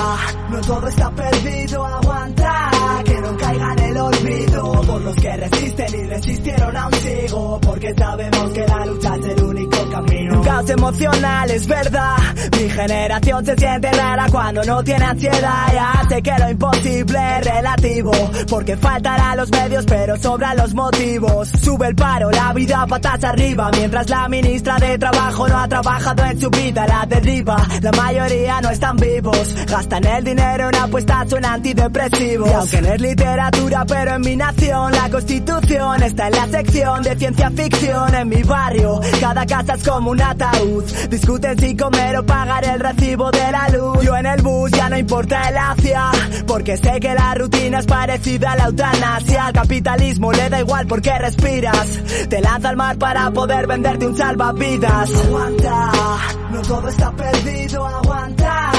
no 0.50 0.62
todo 0.62 0.88
está 0.88 1.12
perdido, 1.12 1.86
aguanta, 1.86 2.27
caiga 3.48 3.76
el 3.88 3.98
olvido 3.98 4.72
por 4.82 5.02
los 5.02 5.16
que 5.16 5.38
resisten 5.38 6.00
y 6.00 6.04
resistieron 6.08 6.78
aún 6.78 6.94
sigo, 6.94 7.60
porque 7.62 7.94
sabemos 7.98 8.50
que 8.52 8.68
la 8.68 8.86
lucha 8.86 9.16
es 9.16 9.26
el 9.26 9.44
único 9.44 9.90
camino. 9.90 10.38
Un 10.38 10.44
caos 10.44 10.70
emocional 10.70 11.52
es 11.52 11.68
verdad, 11.68 12.18
mi 12.60 12.70
generación 12.70 13.46
se 13.46 13.56
siente 13.56 13.92
rara 13.92 14.26
cuando 14.30 14.64
no 14.64 14.84
tiene 14.84 15.06
ansiedad, 15.06 15.74
ya 15.74 16.04
sé 16.10 16.22
que 16.22 16.34
lo 16.38 16.50
imposible 16.50 17.38
es 17.38 17.46
relativo, 17.46 18.12
porque 18.50 18.78
faltará 18.78 19.36
los 19.36 19.50
medios 19.52 19.86
pero 19.86 20.18
sobran 20.18 20.58
los 20.58 20.74
motivos. 20.74 21.50
Sube 21.50 21.88
el 21.88 21.96
paro, 21.96 22.32
la 22.32 22.54
vida 22.54 22.86
patas 22.88 23.24
arriba, 23.24 23.70
mientras 23.78 24.10
la 24.10 24.28
ministra 24.28 24.78
de 24.78 24.98
trabajo 24.98 25.48
no 25.48 25.60
ha 25.60 25.68
trabajado 25.68 26.24
en 26.26 26.40
su 26.40 26.50
vida, 26.50 26.86
la 26.88 27.06
derriba. 27.06 27.58
La 27.82 27.92
mayoría 27.92 28.62
no 28.62 28.70
están 28.70 28.98
vivos, 28.98 29.56
gastan 29.68 30.06
el 30.06 30.24
dinero 30.24 30.70
en 30.70 30.76
apuestas 30.76 31.30
son 31.30 31.46
antidepresivos. 31.46 32.50
Y 32.50 32.54
aunque 32.54 32.82
no 32.82 32.94
es 32.94 33.02
literatura 33.38 33.86
pero 33.86 34.15
en 34.15 34.21
mi 34.21 34.36
nación, 34.36 34.91
la 34.91 35.10
constitución 35.10 36.02
está 36.02 36.28
en 36.28 36.36
la 36.36 36.47
sección 36.47 37.04
de 37.04 37.15
ciencia 37.15 37.52
ficción 37.52 38.15
en 38.15 38.30
mi 38.30 38.41
barrio. 38.41 39.00
Cada 39.19 39.45
casa 39.45 39.76
es 39.76 39.88
como 39.88 40.12
un 40.12 40.21
ataúd, 40.21 40.84
discuten 41.10 41.60
si 41.60 41.76
comer 41.76 42.17
o 42.17 42.26
pagar 42.26 42.65
el 42.65 42.80
recibo 42.80 43.30
de 43.30 43.52
la 43.52 43.69
luz. 43.69 44.04
Yo 44.04 44.15
en 44.15 44.26
el 44.26 44.41
bus 44.41 44.71
ya 44.71 44.89
no 44.89 44.97
importa 44.97 45.50
el 45.50 45.58
hacia, 45.58 46.12
porque 46.47 46.78
sé 46.78 47.00
que 47.00 47.13
la 47.13 47.36
rutina 47.36 47.80
es 47.80 47.86
parecida 47.86 48.54
a 48.54 48.56
la 48.56 48.65
eutanasia. 48.65 49.45
Al 49.45 49.54
capitalismo 49.54 50.32
le 50.32 50.50
da 50.50 50.60
igual 50.60 50.88
porque 50.88 51.15
respiras. 51.19 52.00
Te 52.30 52.41
lanza 52.41 52.69
al 52.69 52.76
mar 52.76 52.97
para 52.97 53.30
poder 53.30 53.67
venderte 53.67 54.08
un 54.08 54.17
salvavidas. 54.17 55.13
Aguanta, 55.13 55.91
no 56.52 56.62
todo 56.63 56.88
está 56.88 57.12
perdido, 57.12 57.86
aguanta. 57.86 58.77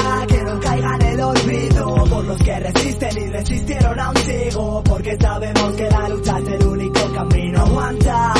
Por 1.19 2.23
los 2.25 2.37
que 2.37 2.59
resisten 2.59 3.17
y 3.17 3.29
resistieron 3.29 3.99
aún 3.99 4.15
sigo. 4.17 4.81
Porque 4.83 5.17
sabemos 5.19 5.73
que 5.73 5.89
la 5.89 6.09
lucha 6.09 6.39
es 6.39 6.47
el 6.47 6.67
único 6.67 7.13
camino. 7.13 7.59
Aguanta, 7.59 8.33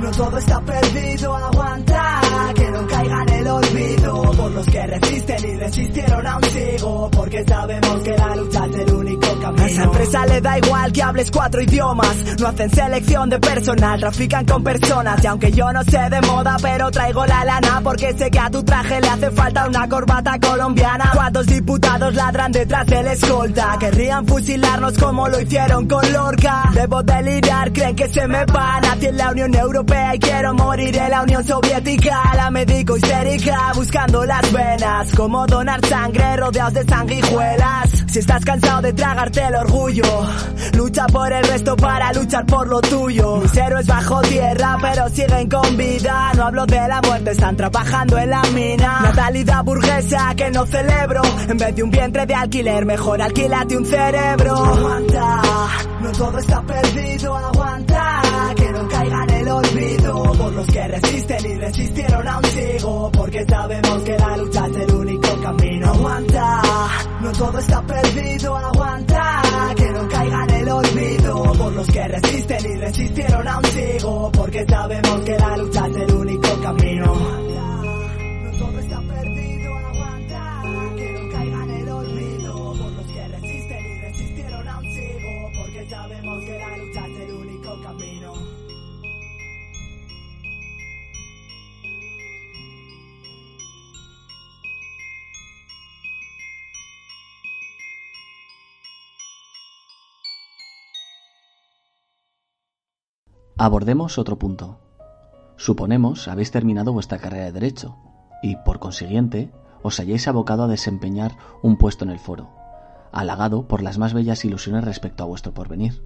no 0.00 0.10
todo 0.10 0.36
está 0.36 0.60
perdido, 0.62 1.36
aguanta. 1.36 2.20
Que 2.56 2.70
no 2.70 2.86
caiga 2.88 3.22
en 3.22 3.28
el 3.28 3.46
olvido 3.46 3.65
por 3.76 4.50
los 4.52 4.66
que 4.66 4.86
resisten 4.86 5.50
y 5.50 5.56
resistieron 5.56 6.26
aún 6.26 6.44
sigo. 6.44 7.10
Porque 7.10 7.44
sabemos 7.46 8.02
que 8.02 8.10
la 8.16 8.36
lucha 8.36 8.66
es 8.66 8.78
el 8.78 8.94
único 8.94 9.40
camino. 9.40 9.62
A 9.62 9.66
esa 9.66 9.84
empresa 9.84 10.26
le 10.26 10.40
da 10.40 10.58
igual 10.58 10.92
que 10.92 11.02
hables 11.02 11.30
cuatro 11.30 11.60
idiomas. 11.60 12.16
No 12.38 12.48
hacen 12.48 12.70
selección 12.70 13.28
de 13.28 13.38
personal, 13.38 14.00
trafican 14.00 14.44
con 14.46 14.62
personas. 14.64 15.22
Y 15.22 15.26
aunque 15.26 15.52
yo 15.52 15.72
no 15.72 15.82
sé 15.84 15.98
de 16.10 16.20
moda, 16.22 16.56
pero 16.62 16.90
traigo 16.90 17.26
la 17.26 17.44
lana. 17.44 17.80
Porque 17.82 18.12
sé 18.16 18.30
que 18.30 18.38
a 18.38 18.50
tu 18.50 18.62
traje 18.62 19.00
le 19.00 19.08
hace 19.08 19.30
falta 19.30 19.66
una 19.66 19.88
corbata 19.88 20.38
colombiana. 20.38 21.10
¿Cuántos 21.14 21.46
diputados 21.46 22.14
ladran 22.14 22.52
detrás 22.52 22.86
del 22.86 23.06
escolta? 23.08 23.76
Querrían 23.78 24.26
fusilarnos 24.26 24.96
como 24.98 25.28
lo 25.28 25.40
hicieron 25.40 25.86
con 25.86 26.12
Lorca. 26.12 26.70
Debo 26.72 27.02
delirar, 27.02 27.72
creen 27.72 27.96
que 27.96 28.08
se 28.08 28.26
me 28.26 28.44
va. 28.46 28.80
Nací 28.80 29.06
en 29.06 29.16
la 29.16 29.30
Unión 29.30 29.54
Europea 29.54 30.14
y 30.14 30.18
quiero 30.18 30.54
morir 30.54 30.96
en 30.96 31.10
la 31.10 31.22
Unión 31.22 31.44
Soviética. 31.44 32.22
La 32.34 32.50
médico 32.50 32.96
histérica, 32.96 33.65
buscando 33.74 34.24
las 34.24 34.52
venas. 34.52 35.12
Como 35.14 35.46
donar 35.46 35.84
sangre 35.86 36.36
rodeados 36.36 36.74
de 36.74 36.84
sanguijuelas. 36.84 38.04
Si 38.06 38.20
estás 38.20 38.44
cansado 38.44 38.82
de 38.82 38.92
tragarte 38.92 39.44
el 39.44 39.54
orgullo, 39.54 40.26
lucha 40.74 41.06
por 41.06 41.32
el 41.32 41.44
resto 41.44 41.76
para 41.76 42.12
luchar 42.12 42.46
por 42.46 42.66
lo 42.66 42.80
tuyo. 42.80 43.36
Mis 43.36 43.56
héroes 43.56 43.86
bajo 43.86 44.22
tierra, 44.22 44.78
pero 44.80 45.08
siguen 45.08 45.48
con 45.48 45.76
vida. 45.76 46.32
No 46.34 46.44
hablo 46.44 46.66
de 46.66 46.88
la 46.88 47.00
muerte, 47.02 47.30
están 47.32 47.56
trabajando 47.56 48.18
en 48.18 48.30
la 48.30 48.42
mina. 48.54 49.00
Natalidad 49.00 49.64
burguesa 49.64 50.34
que 50.34 50.50
no 50.50 50.66
celebro. 50.66 51.22
En 51.48 51.58
vez 51.58 51.76
de 51.76 51.82
un 51.82 51.90
vientre 51.90 52.26
de 52.26 52.34
alquiler, 52.34 52.86
mejor 52.86 53.20
alquilate 53.20 53.76
un 53.76 53.84
cerebro. 53.84 54.56
Aguanta, 54.56 55.42
no 56.00 56.12
todo 56.12 56.38
está 56.38 56.62
perdido, 56.62 57.36
aguanta. 57.36 58.22
Por 59.46 60.52
los 60.52 60.66
que 60.66 60.88
resisten 60.88 61.50
y 61.50 61.54
resistieron 61.54 62.28
aún 62.28 62.44
sigo. 62.44 63.10
Porque 63.12 63.44
sabemos 63.48 64.02
que 64.02 64.18
la 64.18 64.36
lucha 64.36 64.66
es 64.66 64.76
el 64.76 64.94
único 64.94 65.40
camino. 65.40 65.86
Aguanta, 65.92 66.62
no 67.20 67.32
todo 67.32 67.58
está 67.58 67.82
perdido, 67.82 68.56
aguanta. 68.56 69.42
Que 69.76 69.90
no 69.90 70.08
caiga 70.08 70.44
en 70.44 70.50
el 70.50 70.68
olvido 70.68 71.52
por 71.52 71.72
los 71.72 71.86
que 71.86 72.08
resisten 72.08 72.72
y 72.72 72.76
resistieron 72.76 73.48
aún 73.48 73.64
sigo. 73.66 74.32
Porque 74.32 74.64
sabemos 74.68 75.20
que 75.20 75.38
la 75.38 75.56
lucha 75.56 75.86
es 75.86 75.96
el 75.96 76.14
único 76.14 76.60
camino. 76.62 77.45
Abordemos 103.58 104.18
otro 104.18 104.38
punto. 104.38 104.78
Suponemos 105.56 106.28
habéis 106.28 106.50
terminado 106.50 106.92
vuestra 106.92 107.16
carrera 107.16 107.46
de 107.46 107.52
Derecho 107.52 107.96
y, 108.42 108.56
por 108.56 108.78
consiguiente, 108.80 109.50
os 109.82 109.98
hayáis 109.98 110.28
abocado 110.28 110.64
a 110.64 110.68
desempeñar 110.68 111.38
un 111.62 111.78
puesto 111.78 112.04
en 112.04 112.10
el 112.10 112.18
foro, 112.18 112.50
halagado 113.12 113.66
por 113.66 113.82
las 113.82 113.96
más 113.96 114.12
bellas 114.12 114.44
ilusiones 114.44 114.84
respecto 114.84 115.22
a 115.22 115.26
vuestro 115.26 115.54
porvenir. 115.54 116.02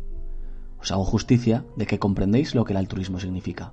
Os 0.81 0.93
hago 0.93 1.05
justicia 1.05 1.65
de 1.75 1.87
que 1.87 1.99
comprendéis 1.99 2.55
lo 2.55 2.65
que 2.65 2.73
el 2.73 2.77
altruismo 2.77 3.19
significa. 3.19 3.73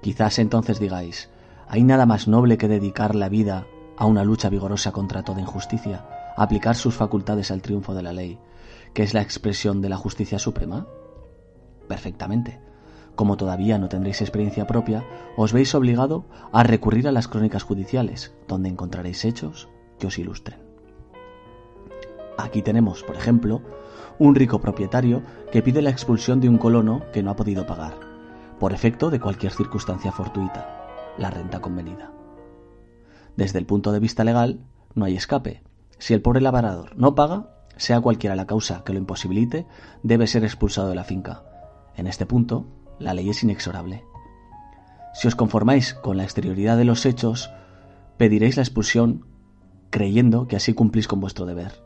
Quizás 0.00 0.38
entonces 0.38 0.78
digáis, 0.78 1.28
¿hay 1.66 1.82
nada 1.82 2.06
más 2.06 2.28
noble 2.28 2.56
que 2.56 2.68
dedicar 2.68 3.16
la 3.16 3.28
vida 3.28 3.66
a 3.96 4.06
una 4.06 4.22
lucha 4.22 4.48
vigorosa 4.48 4.92
contra 4.92 5.24
toda 5.24 5.40
injusticia? 5.40 6.06
aplicar 6.36 6.76
sus 6.76 6.94
facultades 6.94 7.50
al 7.50 7.62
triunfo 7.62 7.94
de 7.94 8.02
la 8.02 8.12
ley, 8.12 8.38
que 8.94 9.02
es 9.02 9.12
la 9.12 9.22
expresión 9.22 9.82
de 9.82 9.88
la 9.88 9.96
justicia 9.96 10.38
suprema? 10.38 10.86
Perfectamente. 11.90 12.60
Como 13.16 13.36
todavía 13.36 13.76
no 13.76 13.88
tendréis 13.88 14.20
experiencia 14.20 14.64
propia, 14.68 15.04
os 15.36 15.52
veis 15.52 15.74
obligado 15.74 16.24
a 16.52 16.62
recurrir 16.62 17.08
a 17.08 17.12
las 17.12 17.26
crónicas 17.26 17.64
judiciales, 17.64 18.32
donde 18.46 18.68
encontraréis 18.68 19.24
hechos 19.24 19.68
que 19.98 20.06
os 20.06 20.16
ilustren. 20.16 20.60
Aquí 22.38 22.62
tenemos, 22.62 23.02
por 23.02 23.16
ejemplo, 23.16 23.60
un 24.20 24.36
rico 24.36 24.60
propietario 24.60 25.24
que 25.50 25.62
pide 25.62 25.82
la 25.82 25.90
expulsión 25.90 26.40
de 26.40 26.48
un 26.48 26.58
colono 26.58 27.02
que 27.12 27.24
no 27.24 27.32
ha 27.32 27.36
podido 27.36 27.66
pagar, 27.66 27.94
por 28.60 28.72
efecto 28.72 29.10
de 29.10 29.18
cualquier 29.18 29.50
circunstancia 29.50 30.12
fortuita, 30.12 30.68
la 31.18 31.30
renta 31.30 31.58
convenida. 31.58 32.12
Desde 33.36 33.58
el 33.58 33.66
punto 33.66 33.90
de 33.90 33.98
vista 33.98 34.22
legal, 34.22 34.60
no 34.94 35.06
hay 35.06 35.16
escape. 35.16 35.64
Si 35.98 36.14
el 36.14 36.22
pobre 36.22 36.40
labrador 36.40 36.96
no 36.96 37.16
paga, 37.16 37.48
sea 37.76 38.00
cualquiera 38.00 38.36
la 38.36 38.46
causa 38.46 38.84
que 38.84 38.92
lo 38.92 39.00
imposibilite, 39.00 39.66
debe 40.04 40.28
ser 40.28 40.44
expulsado 40.44 40.88
de 40.88 40.94
la 40.94 41.02
finca. 41.02 41.49
En 42.00 42.06
este 42.06 42.24
punto, 42.24 42.64
la 42.98 43.12
ley 43.12 43.28
es 43.28 43.42
inexorable. 43.42 44.06
Si 45.12 45.28
os 45.28 45.34
conformáis 45.34 45.92
con 45.92 46.16
la 46.16 46.22
exterioridad 46.24 46.78
de 46.78 46.86
los 46.86 47.04
hechos, 47.04 47.50
pediréis 48.16 48.56
la 48.56 48.62
expulsión 48.62 49.26
creyendo 49.90 50.48
que 50.48 50.56
así 50.56 50.72
cumplís 50.72 51.06
con 51.06 51.20
vuestro 51.20 51.44
deber. 51.44 51.84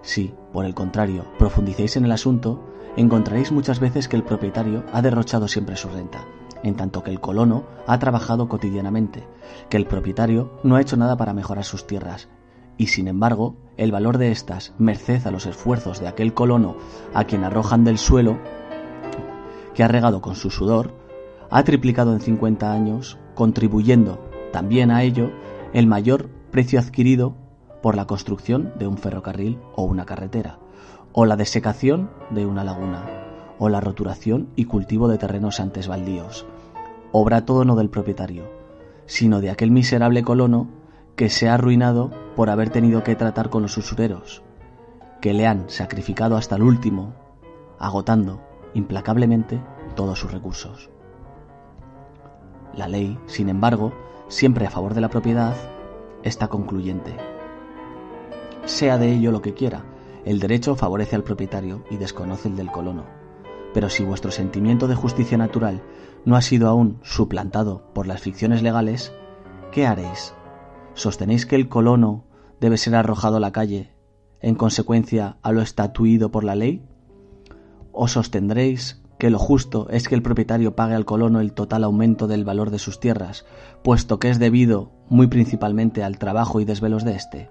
Si, 0.00 0.32
por 0.50 0.64
el 0.64 0.74
contrario, 0.74 1.26
profundicéis 1.38 1.98
en 1.98 2.06
el 2.06 2.12
asunto, 2.12 2.64
encontraréis 2.96 3.52
muchas 3.52 3.80
veces 3.80 4.08
que 4.08 4.16
el 4.16 4.24
propietario 4.24 4.82
ha 4.94 5.02
derrochado 5.02 5.46
siempre 5.46 5.76
su 5.76 5.90
renta, 5.90 6.24
en 6.62 6.76
tanto 6.76 7.02
que 7.02 7.10
el 7.10 7.20
colono 7.20 7.64
ha 7.86 7.98
trabajado 7.98 8.48
cotidianamente, 8.48 9.28
que 9.68 9.76
el 9.76 9.86
propietario 9.86 10.58
no 10.62 10.76
ha 10.76 10.80
hecho 10.80 10.96
nada 10.96 11.18
para 11.18 11.34
mejorar 11.34 11.66
sus 11.66 11.86
tierras, 11.86 12.30
y 12.78 12.86
sin 12.86 13.08
embargo, 13.08 13.56
el 13.76 13.92
valor 13.92 14.16
de 14.16 14.32
éstas, 14.32 14.72
merced 14.78 15.26
a 15.26 15.30
los 15.30 15.44
esfuerzos 15.44 16.00
de 16.00 16.08
aquel 16.08 16.32
colono 16.32 16.76
a 17.12 17.24
quien 17.24 17.44
arrojan 17.44 17.84
del 17.84 17.98
suelo, 17.98 18.38
que 19.74 19.82
ha 19.82 19.88
regado 19.88 20.20
con 20.20 20.36
su 20.36 20.50
sudor, 20.50 20.94
ha 21.50 21.62
triplicado 21.64 22.12
en 22.12 22.20
50 22.20 22.72
años, 22.72 23.18
contribuyendo 23.34 24.18
también 24.52 24.90
a 24.90 25.02
ello 25.02 25.30
el 25.72 25.86
mayor 25.86 26.28
precio 26.50 26.78
adquirido 26.78 27.36
por 27.82 27.96
la 27.96 28.06
construcción 28.06 28.72
de 28.78 28.86
un 28.86 28.96
ferrocarril 28.96 29.58
o 29.76 29.82
una 29.82 30.06
carretera, 30.06 30.58
o 31.12 31.26
la 31.26 31.36
desecación 31.36 32.10
de 32.30 32.46
una 32.46 32.64
laguna, 32.64 33.04
o 33.58 33.68
la 33.68 33.80
roturación 33.80 34.48
y 34.56 34.64
cultivo 34.64 35.08
de 35.08 35.18
terrenos 35.18 35.60
antes 35.60 35.88
baldíos, 35.88 36.46
obra 37.12 37.44
todo 37.44 37.64
no 37.64 37.76
del 37.76 37.90
propietario, 37.90 38.44
sino 39.06 39.40
de 39.40 39.50
aquel 39.50 39.70
miserable 39.70 40.22
colono 40.22 40.68
que 41.16 41.28
se 41.28 41.48
ha 41.48 41.54
arruinado 41.54 42.10
por 42.34 42.50
haber 42.50 42.70
tenido 42.70 43.04
que 43.04 43.14
tratar 43.14 43.50
con 43.50 43.62
los 43.62 43.76
usureros, 43.76 44.42
que 45.20 45.34
le 45.34 45.46
han 45.46 45.68
sacrificado 45.68 46.36
hasta 46.36 46.56
el 46.56 46.62
último, 46.62 47.14
agotando 47.78 48.40
implacablemente 48.74 49.62
todos 49.96 50.18
sus 50.18 50.32
recursos. 50.32 50.90
La 52.74 52.88
ley, 52.88 53.18
sin 53.26 53.48
embargo, 53.48 53.92
siempre 54.28 54.66
a 54.66 54.70
favor 54.70 54.94
de 54.94 55.00
la 55.00 55.08
propiedad, 55.08 55.54
está 56.22 56.48
concluyente 56.48 57.16
sea 58.66 58.96
de 58.96 59.12
ello 59.12 59.30
lo 59.30 59.42
que 59.42 59.52
quiera, 59.52 59.84
el 60.24 60.40
derecho 60.40 60.74
favorece 60.74 61.16
al 61.16 61.22
propietario 61.22 61.84
y 61.90 61.98
desconoce 61.98 62.48
el 62.48 62.56
del 62.56 62.70
colono. 62.70 63.04
Pero 63.74 63.90
si 63.90 64.04
vuestro 64.04 64.30
sentimiento 64.30 64.88
de 64.88 64.94
justicia 64.94 65.36
natural 65.36 65.82
no 66.24 66.34
ha 66.34 66.40
sido 66.40 66.68
aún 66.68 66.98
suplantado 67.02 67.92
por 67.92 68.06
las 68.06 68.22
ficciones 68.22 68.62
legales, 68.62 69.12
¿qué 69.70 69.86
haréis? 69.86 70.34
¿Sostenéis 70.94 71.44
que 71.44 71.56
el 71.56 71.68
colono 71.68 72.24
debe 72.58 72.78
ser 72.78 72.94
arrojado 72.94 73.36
a 73.36 73.40
la 73.40 73.52
calle 73.52 73.92
en 74.40 74.54
consecuencia 74.54 75.36
a 75.42 75.52
lo 75.52 75.60
estatuido 75.60 76.30
por 76.30 76.42
la 76.42 76.54
ley? 76.54 76.88
¿O 77.96 78.08
sostendréis 78.08 79.00
que 79.18 79.30
lo 79.30 79.38
justo 79.38 79.88
es 79.88 80.08
que 80.08 80.16
el 80.16 80.22
propietario 80.22 80.74
pague 80.74 80.96
al 80.96 81.04
colono 81.04 81.40
el 81.40 81.52
total 81.52 81.84
aumento 81.84 82.26
del 82.26 82.44
valor 82.44 82.70
de 82.70 82.80
sus 82.80 82.98
tierras, 82.98 83.46
puesto 83.84 84.18
que 84.18 84.30
es 84.30 84.40
debido 84.40 84.90
muy 85.08 85.28
principalmente 85.28 86.02
al 86.02 86.18
trabajo 86.18 86.60
y 86.60 86.64
desvelos 86.64 87.04
de 87.04 87.14
éste? 87.14 87.50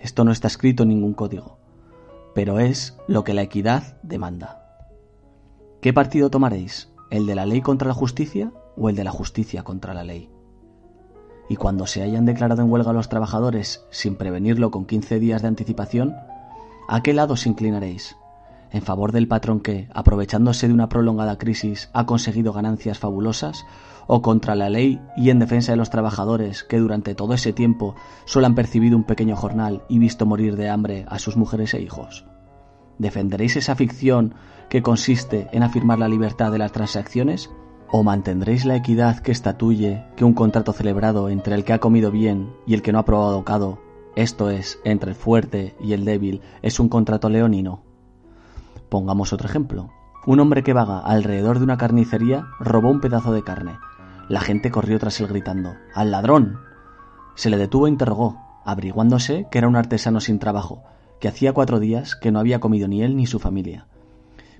Esto 0.00 0.24
no 0.24 0.32
está 0.32 0.48
escrito 0.48 0.82
en 0.82 0.88
ningún 0.88 1.14
código, 1.14 1.58
pero 2.34 2.58
es 2.58 2.98
lo 3.06 3.22
que 3.22 3.32
la 3.32 3.42
equidad 3.42 3.96
demanda. 4.02 4.82
¿Qué 5.80 5.92
partido 5.92 6.28
tomaréis? 6.28 6.90
¿El 7.10 7.26
de 7.26 7.36
la 7.36 7.46
ley 7.46 7.60
contra 7.60 7.86
la 7.86 7.94
justicia 7.94 8.52
o 8.76 8.88
el 8.88 8.96
de 8.96 9.04
la 9.04 9.12
justicia 9.12 9.62
contra 9.62 9.94
la 9.94 10.02
ley? 10.02 10.30
Y 11.48 11.54
cuando 11.54 11.86
se 11.86 12.02
hayan 12.02 12.24
declarado 12.24 12.62
en 12.62 12.72
huelga 12.72 12.92
los 12.92 13.08
trabajadores 13.08 13.86
sin 13.90 14.16
prevenirlo 14.16 14.72
con 14.72 14.84
15 14.84 15.20
días 15.20 15.42
de 15.42 15.48
anticipación, 15.48 16.16
¿a 16.88 17.02
qué 17.04 17.12
lado 17.12 17.34
os 17.34 17.46
inclinaréis? 17.46 18.16
¿En 18.74 18.82
favor 18.82 19.12
del 19.12 19.28
patrón 19.28 19.60
que, 19.60 19.88
aprovechándose 19.94 20.66
de 20.66 20.74
una 20.74 20.88
prolongada 20.88 21.38
crisis, 21.38 21.90
ha 21.92 22.06
conseguido 22.06 22.52
ganancias 22.52 22.98
fabulosas? 22.98 23.64
o 24.06 24.20
contra 24.20 24.54
la 24.54 24.68
ley 24.68 25.00
y 25.16 25.30
en 25.30 25.38
defensa 25.38 25.72
de 25.72 25.76
los 25.76 25.88
trabajadores 25.88 26.62
que 26.62 26.78
durante 26.78 27.14
todo 27.14 27.32
ese 27.32 27.54
tiempo 27.54 27.94
solo 28.26 28.46
han 28.46 28.54
percibido 28.54 28.98
un 28.98 29.04
pequeño 29.04 29.34
jornal 29.34 29.82
y 29.88 29.98
visto 29.98 30.26
morir 30.26 30.56
de 30.56 30.68
hambre 30.68 31.06
a 31.08 31.18
sus 31.18 31.38
mujeres 31.38 31.72
e 31.72 31.80
hijos? 31.80 32.26
¿Defenderéis 32.98 33.56
esa 33.56 33.76
ficción 33.76 34.34
que 34.68 34.82
consiste 34.82 35.48
en 35.52 35.62
afirmar 35.62 35.98
la 35.98 36.08
libertad 36.08 36.52
de 36.52 36.58
las 36.58 36.72
transacciones? 36.72 37.50
¿O 37.90 38.02
mantendréis 38.02 38.66
la 38.66 38.76
equidad 38.76 39.20
que 39.20 39.32
estatuye 39.32 40.04
que 40.16 40.24
un 40.26 40.34
contrato 40.34 40.74
celebrado 40.74 41.30
entre 41.30 41.54
el 41.54 41.64
que 41.64 41.72
ha 41.72 41.80
comido 41.80 42.10
bien 42.10 42.52
y 42.66 42.74
el 42.74 42.82
que 42.82 42.92
no 42.92 42.98
ha 42.98 43.06
probado 43.06 43.42
cado, 43.44 43.80
esto 44.16 44.50
es, 44.50 44.80
entre 44.84 45.12
el 45.12 45.16
fuerte 45.16 45.76
y 45.80 45.94
el 45.94 46.04
débil, 46.04 46.42
es 46.60 46.78
un 46.78 46.90
contrato 46.90 47.30
leonino? 47.30 47.93
Pongamos 48.94 49.32
otro 49.32 49.48
ejemplo. 49.48 49.90
Un 50.24 50.38
hombre 50.38 50.62
que 50.62 50.72
vaga 50.72 51.00
alrededor 51.00 51.58
de 51.58 51.64
una 51.64 51.76
carnicería 51.76 52.46
robó 52.60 52.92
un 52.92 53.00
pedazo 53.00 53.32
de 53.32 53.42
carne, 53.42 53.76
la 54.28 54.38
gente 54.38 54.70
corrió 54.70 55.00
tras 55.00 55.18
él 55.18 55.26
gritando 55.26 55.74
¡Al 55.92 56.12
ladrón! 56.12 56.60
Se 57.34 57.50
le 57.50 57.56
detuvo 57.56 57.88
e 57.88 57.90
interrogó, 57.90 58.38
averiguándose 58.64 59.48
que 59.50 59.58
era 59.58 59.66
un 59.66 59.74
artesano 59.74 60.20
sin 60.20 60.38
trabajo, 60.38 60.84
que 61.18 61.26
hacía 61.26 61.52
cuatro 61.52 61.80
días 61.80 62.14
que 62.14 62.30
no 62.30 62.38
había 62.38 62.60
comido 62.60 62.86
ni 62.86 63.02
él 63.02 63.16
ni 63.16 63.26
su 63.26 63.40
familia. 63.40 63.88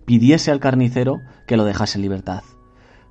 Pidiese 0.05 0.51
al 0.51 0.59
carnicero 0.59 1.21
que 1.47 1.57
lo 1.57 1.65
dejase 1.65 1.99
en 1.99 2.03
libertad. 2.03 2.43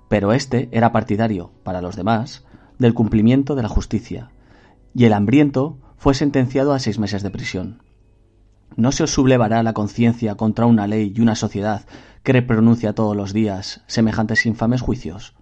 Pero 0.09 0.33
éste 0.33 0.67
era 0.73 0.91
partidario, 0.91 1.51
para 1.63 1.81
los 1.81 1.95
demás, 1.95 2.43
del 2.79 2.93
cumplimiento 2.93 3.55
de 3.55 3.61
la 3.61 3.69
justicia, 3.69 4.31
y 4.93 5.05
el 5.05 5.13
hambriento 5.13 5.77
fue 5.95 6.15
sentenciado 6.15 6.73
a 6.73 6.79
seis 6.79 6.99
meses 6.99 7.23
de 7.23 7.29
prisión. 7.29 7.81
¿No 8.75 8.91
se 8.91 9.03
os 9.03 9.11
sublevará 9.11 9.61
la 9.61 9.73
conciencia 9.73 10.35
contra 10.35 10.65
una 10.65 10.87
ley 10.87 11.13
y 11.15 11.21
una 11.21 11.35
sociedad 11.35 11.83
que 12.23 12.41
pronuncia 12.41 12.93
todos 12.93 13.15
los 13.15 13.31
días 13.31 13.81
semejantes 13.85 14.45
infames 14.45 14.81
juicios? 14.81 15.35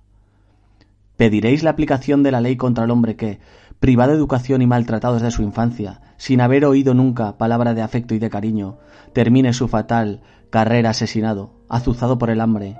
Pediréis 1.15 1.63
la 1.63 1.70
aplicación 1.70 2.24
de 2.24 2.32
la 2.32 2.41
ley 2.41 2.58
contra 2.58 2.84
el 2.84 2.91
hombre 2.91 3.15
que, 3.15 3.39
privado 3.80 4.12
de 4.12 4.17
educación 4.17 4.62
y 4.62 4.67
maltratado 4.67 5.13
desde 5.13 5.32
su 5.32 5.44
infancia, 5.44 6.02
sin 6.17 6.41
haber 6.41 6.65
oído 6.65 6.94
nunca 6.94 7.38
palabra 7.38 7.74
de 7.74 7.82
afecto 7.82 8.15
y 8.15 8.20
de 8.20 8.30
cariño, 8.30 8.80
termine 9.13 9.54
su 9.54 9.67
fatal 9.67 10.22
carrera 10.50 10.89
asesinado, 10.89 11.54
azuzado 11.70 12.17
por 12.17 12.32
el 12.32 12.41
hambre, 12.41 12.78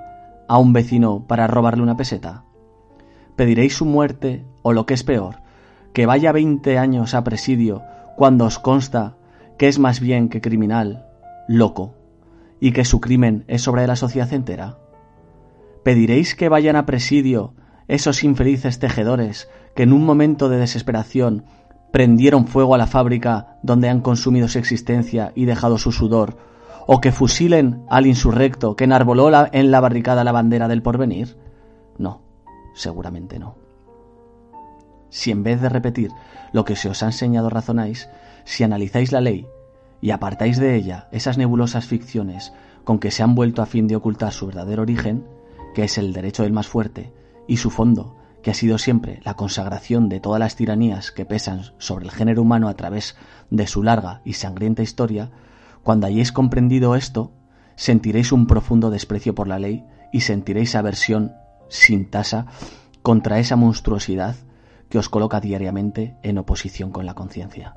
a 0.48 0.58
un 0.58 0.72
vecino 0.72 1.26
para 1.26 1.46
robarle 1.46 1.82
una 1.82 1.96
peseta. 1.96 2.44
Pediréis 3.36 3.74
su 3.76 3.86
muerte, 3.86 4.44
o 4.62 4.74
lo 4.74 4.84
que 4.84 4.94
es 4.94 5.04
peor, 5.04 5.36
que 5.94 6.04
vaya 6.04 6.32
veinte 6.32 6.78
años 6.78 7.14
a 7.14 7.24
presidio 7.24 7.82
cuando 8.16 8.44
os 8.44 8.58
consta 8.58 9.16
que 9.58 9.68
es 9.68 9.78
más 9.78 10.00
bien 10.00 10.28
que 10.28 10.40
criminal, 10.40 11.06
loco, 11.48 11.94
y 12.60 12.72
que 12.72 12.84
su 12.84 13.00
crimen 13.00 13.44
es 13.48 13.62
sobre 13.62 13.86
la 13.86 13.96
sociedad 13.96 14.32
entera. 14.32 14.78
Pediréis 15.82 16.34
que 16.34 16.48
vayan 16.48 16.76
a 16.76 16.86
presidio 16.86 17.54
esos 17.88 18.22
infelices 18.22 18.78
tejedores 18.78 19.48
que 19.74 19.82
en 19.82 19.92
un 19.92 20.04
momento 20.04 20.48
de 20.48 20.58
desesperación 20.58 21.44
prendieron 21.90 22.46
fuego 22.46 22.74
a 22.74 22.78
la 22.78 22.86
fábrica 22.86 23.58
donde 23.62 23.88
han 23.88 24.00
consumido 24.00 24.48
su 24.48 24.58
existencia 24.58 25.32
y 25.34 25.44
dejado 25.44 25.78
su 25.78 25.92
sudor, 25.92 26.36
o 26.86 27.00
que 27.00 27.12
fusilen 27.12 27.84
al 27.88 28.06
insurrecto 28.06 28.76
que 28.76 28.84
enarboló 28.84 29.30
en 29.52 29.70
la 29.70 29.80
barricada 29.80 30.24
la 30.24 30.32
bandera 30.32 30.68
del 30.68 30.82
porvenir? 30.82 31.36
No, 31.98 32.22
seguramente 32.74 33.38
no. 33.38 33.56
Si 35.10 35.30
en 35.30 35.42
vez 35.42 35.60
de 35.60 35.68
repetir 35.68 36.10
lo 36.52 36.64
que 36.64 36.76
se 36.76 36.88
os 36.88 37.02
ha 37.02 37.06
enseñado 37.06 37.50
razonáis, 37.50 38.08
si 38.44 38.64
analizáis 38.64 39.12
la 39.12 39.20
ley 39.20 39.46
y 40.00 40.10
apartáis 40.10 40.58
de 40.58 40.74
ella 40.74 41.08
esas 41.12 41.38
nebulosas 41.38 41.86
ficciones 41.86 42.52
con 42.84 42.98
que 42.98 43.10
se 43.10 43.22
han 43.22 43.34
vuelto 43.34 43.62
a 43.62 43.66
fin 43.66 43.86
de 43.86 43.96
ocultar 43.96 44.32
su 44.32 44.46
verdadero 44.46 44.82
origen, 44.82 45.24
que 45.74 45.84
es 45.84 45.98
el 45.98 46.12
derecho 46.12 46.42
del 46.42 46.52
más 46.52 46.66
fuerte, 46.66 47.12
y 47.46 47.58
su 47.58 47.70
fondo, 47.70 48.16
que 48.42 48.50
ha 48.50 48.54
sido 48.54 48.78
siempre 48.78 49.20
la 49.24 49.34
consagración 49.34 50.08
de 50.08 50.20
todas 50.20 50.40
las 50.40 50.56
tiranías 50.56 51.12
que 51.12 51.24
pesan 51.24 51.62
sobre 51.78 52.04
el 52.04 52.10
género 52.10 52.42
humano 52.42 52.68
a 52.68 52.74
través 52.74 53.16
de 53.50 53.66
su 53.66 53.82
larga 53.82 54.20
y 54.24 54.34
sangrienta 54.34 54.82
historia, 54.82 55.30
cuando 55.82 56.06
hayáis 56.06 56.32
comprendido 56.32 56.96
esto, 56.96 57.32
sentiréis 57.76 58.32
un 58.32 58.46
profundo 58.46 58.90
desprecio 58.90 59.34
por 59.34 59.48
la 59.48 59.58
ley 59.58 59.84
y 60.12 60.20
sentiréis 60.20 60.74
aversión 60.74 61.32
sin 61.68 62.10
tasa 62.10 62.46
contra 63.02 63.38
esa 63.38 63.56
monstruosidad 63.56 64.36
que 64.88 64.98
os 64.98 65.08
coloca 65.08 65.40
diariamente 65.40 66.16
en 66.22 66.38
oposición 66.38 66.90
con 66.90 67.06
la 67.06 67.14
conciencia. 67.14 67.76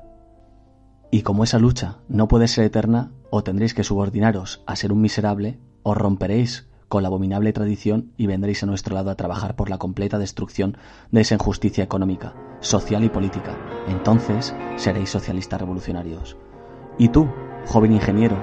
Y 1.10 1.22
como 1.22 1.44
esa 1.44 1.58
lucha 1.58 1.98
no 2.08 2.28
puede 2.28 2.48
ser 2.48 2.64
eterna, 2.64 3.12
o 3.30 3.42
tendréis 3.42 3.74
que 3.74 3.84
subordinaros 3.84 4.62
a 4.66 4.76
ser 4.76 4.92
un 4.92 5.00
miserable, 5.00 5.58
o 5.82 5.94
romperéis 5.94 6.68
con 6.88 7.02
la 7.02 7.08
abominable 7.08 7.52
tradición 7.52 8.12
y 8.16 8.26
vendréis 8.26 8.62
a 8.62 8.66
nuestro 8.66 8.94
lado 8.94 9.10
a 9.10 9.16
trabajar 9.16 9.56
por 9.56 9.70
la 9.70 9.78
completa 9.78 10.18
destrucción 10.18 10.76
de 11.10 11.20
esa 11.20 11.34
injusticia 11.34 11.84
económica, 11.84 12.34
social 12.60 13.04
y 13.04 13.08
política. 13.08 13.56
Entonces 13.88 14.54
seréis 14.76 15.10
socialistas 15.10 15.60
revolucionarios. 15.60 16.36
Y 16.98 17.08
tú, 17.08 17.28
joven 17.66 17.92
ingeniero, 17.92 18.36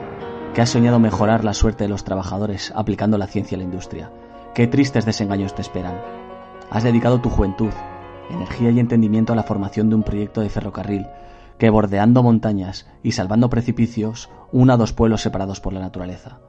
que 0.54 0.62
has 0.62 0.70
soñado 0.70 1.00
mejorar 1.00 1.44
la 1.44 1.54
suerte 1.54 1.86
de 1.86 1.90
los 1.90 2.04
trabajadores 2.04 2.72
aplicando 2.76 3.18
la 3.18 3.28
ciencia 3.28 3.56
a 3.56 3.60
la 3.60 3.64
industria, 3.64 4.12
qué 4.54 4.68
tristes 4.68 5.06
desengaños 5.06 5.56
te 5.56 5.62
esperan. 5.62 6.00
Has 6.70 6.84
dedicado 6.84 7.22
tu 7.22 7.30
juventud, 7.30 7.72
energía 8.30 8.72
y 8.72 8.80
entendimiento 8.80 9.34
a 9.34 9.36
la 9.36 9.44
formación 9.44 9.90
de 9.90 9.96
un 9.96 10.04
proyecto 10.04 10.42
de 10.42 10.50
ferrocarril 10.50 11.08
que 11.58 11.70
bordeando 11.70 12.24
montañas 12.24 12.88
y 13.04 13.14
salvando 13.14 13.50
precipicios 13.50 14.30
una 14.52 14.74
a 14.74 14.78
dos 14.78 14.94
pueblos 14.94 15.22
separados 15.22 15.60
por 15.60 15.74
la 15.74 15.80
naturaleza. 15.80 16.40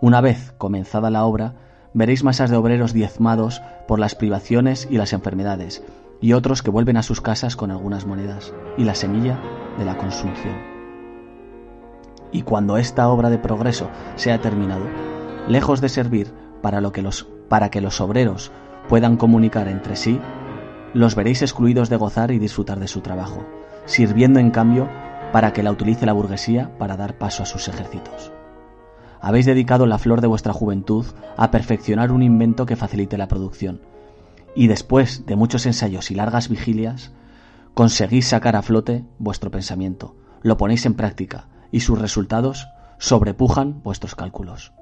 Una 0.00 0.20
vez 0.20 0.54
comenzada 0.58 1.10
la 1.10 1.24
obra, 1.24 1.54
veréis 1.92 2.24
masas 2.24 2.50
de 2.50 2.56
obreros 2.56 2.92
diezmados 2.92 3.62
por 3.86 3.98
las 3.98 4.14
privaciones 4.14 4.88
y 4.90 4.96
las 4.96 5.12
enfermedades, 5.12 5.82
y 6.20 6.32
otros 6.32 6.62
que 6.62 6.70
vuelven 6.70 6.96
a 6.96 7.02
sus 7.02 7.20
casas 7.20 7.56
con 7.56 7.70
algunas 7.70 8.06
monedas 8.06 8.52
y 8.76 8.84
la 8.84 8.94
semilla 8.94 9.38
de 9.78 9.84
la 9.84 9.96
consunción. 9.96 10.54
Y 12.32 12.42
cuando 12.42 12.76
esta 12.76 13.08
obra 13.08 13.30
de 13.30 13.38
progreso 13.38 13.90
sea 14.16 14.40
terminado, 14.40 14.84
lejos 15.48 15.80
de 15.80 15.88
servir 15.88 16.32
para, 16.62 16.80
lo 16.80 16.92
que 16.92 17.02
los, 17.02 17.26
para 17.48 17.70
que 17.70 17.80
los 17.80 18.00
obreros 18.00 18.52
puedan 18.88 19.16
comunicar 19.16 19.68
entre 19.68 19.96
sí, 19.96 20.20
los 20.94 21.14
veréis 21.14 21.42
excluidos 21.42 21.88
de 21.88 21.96
gozar 21.96 22.30
y 22.30 22.38
disfrutar 22.38 22.78
de 22.78 22.88
su 22.88 23.00
trabajo, 23.00 23.44
sirviendo 23.86 24.38
en 24.40 24.50
cambio 24.50 24.88
para 25.32 25.52
que 25.52 25.62
la 25.62 25.70
utilice 25.70 26.06
la 26.06 26.12
burguesía 26.12 26.76
para 26.78 26.96
dar 26.96 27.18
paso 27.18 27.42
a 27.42 27.46
sus 27.46 27.68
ejércitos 27.68 28.32
habéis 29.20 29.46
dedicado 29.46 29.86
la 29.86 29.98
flor 29.98 30.20
de 30.20 30.26
vuestra 30.26 30.52
juventud 30.52 31.06
a 31.36 31.50
perfeccionar 31.50 32.10
un 32.10 32.22
invento 32.22 32.66
que 32.66 32.76
facilite 32.76 33.18
la 33.18 33.28
producción. 33.28 33.82
Y 34.54 34.66
después 34.66 35.26
de 35.26 35.36
muchos 35.36 35.66
ensayos 35.66 36.10
y 36.10 36.14
largas 36.14 36.48
vigilias, 36.48 37.12
conseguís 37.74 38.26
sacar 38.26 38.56
a 38.56 38.62
flote 38.62 39.04
vuestro 39.18 39.50
pensamiento, 39.50 40.16
lo 40.42 40.56
ponéis 40.56 40.86
en 40.86 40.94
práctica 40.94 41.48
y 41.70 41.80
sus 41.80 41.98
resultados 42.00 42.68
sobrepujan 42.98 43.82
vuestros 43.82 44.14
cálculos. 44.14 44.72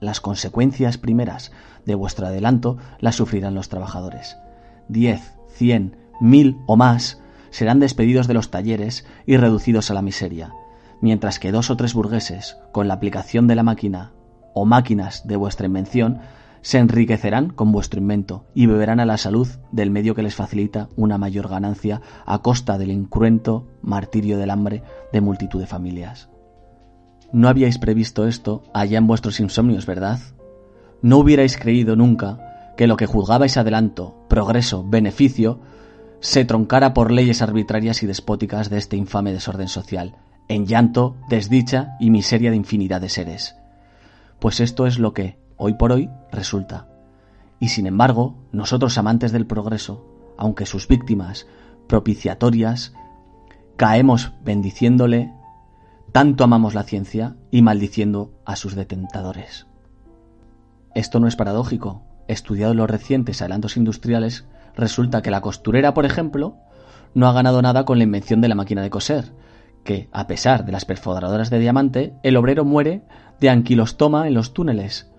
Las 0.00 0.20
consecuencias 0.20 0.96
primeras 0.96 1.52
de 1.84 1.94
vuestro 1.94 2.26
adelanto 2.26 2.78
las 2.98 3.16
sufrirán 3.16 3.54
los 3.54 3.68
trabajadores. 3.68 4.38
Diez, 4.88 5.34
cien, 5.50 5.96
mil 6.20 6.58
o 6.66 6.76
más 6.76 7.20
serán 7.50 7.80
despedidos 7.80 8.26
de 8.26 8.34
los 8.34 8.50
talleres 8.50 9.06
y 9.26 9.36
reducidos 9.36 9.90
a 9.90 9.94
la 9.94 10.02
miseria, 10.02 10.52
mientras 11.00 11.38
que 11.38 11.52
dos 11.52 11.70
o 11.70 11.76
tres 11.76 11.94
burgueses, 11.94 12.56
con 12.72 12.88
la 12.88 12.94
aplicación 12.94 13.46
de 13.46 13.54
la 13.54 13.62
máquina 13.62 14.12
o 14.54 14.64
máquinas 14.64 15.26
de 15.26 15.36
vuestra 15.36 15.66
invención, 15.66 16.20
se 16.62 16.78
enriquecerán 16.78 17.50
con 17.50 17.72
vuestro 17.72 18.00
invento 18.00 18.44
y 18.54 18.66
beberán 18.66 19.00
a 19.00 19.06
la 19.06 19.16
salud 19.16 19.48
del 19.72 19.90
medio 19.90 20.14
que 20.14 20.22
les 20.22 20.34
facilita 20.34 20.88
una 20.96 21.16
mayor 21.16 21.48
ganancia 21.48 22.02
a 22.26 22.38
costa 22.42 22.76
del 22.76 22.90
incruento 22.90 23.66
martirio 23.82 24.38
del 24.38 24.50
hambre 24.50 24.82
de 25.12 25.20
multitud 25.20 25.60
de 25.60 25.66
familias. 25.66 26.28
No 27.32 27.48
habíais 27.48 27.78
previsto 27.78 28.26
esto 28.26 28.64
allá 28.74 28.98
en 28.98 29.06
vuestros 29.06 29.40
insomnios, 29.40 29.86
¿verdad? 29.86 30.18
No 31.00 31.18
hubierais 31.18 31.56
creído 31.56 31.96
nunca 31.96 32.74
que 32.76 32.86
lo 32.86 32.96
que 32.96 33.06
juzgabais 33.06 33.56
adelanto, 33.56 34.26
progreso, 34.28 34.84
beneficio, 34.86 35.60
se 36.20 36.44
troncara 36.44 36.94
por 36.94 37.10
leyes 37.10 37.42
arbitrarias 37.42 38.02
y 38.02 38.06
despóticas 38.06 38.70
de 38.70 38.78
este 38.78 38.96
infame 38.96 39.32
desorden 39.32 39.68
social, 39.68 40.16
en 40.48 40.66
llanto, 40.66 41.16
desdicha 41.28 41.96
y 41.98 42.10
miseria 42.10 42.50
de 42.50 42.56
infinidad 42.56 43.00
de 43.00 43.08
seres. 43.08 43.56
Pues 44.38 44.60
esto 44.60 44.86
es 44.86 44.98
lo 44.98 45.14
que, 45.14 45.38
hoy 45.56 45.74
por 45.74 45.92
hoy, 45.92 46.10
resulta. 46.30 46.88
Y 47.58 47.68
sin 47.68 47.86
embargo, 47.86 48.36
nosotros 48.52 48.96
amantes 48.98 49.32
del 49.32 49.46
progreso, 49.46 50.06
aunque 50.36 50.66
sus 50.66 50.88
víctimas 50.88 51.46
propiciatorias, 51.86 52.94
caemos 53.76 54.32
bendiciéndole, 54.44 55.32
tanto 56.12 56.44
amamos 56.44 56.74
la 56.74 56.82
ciencia 56.82 57.36
y 57.50 57.62
maldiciendo 57.62 58.32
a 58.44 58.56
sus 58.56 58.74
detentadores. 58.74 59.66
Esto 60.94 61.20
no 61.20 61.28
es 61.28 61.36
paradójico. 61.36 62.02
Estudiado 62.28 62.74
los 62.74 62.90
recientes 62.90 63.40
adelantos 63.42 63.76
industriales, 63.76 64.46
resulta 64.76 65.22
que 65.22 65.30
la 65.30 65.40
costurera, 65.40 65.94
por 65.94 66.06
ejemplo, 66.06 66.56
no 67.14 67.28
ha 67.28 67.32
ganado 67.32 67.62
nada 67.62 67.84
con 67.84 67.98
la 67.98 68.04
invención 68.04 68.40
de 68.40 68.48
la 68.48 68.54
máquina 68.54 68.82
de 68.82 68.90
coser, 68.90 69.32
que, 69.84 70.08
a 70.12 70.26
pesar 70.26 70.64
de 70.64 70.72
las 70.72 70.84
perforadoras 70.84 71.50
de 71.50 71.58
diamante, 71.58 72.14
el 72.22 72.36
obrero 72.36 72.64
muere 72.64 73.02
de 73.40 73.50
anquilostoma 73.50 74.26
en 74.28 74.34
los 74.34 74.52
túneles, 74.52 75.10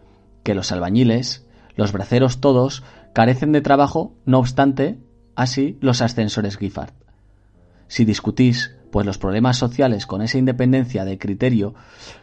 que 0.43 0.55
los 0.55 0.71
albañiles, 0.71 1.47
los 1.75 1.91
braceros 1.91 2.39
todos, 2.39 2.83
carecen 3.13 3.51
de 3.51 3.61
trabajo, 3.61 4.15
no 4.25 4.39
obstante, 4.39 4.99
así 5.35 5.77
los 5.81 6.01
ascensores 6.01 6.57
Giffard. 6.57 6.93
Si 7.87 8.05
discutís, 8.05 8.75
pues 8.91 9.05
los 9.05 9.17
problemas 9.17 9.57
sociales 9.57 10.05
con 10.05 10.21
esa 10.21 10.37
independencia 10.37 11.05
de 11.05 11.17
criterio 11.17 11.73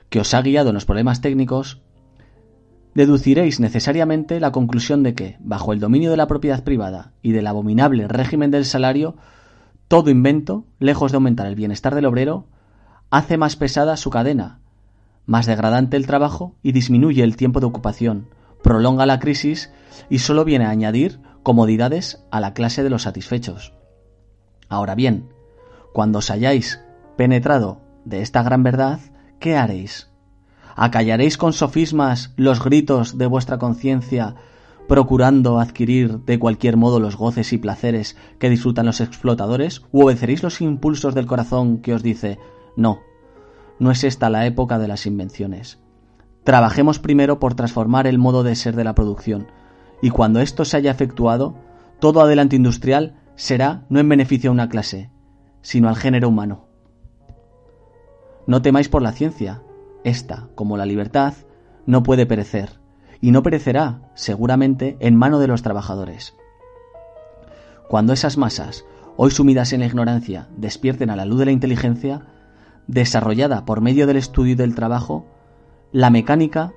que 0.09 0.21
os 0.21 0.33
ha 0.35 0.43
guiado 0.43 0.71
en 0.71 0.75
los 0.75 0.85
problemas 0.85 1.21
técnicos, 1.21 1.83
deduciréis 2.99 3.61
necesariamente 3.61 4.41
la 4.41 4.51
conclusión 4.51 5.05
de 5.05 5.15
que, 5.15 5.37
bajo 5.39 5.73
el 5.73 5.79
dominio 5.79 6.11
de 6.11 6.17
la 6.17 6.27
propiedad 6.27 6.65
privada 6.65 7.13
y 7.23 7.31
del 7.31 7.47
abominable 7.47 8.09
régimen 8.09 8.51
del 8.51 8.65
salario, 8.65 9.15
todo 9.87 10.11
invento, 10.11 10.65
lejos 10.81 11.13
de 11.13 11.15
aumentar 11.15 11.47
el 11.47 11.55
bienestar 11.55 11.95
del 11.95 12.07
obrero, 12.07 12.47
hace 13.09 13.37
más 13.37 13.55
pesada 13.55 13.97
su 13.97 14.11
cadena, 14.11 14.59
más 15.27 15.47
degradante 15.47 15.97
el 15.97 16.09
trabajo 16.09 16.57
y 16.61 16.73
disminuye 16.73 17.23
el 17.23 17.37
tiempo 17.37 17.61
de 17.61 17.67
ocupación, 17.67 18.31
prolonga 18.65 19.07
la 19.07 19.21
crisis 19.21 19.73
y 20.11 20.19
solo 20.19 20.45
viene 20.45 20.65
a 20.65 20.71
añadir 20.71 21.21
comodidades 21.45 22.25
a 22.33 22.41
la 22.41 22.53
clase 22.53 22.83
de 22.83 22.91
los 22.91 23.03
satisfechos. 23.03 23.75
Ahora 24.69 24.97
bien, 24.97 25.29
cuando 25.93 26.19
os 26.19 26.33
hayáis 26.33 26.81
penetrado 27.17 27.81
de 28.05 28.23
esta 28.23 28.43
gran 28.43 28.65
verdad, 28.65 28.99
¿qué 29.39 29.57
haréis? 29.57 30.08
¿Acallaréis 30.81 31.37
con 31.37 31.53
sofismas 31.53 32.33
los 32.37 32.63
gritos 32.63 33.19
de 33.19 33.27
vuestra 33.27 33.59
conciencia 33.59 34.37
procurando 34.87 35.59
adquirir 35.59 36.21
de 36.21 36.39
cualquier 36.39 36.77
modo 36.77 37.01
los 37.01 37.17
goces 37.17 37.53
y 37.53 37.59
placeres 37.59 38.17
que 38.39 38.49
disfrutan 38.49 38.87
los 38.87 39.01
explotadores? 39.01 39.83
¿U 39.91 40.05
obedeceréis 40.05 40.45
los 40.45 40.61
impulsos 40.61 41.17
del 41.17 41.27
corazón 41.27 41.79
que 41.79 41.95
os 41.95 42.05
dice, 42.05 42.39
no, 42.77 43.01
no 43.81 43.91
es 43.91 44.05
esta 44.05 44.31
la 44.31 44.47
época 44.47 44.79
de 44.79 44.87
las 44.87 45.05
invenciones? 45.05 45.81
Trabajemos 46.45 47.01
primero 47.01 47.41
por 47.41 47.55
transformar 47.55 48.07
el 48.07 48.19
modo 48.19 48.45
de 48.45 48.55
ser 48.55 48.77
de 48.77 48.85
la 48.85 48.95
producción, 48.95 49.49
y 50.01 50.11
cuando 50.11 50.39
esto 50.39 50.65
se 50.65 50.77
haya 50.77 50.93
efectuado, 50.93 51.57
todo 51.99 52.21
adelante 52.21 52.55
industrial 52.55 53.17
será 53.35 53.85
no 53.89 53.99
en 53.99 54.09
beneficio 54.09 54.51
a 54.51 54.53
una 54.53 54.69
clase, 54.69 55.11
sino 55.61 55.89
al 55.89 55.97
género 55.97 56.29
humano. 56.29 56.67
No 58.47 58.63
temáis 58.63 58.89
por 58.89 59.03
la 59.03 59.11
ciencia, 59.11 59.63
esta, 60.05 60.49
como 60.55 60.77
la 60.77 60.87
libertad, 60.87 61.35
no 61.87 62.03
puede 62.03 62.27
perecer, 62.27 62.81
y 63.21 63.31
no 63.31 63.43
perecerá, 63.43 64.11
seguramente, 64.15 64.97
en 65.01 65.17
mano 65.17 65.39
de 65.39 65.49
los 65.49 65.63
trabajadores. 65.63 66.37
Cuando 67.89 68.13
esas 68.13 68.37
masas, 68.37 68.85
hoy 69.17 69.31
sumidas 69.31 69.73
en 69.73 69.81
la 69.81 69.87
ignorancia, 69.87 70.49
despierten 70.57 71.11
a 71.11 71.17
la 71.17 71.25
luz 71.25 71.39
de 71.39 71.47
la 71.47 71.53
inteligencia, 71.53 72.27
desarrollada 72.87 73.65
por 73.65 73.81
medio 73.81 74.07
del 74.07 74.17
estudio 74.17 74.53
y 74.53 74.57
del 74.57 74.75
trabajo, 74.75 75.27
la 75.93 76.11
mecánica 76.11 76.73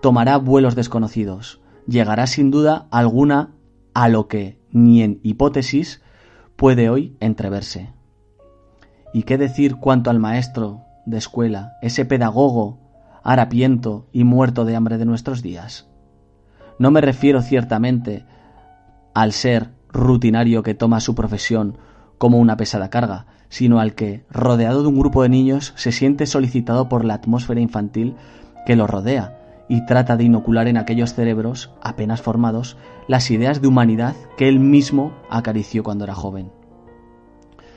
tomará 0.00 0.38
vuelos 0.38 0.74
desconocidos, 0.74 1.60
llegará 1.86 2.26
sin 2.26 2.50
duda 2.50 2.86
alguna 2.90 3.50
a 3.92 4.08
lo 4.08 4.28
que 4.28 4.58
ni 4.70 5.02
en 5.02 5.20
hipótesis 5.22 6.02
puede 6.56 6.88
hoy 6.88 7.16
entreverse. 7.20 7.92
¿Y 9.12 9.22
qué 9.22 9.38
decir 9.38 9.76
cuanto 9.76 10.10
al 10.10 10.18
maestro 10.18 10.85
de 11.06 11.18
escuela, 11.18 11.78
ese 11.80 12.04
pedagogo 12.04 12.78
harapiento 13.22 14.08
y 14.12 14.24
muerto 14.24 14.64
de 14.64 14.76
hambre 14.76 14.98
de 14.98 15.06
nuestros 15.06 15.42
días? 15.42 15.88
No 16.78 16.90
me 16.90 17.00
refiero 17.00 17.40
ciertamente 17.40 18.26
al 19.14 19.32
ser 19.32 19.70
rutinario 19.88 20.62
que 20.62 20.74
toma 20.74 21.00
su 21.00 21.14
profesión 21.14 21.78
como 22.18 22.38
una 22.38 22.56
pesada 22.56 22.90
carga, 22.90 23.26
sino 23.48 23.80
al 23.80 23.94
que, 23.94 24.24
rodeado 24.30 24.82
de 24.82 24.88
un 24.88 24.98
grupo 24.98 25.22
de 25.22 25.28
niños, 25.28 25.72
se 25.76 25.92
siente 25.92 26.26
solicitado 26.26 26.88
por 26.88 27.04
la 27.04 27.14
atmósfera 27.14 27.60
infantil 27.60 28.16
que 28.66 28.76
lo 28.76 28.86
rodea 28.86 29.64
y 29.68 29.84
trata 29.86 30.16
de 30.16 30.24
inocular 30.24 30.68
en 30.68 30.76
aquellos 30.76 31.14
cerebros 31.14 31.72
apenas 31.82 32.22
formados 32.22 32.76
las 33.08 33.30
ideas 33.30 33.60
de 33.60 33.68
humanidad 33.68 34.14
que 34.36 34.48
él 34.48 34.60
mismo 34.60 35.12
acarició 35.30 35.82
cuando 35.82 36.04
era 36.04 36.14
joven. 36.14 36.52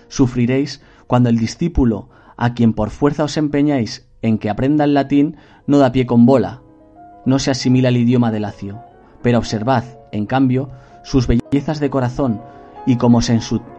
Sufriréis 0.07 0.81
cuando 1.07 1.29
el 1.29 1.37
discípulo 1.37 2.09
a 2.39 2.53
quien 2.53 2.73
por 2.73 2.89
fuerza 2.89 3.25
os 3.25 3.35
empeñáis 3.35 4.07
en 4.21 4.37
que 4.39 4.49
aprenda 4.49 4.85
el 4.85 4.93
latín 4.93 5.35
no 5.67 5.77
da 5.77 5.91
pie 5.91 6.05
con 6.05 6.25
bola, 6.25 6.61
no 7.25 7.37
se 7.37 7.51
asimila 7.51 7.89
al 7.89 7.97
idioma 7.97 8.31
de 8.31 8.39
Lacio, 8.39 8.79
pero 9.21 9.37
observad, 9.37 9.83
en 10.13 10.25
cambio, 10.25 10.69
sus 11.03 11.27
bellezas 11.27 11.81
de 11.81 11.89
corazón 11.89 12.41
y 12.85 12.95
cómo 12.95 13.21
se 13.21 13.37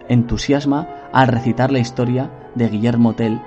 entusiasma 0.08 0.88
al 1.10 1.28
recitar 1.28 1.72
la 1.72 1.78
historia 1.78 2.30
de 2.54 2.68
Guillermo 2.68 3.14
Tell 3.14 3.40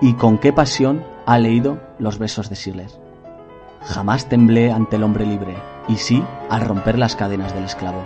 y 0.00 0.14
con 0.14 0.38
qué 0.38 0.54
pasión 0.54 1.02
ha 1.26 1.38
leído 1.38 1.78
los 1.98 2.18
versos 2.18 2.48
de 2.48 2.56
Schiller. 2.56 2.90
Jamás 3.82 4.26
temblé 4.26 4.72
ante 4.72 4.96
el 4.96 5.02
hombre 5.02 5.26
libre, 5.26 5.54
y 5.86 5.96
sí 5.96 6.22
al 6.48 6.62
romper 6.62 6.98
las 6.98 7.14
cadenas 7.14 7.54
del 7.54 7.64
esclavo. 7.64 8.02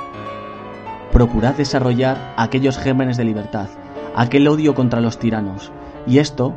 Procurad 1.13 1.55
desarrollar 1.55 2.35
aquellos 2.37 2.77
gérmenes 2.77 3.17
de 3.17 3.25
libertad, 3.25 3.69
aquel 4.17 4.49
odio 4.49 4.75
contra 4.75 5.01
los 5.01 5.19
tiranos, 5.19 5.73
y 6.07 6.19
esto 6.19 6.55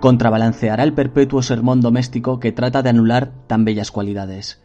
contrabalanceará 0.00 0.82
el 0.82 0.94
perpetuo 0.94 1.42
sermón 1.42 1.80
doméstico 1.80 2.40
que 2.40 2.52
trata 2.52 2.82
de 2.82 2.90
anular 2.90 3.32
tan 3.46 3.64
bellas 3.64 3.90
cualidades, 3.90 4.62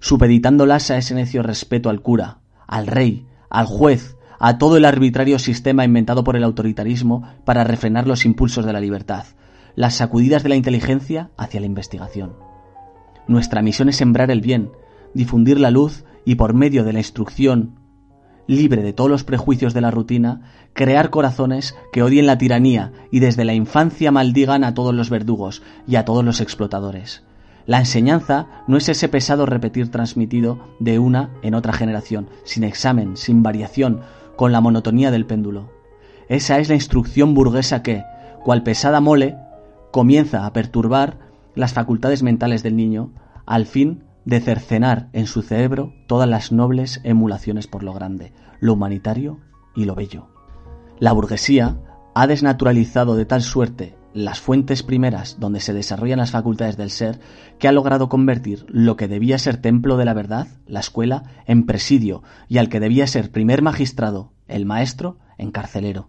supeditándolas 0.00 0.90
a 0.90 0.98
ese 0.98 1.14
necio 1.14 1.42
respeto 1.42 1.88
al 1.90 2.02
cura, 2.02 2.38
al 2.66 2.86
rey, 2.86 3.26
al 3.48 3.66
juez, 3.66 4.16
a 4.38 4.58
todo 4.58 4.76
el 4.76 4.84
arbitrario 4.84 5.38
sistema 5.38 5.84
inventado 5.84 6.24
por 6.24 6.36
el 6.36 6.44
autoritarismo 6.44 7.22
para 7.44 7.64
refrenar 7.64 8.06
los 8.06 8.24
impulsos 8.24 8.66
de 8.66 8.72
la 8.72 8.80
libertad, 8.80 9.24
las 9.74 9.94
sacudidas 9.94 10.42
de 10.42 10.50
la 10.50 10.56
inteligencia 10.56 11.30
hacia 11.36 11.60
la 11.60 11.66
investigación. 11.66 12.34
Nuestra 13.26 13.62
misión 13.62 13.88
es 13.88 13.96
sembrar 13.96 14.30
el 14.30 14.40
bien, 14.40 14.70
difundir 15.14 15.58
la 15.58 15.70
luz 15.70 16.04
y 16.24 16.34
por 16.34 16.54
medio 16.54 16.84
de 16.84 16.92
la 16.92 17.00
instrucción 17.00 17.80
libre 18.46 18.82
de 18.82 18.92
todos 18.92 19.10
los 19.10 19.24
prejuicios 19.24 19.74
de 19.74 19.80
la 19.80 19.90
rutina, 19.90 20.42
crear 20.72 21.10
corazones 21.10 21.76
que 21.92 22.02
odien 22.02 22.26
la 22.26 22.38
tiranía 22.38 22.92
y 23.10 23.20
desde 23.20 23.44
la 23.44 23.54
infancia 23.54 24.12
maldigan 24.12 24.64
a 24.64 24.74
todos 24.74 24.94
los 24.94 25.10
verdugos 25.10 25.62
y 25.86 25.96
a 25.96 26.04
todos 26.04 26.24
los 26.24 26.40
explotadores. 26.40 27.24
La 27.66 27.78
enseñanza 27.78 28.46
no 28.68 28.76
es 28.76 28.88
ese 28.88 29.08
pesado 29.08 29.44
repetir 29.44 29.90
transmitido 29.90 30.60
de 30.78 31.00
una 31.00 31.30
en 31.42 31.54
otra 31.54 31.72
generación, 31.72 32.28
sin 32.44 32.62
examen, 32.62 33.16
sin 33.16 33.42
variación, 33.42 34.02
con 34.36 34.52
la 34.52 34.60
monotonía 34.60 35.10
del 35.10 35.26
péndulo. 35.26 35.70
Esa 36.28 36.58
es 36.58 36.68
la 36.68 36.76
instrucción 36.76 37.34
burguesa 37.34 37.82
que, 37.82 38.04
cual 38.44 38.62
pesada 38.62 39.00
mole, 39.00 39.36
comienza 39.90 40.46
a 40.46 40.52
perturbar 40.52 41.18
las 41.56 41.72
facultades 41.72 42.22
mentales 42.22 42.62
del 42.62 42.76
niño, 42.76 43.10
al 43.46 43.66
fin 43.66 44.02
de 44.26 44.40
cercenar 44.40 45.08
en 45.12 45.26
su 45.26 45.40
cerebro 45.40 45.94
todas 46.06 46.28
las 46.28 46.52
nobles 46.52 47.00
emulaciones 47.04 47.66
por 47.68 47.82
lo 47.82 47.94
grande, 47.94 48.32
lo 48.60 48.74
humanitario 48.74 49.38
y 49.74 49.84
lo 49.86 49.94
bello. 49.94 50.26
La 50.98 51.12
burguesía 51.12 51.78
ha 52.14 52.26
desnaturalizado 52.26 53.16
de 53.16 53.24
tal 53.24 53.42
suerte 53.42 53.94
las 54.12 54.40
fuentes 54.40 54.82
primeras 54.82 55.38
donde 55.38 55.60
se 55.60 55.74
desarrollan 55.74 56.18
las 56.18 56.30
facultades 56.30 56.76
del 56.76 56.90
ser 56.90 57.20
que 57.58 57.68
ha 57.68 57.72
logrado 57.72 58.08
convertir 58.08 58.64
lo 58.68 58.96
que 58.96 59.08
debía 59.08 59.38
ser 59.38 59.58
templo 59.58 59.96
de 59.96 60.06
la 60.06 60.14
verdad, 60.14 60.48
la 60.66 60.80
escuela, 60.80 61.24
en 61.46 61.66
presidio 61.66 62.22
y 62.48 62.58
al 62.58 62.68
que 62.68 62.80
debía 62.80 63.06
ser 63.06 63.30
primer 63.30 63.62
magistrado, 63.62 64.32
el 64.48 64.66
maestro, 64.66 65.18
en 65.38 65.52
carcelero. 65.52 66.08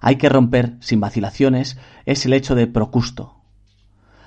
Hay 0.00 0.16
que 0.16 0.28
romper, 0.28 0.76
sin 0.80 1.00
vacilaciones, 1.00 1.76
ese 2.06 2.28
lecho 2.28 2.54
de 2.54 2.66
procusto. 2.66 3.34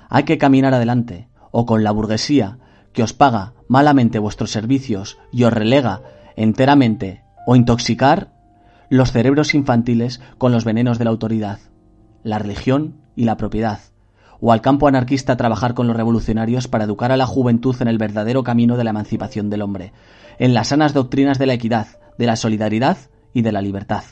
Hay 0.08 0.24
que 0.24 0.38
caminar 0.38 0.74
adelante, 0.74 1.28
o 1.50 1.64
con 1.64 1.82
la 1.82 1.90
burguesía 1.90 2.58
que 2.96 3.02
os 3.02 3.12
paga 3.12 3.52
malamente 3.68 4.18
vuestros 4.18 4.50
servicios 4.50 5.18
y 5.30 5.44
os 5.44 5.52
relega 5.52 6.00
enteramente 6.34 7.22
o 7.46 7.54
intoxicar 7.54 8.32
los 8.88 9.12
cerebros 9.12 9.54
infantiles 9.54 10.22
con 10.38 10.50
los 10.50 10.64
venenos 10.64 10.98
de 10.98 11.04
la 11.04 11.10
autoridad, 11.10 11.58
la 12.22 12.38
religión 12.38 12.94
y 13.14 13.24
la 13.24 13.36
propiedad, 13.36 13.80
o 14.40 14.50
al 14.50 14.62
campo 14.62 14.88
anarquista 14.88 15.36
trabajar 15.36 15.74
con 15.74 15.86
los 15.86 15.96
revolucionarios 15.96 16.68
para 16.68 16.84
educar 16.84 17.12
a 17.12 17.18
la 17.18 17.26
juventud 17.26 17.76
en 17.80 17.88
el 17.88 17.98
verdadero 17.98 18.42
camino 18.42 18.78
de 18.78 18.84
la 18.84 18.90
emancipación 18.90 19.50
del 19.50 19.60
hombre, 19.60 19.92
en 20.38 20.54
las 20.54 20.68
sanas 20.68 20.94
doctrinas 20.94 21.38
de 21.38 21.46
la 21.46 21.52
equidad, 21.52 21.88
de 22.16 22.24
la 22.24 22.36
solidaridad 22.36 22.96
y 23.34 23.42
de 23.42 23.52
la 23.52 23.60
libertad. 23.60 24.04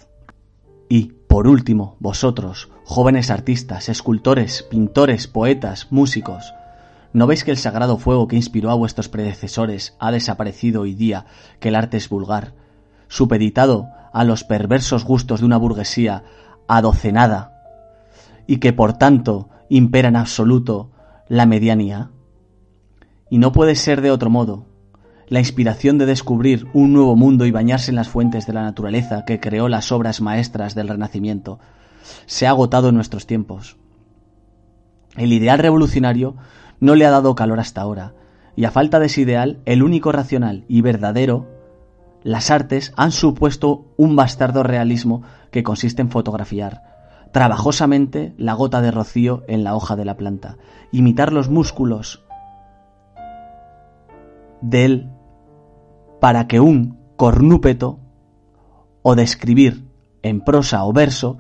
Y, 0.91 1.12
por 1.26 1.49
último, 1.49 1.97
vosotros, 2.01 2.68
jóvenes 2.85 3.30
artistas, 3.30 3.89
escultores, 3.89 4.62
pintores, 4.62 5.26
poetas, 5.26 5.91
músicos, 5.91 6.53
¿No 7.14 7.28
veis 7.28 7.44
que 7.44 7.52
el 7.52 7.58
sagrado 7.58 7.96
fuego 7.96 8.26
que 8.26 8.34
inspiró 8.34 8.72
a 8.72 8.74
vuestros 8.74 9.08
predecesores 9.08 9.94
ha 10.00 10.10
desaparecido 10.10 10.80
hoy 10.80 10.94
día, 10.94 11.26
que 11.60 11.68
el 11.68 11.76
arte 11.76 11.96
es 11.96 12.08
vulgar, 12.08 12.54
supeditado 13.06 13.88
a 14.12 14.24
los 14.24 14.42
perversos 14.42 15.04
gustos 15.04 15.38
de 15.38 15.46
una 15.46 15.56
burguesía 15.56 16.24
adocenada, 16.66 17.62
y 18.48 18.56
que 18.56 18.72
por 18.72 18.94
tanto 18.94 19.48
impera 19.68 20.08
en 20.08 20.16
absoluto 20.16 20.90
la 21.28 21.46
medianía? 21.46 22.10
Y 23.30 23.38
no 23.38 23.52
puede 23.52 23.76
ser 23.76 24.00
de 24.00 24.10
otro 24.10 24.28
modo. 24.28 24.66
La 25.28 25.38
inspiración 25.38 25.98
de 25.98 26.06
descubrir 26.06 26.66
un 26.74 26.92
nuevo 26.92 27.14
mundo 27.14 27.46
y 27.46 27.52
bañarse 27.52 27.92
en 27.92 27.96
las 27.96 28.08
fuentes 28.08 28.44
de 28.48 28.54
la 28.54 28.62
naturaleza 28.62 29.24
que 29.24 29.38
creó 29.38 29.68
las 29.68 29.92
obras 29.92 30.20
maestras 30.20 30.74
del 30.74 30.88
Renacimiento 30.88 31.60
se 32.26 32.48
ha 32.48 32.50
agotado 32.50 32.88
en 32.88 32.96
nuestros 32.96 33.28
tiempos. 33.28 33.76
El 35.16 35.32
ideal 35.32 35.60
revolucionario 35.60 36.34
no 36.81 36.95
le 36.95 37.07
ha 37.07 37.11
dado 37.11 37.35
calor 37.35 37.61
hasta 37.61 37.81
ahora, 37.81 38.14
y 38.57 38.64
a 38.64 38.70
falta 38.70 39.01
de 39.01 39.07
ese 39.07 39.22
ideal, 39.22 39.61
el 39.64 39.83
único 39.83 40.12
racional 40.12 40.64
y 40.68 40.81
verdadero, 40.81 41.47
las 42.22 42.51
artes 42.51 42.93
han 42.97 43.12
supuesto 43.12 43.87
un 43.97 44.16
bastardo 44.16 44.62
realismo 44.62 45.22
que 45.51 45.62
consiste 45.62 46.03
en 46.03 46.11
fotografiar 46.11 46.95
trabajosamente 47.35 48.33
la 48.39 48.53
gota 48.53 48.81
de 48.81 48.93
rocío 48.93 49.43
en 49.49 49.64
la 49.64 49.75
hoja 49.75 49.97
de 49.97 50.05
la 50.05 50.16
planta, 50.16 50.57
imitar 50.93 51.33
los 51.33 51.51
músculos 51.51 52.22
de 54.61 54.85
él 54.85 55.11
para 56.20 56.47
que 56.47 56.61
un 56.61 56.97
cornúpeto 57.16 57.99
o 59.03 59.16
describir 59.16 59.85
en 60.22 60.43
prosa 60.43 60.85
o 60.85 60.93
verso 60.93 61.37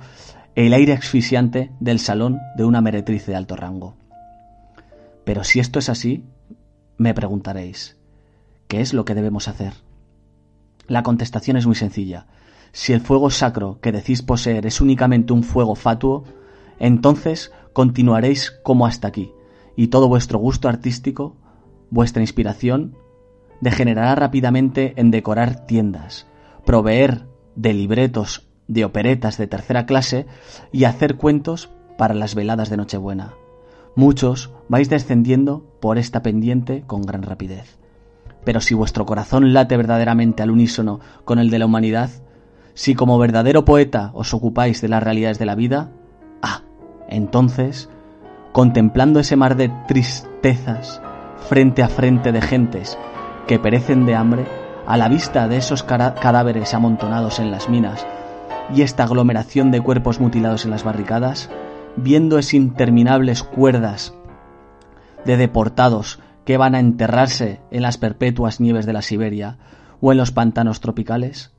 el 0.56 0.74
aire 0.74 0.94
asfixiante 0.94 1.70
del 1.78 2.00
salón 2.00 2.40
de 2.56 2.64
una 2.64 2.80
meretriz 2.80 3.24
de 3.26 3.36
alto 3.36 3.54
rango. 3.54 3.94
Pero 5.24 5.44
si 5.44 5.60
esto 5.60 5.78
es 5.78 5.88
así, 5.88 6.24
me 6.96 7.14
preguntaréis, 7.14 7.96
¿qué 8.68 8.80
es 8.80 8.94
lo 8.94 9.04
que 9.04 9.14
debemos 9.14 9.48
hacer? 9.48 9.74
La 10.86 11.02
contestación 11.02 11.56
es 11.56 11.66
muy 11.66 11.74
sencilla. 11.74 12.26
Si 12.72 12.92
el 12.92 13.00
fuego 13.00 13.30
sacro 13.30 13.78
que 13.80 13.92
decís 13.92 14.22
poseer 14.22 14.66
es 14.66 14.80
únicamente 14.80 15.32
un 15.32 15.42
fuego 15.42 15.74
fatuo, 15.74 16.24
entonces 16.78 17.52
continuaréis 17.72 18.50
como 18.62 18.86
hasta 18.86 19.08
aquí, 19.08 19.32
y 19.76 19.88
todo 19.88 20.08
vuestro 20.08 20.38
gusto 20.38 20.68
artístico, 20.68 21.36
vuestra 21.90 22.22
inspiración, 22.22 22.96
degenerará 23.60 24.14
rápidamente 24.14 24.92
en 24.96 25.10
decorar 25.10 25.66
tiendas, 25.66 26.26
proveer 26.64 27.26
de 27.56 27.72
libretos 27.72 28.48
de 28.66 28.84
operetas 28.84 29.38
de 29.38 29.46
tercera 29.46 29.86
clase 29.86 30.26
y 30.72 30.84
hacer 30.84 31.16
cuentos 31.16 31.70
para 31.96 32.14
las 32.14 32.34
veladas 32.34 32.70
de 32.70 32.76
Nochebuena. 32.76 33.34
Muchos 33.94 34.50
vais 34.68 34.88
descendiendo 34.88 35.64
por 35.80 35.98
esta 35.98 36.22
pendiente 36.22 36.84
con 36.86 37.02
gran 37.02 37.22
rapidez. 37.22 37.78
Pero 38.44 38.60
si 38.60 38.74
vuestro 38.74 39.06
corazón 39.06 39.52
late 39.52 39.76
verdaderamente 39.76 40.42
al 40.42 40.50
unísono 40.50 41.00
con 41.24 41.38
el 41.38 41.50
de 41.50 41.58
la 41.58 41.66
humanidad, 41.66 42.10
si 42.74 42.94
como 42.94 43.18
verdadero 43.18 43.64
poeta 43.64 44.10
os 44.14 44.34
ocupáis 44.34 44.80
de 44.80 44.88
las 44.88 45.02
realidades 45.02 45.38
de 45.38 45.46
la 45.46 45.54
vida, 45.54 45.90
ah, 46.42 46.62
entonces, 47.08 47.88
contemplando 48.52 49.20
ese 49.20 49.36
mar 49.36 49.56
de 49.56 49.70
tristezas 49.86 51.00
frente 51.48 51.82
a 51.82 51.88
frente 51.88 52.32
de 52.32 52.40
gentes 52.40 52.98
que 53.46 53.58
perecen 53.58 54.06
de 54.06 54.14
hambre, 54.14 54.46
a 54.86 54.96
la 54.96 55.08
vista 55.08 55.48
de 55.48 55.56
esos 55.56 55.82
cadáveres 55.82 56.74
amontonados 56.74 57.38
en 57.38 57.50
las 57.50 57.68
minas 57.68 58.06
y 58.74 58.82
esta 58.82 59.04
aglomeración 59.04 59.70
de 59.70 59.80
cuerpos 59.80 60.20
mutilados 60.20 60.64
en 60.64 60.70
las 60.70 60.84
barricadas, 60.84 61.50
viendo 61.96 62.38
esas 62.38 62.54
interminables 62.54 63.42
cuerdas 63.42 64.14
de 65.24 65.36
deportados 65.36 66.20
que 66.44 66.56
van 66.56 66.74
a 66.74 66.80
enterrarse 66.80 67.60
en 67.70 67.82
las 67.82 67.98
perpetuas 67.98 68.60
nieves 68.60 68.86
de 68.86 68.92
la 68.92 69.02
Siberia 69.02 69.58
o 70.00 70.12
en 70.12 70.18
los 70.18 70.30
pantanos 70.30 70.80
tropicales? 70.80 71.52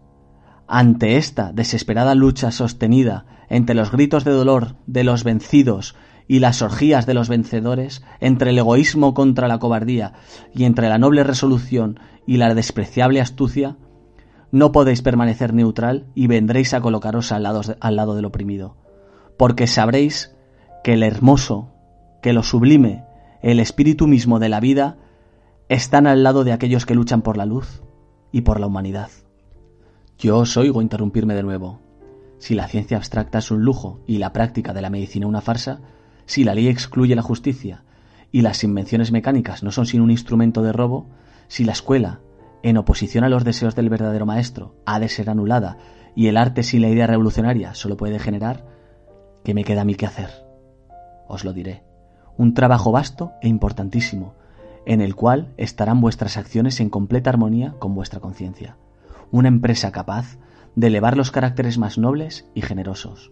Ante 0.67 1.17
esta 1.17 1.51
desesperada 1.53 2.15
lucha 2.15 2.51
sostenida 2.51 3.25
entre 3.49 3.75
los 3.75 3.91
gritos 3.91 4.23
de 4.23 4.31
dolor 4.31 4.75
de 4.87 5.03
los 5.03 5.23
vencidos 5.23 5.95
y 6.27 6.39
las 6.39 6.61
orgías 6.61 7.05
de 7.05 7.13
los 7.13 7.29
vencedores, 7.29 8.03
entre 8.19 8.49
el 8.49 8.57
egoísmo 8.57 9.13
contra 9.13 9.47
la 9.47 9.59
cobardía 9.59 10.13
y 10.53 10.63
entre 10.63 10.89
la 10.89 10.97
noble 10.97 11.23
resolución 11.23 11.99
y 12.25 12.37
la 12.37 12.55
despreciable 12.55 13.21
astucia, 13.21 13.77
no 14.51 14.71
podéis 14.71 15.03
permanecer 15.03 15.53
neutral 15.53 16.07
y 16.15 16.27
vendréis 16.27 16.73
a 16.73 16.81
colocaros 16.81 17.31
al 17.31 17.43
lado, 17.43 17.61
al 17.79 17.95
lado 17.95 18.15
del 18.15 18.25
oprimido 18.25 18.77
porque 19.37 19.67
sabréis 19.67 20.35
que 20.83 20.93
el 20.93 21.03
hermoso, 21.03 21.73
que 22.21 22.33
lo 22.33 22.43
sublime, 22.43 23.04
el 23.45 23.59
espíritu 23.59 24.07
mismo 24.07 24.39
de 24.39 24.49
la 24.49 24.59
vida, 24.59 24.97
están 25.69 26.07
al 26.07 26.23
lado 26.23 26.43
de 26.43 26.51
aquellos 26.51 26.87
que 26.87 26.95
luchan 26.95 27.21
por 27.21 27.37
la 27.37 27.45
luz 27.45 27.83
y 28.31 28.41
por 28.41 28.59
la 28.59 28.65
humanidad. 28.65 29.11
Yo 30.17 30.39
os 30.39 30.57
oigo 30.57 30.81
interrumpirme 30.81 31.35
de 31.35 31.43
nuevo. 31.43 31.79
Si 32.39 32.55
la 32.55 32.67
ciencia 32.67 32.97
abstracta 32.97 33.37
es 33.37 33.51
un 33.51 33.63
lujo 33.63 33.99
y 34.07 34.17
la 34.17 34.33
práctica 34.33 34.73
de 34.73 34.81
la 34.81 34.89
medicina 34.89 35.27
una 35.27 35.41
farsa, 35.41 35.81
si 36.25 36.43
la 36.43 36.55
ley 36.55 36.69
excluye 36.69 37.15
la 37.15 37.21
justicia 37.21 37.83
y 38.31 38.41
las 38.41 38.63
invenciones 38.63 39.11
mecánicas 39.11 39.61
no 39.61 39.69
son 39.69 39.85
sino 39.85 40.03
un 40.03 40.09
instrumento 40.09 40.63
de 40.63 40.73
robo, 40.73 41.11
si 41.47 41.65
la 41.65 41.73
escuela, 41.73 42.21
en 42.63 42.77
oposición 42.77 43.25
a 43.25 43.29
los 43.29 43.43
deseos 43.43 43.75
del 43.75 43.89
verdadero 43.89 44.25
maestro, 44.25 44.73
ha 44.87 44.99
de 44.99 45.07
ser 45.07 45.29
anulada 45.29 45.77
y 46.15 46.29
el 46.29 46.37
arte 46.37 46.63
sin 46.63 46.81
la 46.81 46.89
idea 46.89 47.05
revolucionaria 47.05 47.75
solo 47.75 47.95
puede 47.95 48.17
generar, 48.17 48.65
¿Qué 49.43 49.53
me 49.53 49.63
queda 49.63 49.81
a 49.81 49.85
mí 49.85 49.93
que 49.93 50.07
hacer? 50.07 50.31
os 51.27 51.45
lo 51.45 51.53
diré. 51.53 51.94
Un 52.37 52.53
trabajo 52.53 52.91
vasto 52.91 53.31
e 53.41 53.47
importantísimo, 53.47 54.33
en 54.85 55.01
el 55.01 55.15
cual 55.15 55.53
estarán 55.57 56.01
vuestras 56.01 56.37
acciones 56.37 56.79
en 56.79 56.89
completa 56.89 57.29
armonía 57.29 57.75
con 57.79 57.95
vuestra 57.95 58.19
conciencia. 58.19 58.77
Una 59.31 59.47
empresa 59.47 59.91
capaz 59.91 60.37
de 60.75 60.87
elevar 60.87 61.17
los 61.17 61.31
caracteres 61.31 61.77
más 61.77 61.97
nobles 61.97 62.49
y 62.53 62.61
generosos. 62.61 63.31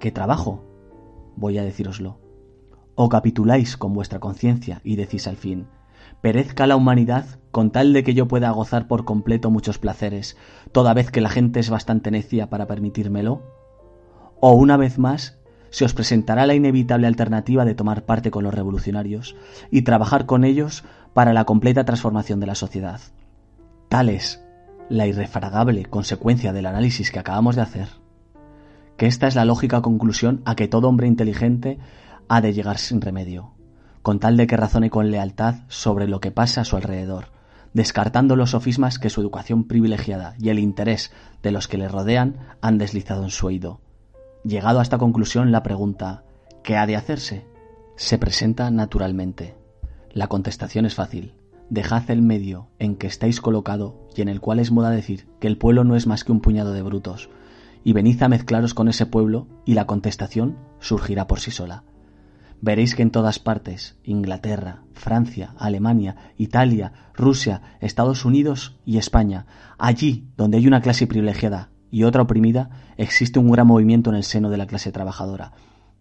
¿Qué 0.00 0.10
trabajo? 0.10 0.64
Voy 1.36 1.58
a 1.58 1.62
decíroslo. 1.62 2.18
O 2.96 3.08
capituláis 3.08 3.76
con 3.76 3.94
vuestra 3.94 4.18
conciencia 4.18 4.80
y 4.82 4.96
decís 4.96 5.26
al 5.26 5.36
fin, 5.36 5.68
perezca 6.20 6.66
la 6.66 6.76
humanidad 6.76 7.26
con 7.50 7.70
tal 7.70 7.92
de 7.92 8.02
que 8.04 8.14
yo 8.14 8.28
pueda 8.28 8.50
gozar 8.50 8.88
por 8.88 9.04
completo 9.04 9.50
muchos 9.50 9.78
placeres, 9.78 10.36
toda 10.72 10.94
vez 10.94 11.10
que 11.10 11.20
la 11.20 11.30
gente 11.30 11.60
es 11.60 11.70
bastante 11.70 12.10
necia 12.10 12.50
para 12.50 12.66
permitírmelo? 12.66 13.42
¿O 14.40 14.52
una 14.52 14.76
vez 14.76 14.98
más 14.98 15.39
se 15.70 15.84
os 15.84 15.94
presentará 15.94 16.46
la 16.46 16.54
inevitable 16.54 17.06
alternativa 17.06 17.64
de 17.64 17.74
tomar 17.74 18.04
parte 18.04 18.30
con 18.30 18.44
los 18.44 18.54
revolucionarios 18.54 19.36
y 19.70 19.82
trabajar 19.82 20.26
con 20.26 20.44
ellos 20.44 20.84
para 21.14 21.32
la 21.32 21.44
completa 21.44 21.84
transformación 21.84 22.40
de 22.40 22.46
la 22.46 22.54
sociedad? 22.54 23.00
Tal 23.88 24.08
es 24.08 24.42
la 24.88 25.06
irrefragable 25.06 25.86
consecuencia 25.86 26.52
del 26.52 26.66
análisis 26.66 27.10
que 27.10 27.18
acabamos 27.18 27.56
de 27.56 27.62
hacer, 27.62 27.88
que 28.96 29.06
esta 29.06 29.26
es 29.26 29.34
la 29.34 29.44
lógica 29.44 29.82
conclusión 29.82 30.42
a 30.44 30.56
que 30.56 30.68
todo 30.68 30.88
hombre 30.88 31.06
inteligente 31.06 31.78
ha 32.28 32.40
de 32.40 32.52
llegar 32.52 32.78
sin 32.78 33.00
remedio 33.00 33.54
con 34.02 34.18
tal 34.18 34.36
de 34.36 34.46
que 34.46 34.56
razone 34.56 34.90
con 34.90 35.10
lealtad 35.10 35.56
sobre 35.68 36.08
lo 36.08 36.20
que 36.20 36.30
pasa 36.30 36.62
a 36.62 36.64
su 36.64 36.76
alrededor, 36.76 37.26
descartando 37.74 38.36
los 38.36 38.50
sofismas 38.50 38.98
que 38.98 39.10
su 39.10 39.20
educación 39.20 39.64
privilegiada 39.64 40.34
y 40.38 40.48
el 40.48 40.58
interés 40.58 41.12
de 41.42 41.52
los 41.52 41.68
que 41.68 41.78
le 41.78 41.88
rodean 41.88 42.36
han 42.60 42.78
deslizado 42.78 43.24
en 43.24 43.30
su 43.30 43.46
oído. 43.46 43.80
Llegado 44.44 44.78
a 44.78 44.82
esta 44.82 44.98
conclusión, 44.98 45.52
la 45.52 45.62
pregunta 45.62 46.24
¿qué 46.62 46.76
ha 46.76 46.86
de 46.86 46.96
hacerse? 46.96 47.46
se 47.96 48.16
presenta 48.18 48.70
naturalmente. 48.70 49.54
La 50.10 50.28
contestación 50.28 50.86
es 50.86 50.94
fácil. 50.94 51.34
Dejad 51.68 52.10
el 52.10 52.22
medio 52.22 52.68
en 52.78 52.96
que 52.96 53.06
estáis 53.06 53.40
colocado 53.40 54.08
y 54.16 54.22
en 54.22 54.28
el 54.28 54.40
cual 54.40 54.58
es 54.58 54.70
moda 54.70 54.90
decir 54.90 55.28
que 55.38 55.46
el 55.46 55.58
pueblo 55.58 55.84
no 55.84 55.94
es 55.96 56.06
más 56.06 56.24
que 56.24 56.32
un 56.32 56.40
puñado 56.40 56.72
de 56.72 56.82
brutos, 56.82 57.28
y 57.84 57.92
venid 57.92 58.22
a 58.22 58.28
mezclaros 58.28 58.74
con 58.74 58.88
ese 58.88 59.06
pueblo 59.06 59.46
y 59.66 59.74
la 59.74 59.86
contestación 59.86 60.56
surgirá 60.80 61.26
por 61.26 61.40
sí 61.40 61.50
sola 61.50 61.84
veréis 62.60 62.94
que 62.94 63.02
en 63.02 63.10
todas 63.10 63.38
partes, 63.38 63.96
Inglaterra, 64.04 64.82
Francia, 64.92 65.54
Alemania, 65.58 66.32
Italia, 66.36 66.92
Rusia, 67.14 67.62
Estados 67.80 68.24
Unidos 68.24 68.76
y 68.84 68.98
España, 68.98 69.46
allí 69.78 70.28
donde 70.36 70.58
hay 70.58 70.66
una 70.66 70.82
clase 70.82 71.06
privilegiada 71.06 71.70
y 71.90 72.04
otra 72.04 72.22
oprimida, 72.22 72.70
existe 72.96 73.38
un 73.38 73.50
gran 73.50 73.66
movimiento 73.66 74.10
en 74.10 74.16
el 74.16 74.24
seno 74.24 74.50
de 74.50 74.56
la 74.56 74.66
clase 74.66 74.92
trabajadora, 74.92 75.52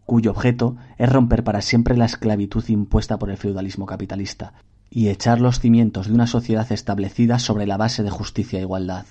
cuyo 0.06 0.32
objeto 0.32 0.76
es 0.98 1.08
romper 1.08 1.44
para 1.44 1.62
siempre 1.62 1.96
la 1.96 2.06
esclavitud 2.06 2.68
impuesta 2.68 3.20
por 3.20 3.30
el 3.30 3.38
feudalismo 3.38 3.86
capitalista 3.86 4.54
y 4.90 5.10
echar 5.10 5.40
los 5.40 5.60
cimientos 5.60 6.08
de 6.08 6.14
una 6.14 6.28
sociedad 6.28 6.72
establecida 6.72 7.38
sobre 7.38 7.68
la 7.68 7.78
base 7.78 8.02
de 8.02 8.10
justicia 8.10 8.60
e 8.60 8.64
igualdad. 8.64 9.06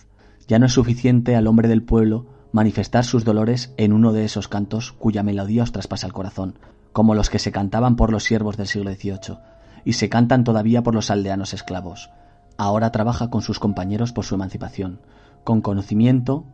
Ya 0.49 0.59
no 0.59 0.67
es 0.67 0.73
suficiente 0.73 1.37
al 1.37 1.47
hombre 1.47 1.69
del 1.69 1.83
pueblo 1.83 2.27
manifestar 2.53 3.05
sus 3.05 3.25
dolores 3.25 3.73
en 3.77 3.93
uno 3.93 4.13
de 4.13 4.25
esos 4.25 4.49
cantos 4.49 4.93
cuya 4.93 5.23
melodía 5.23 5.63
os 5.63 5.73
traspasa 5.73 6.07
el 6.07 6.13
corazón, 6.13 6.59
como 6.93 7.15
los 7.15 7.31
que 7.31 7.39
se 7.39 7.53
cantaban 7.53 7.97
por 7.97 8.11
los 8.11 8.25
siervos 8.25 8.57
del 8.57 8.67
siglo 8.67 8.91
XVIII, 8.93 9.39
y 9.85 9.93
se 9.93 10.09
cantan 10.09 10.45
todavía 10.45 10.83
por 10.83 10.95
los 10.95 11.11
aldeanos 11.11 11.55
esclavos. 11.55 12.11
Ahora 12.57 12.91
trabaja 12.91 13.31
con 13.31 13.43
sus 13.43 13.61
compañeros 13.61 14.13
por 14.13 14.25
su 14.25 14.35
emancipación, 14.35 15.01
con 15.45 15.61
conocimiento 15.61 16.47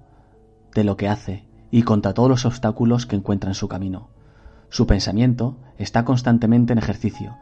de 0.74 0.84
lo 0.84 0.96
que 0.96 1.08
hace 1.08 1.44
y 1.70 1.82
contra 1.82 2.14
todos 2.14 2.28
los 2.28 2.44
obstáculos 2.44 3.06
que 3.06 3.16
encuentra 3.16 3.50
en 3.50 3.54
su 3.54 3.68
camino. 3.68 4.10
Su 4.68 4.86
pensamiento 4.86 5.56
está 5.78 6.04
constantemente 6.04 6.72
en 6.72 6.78
ejercicio, 6.78 7.36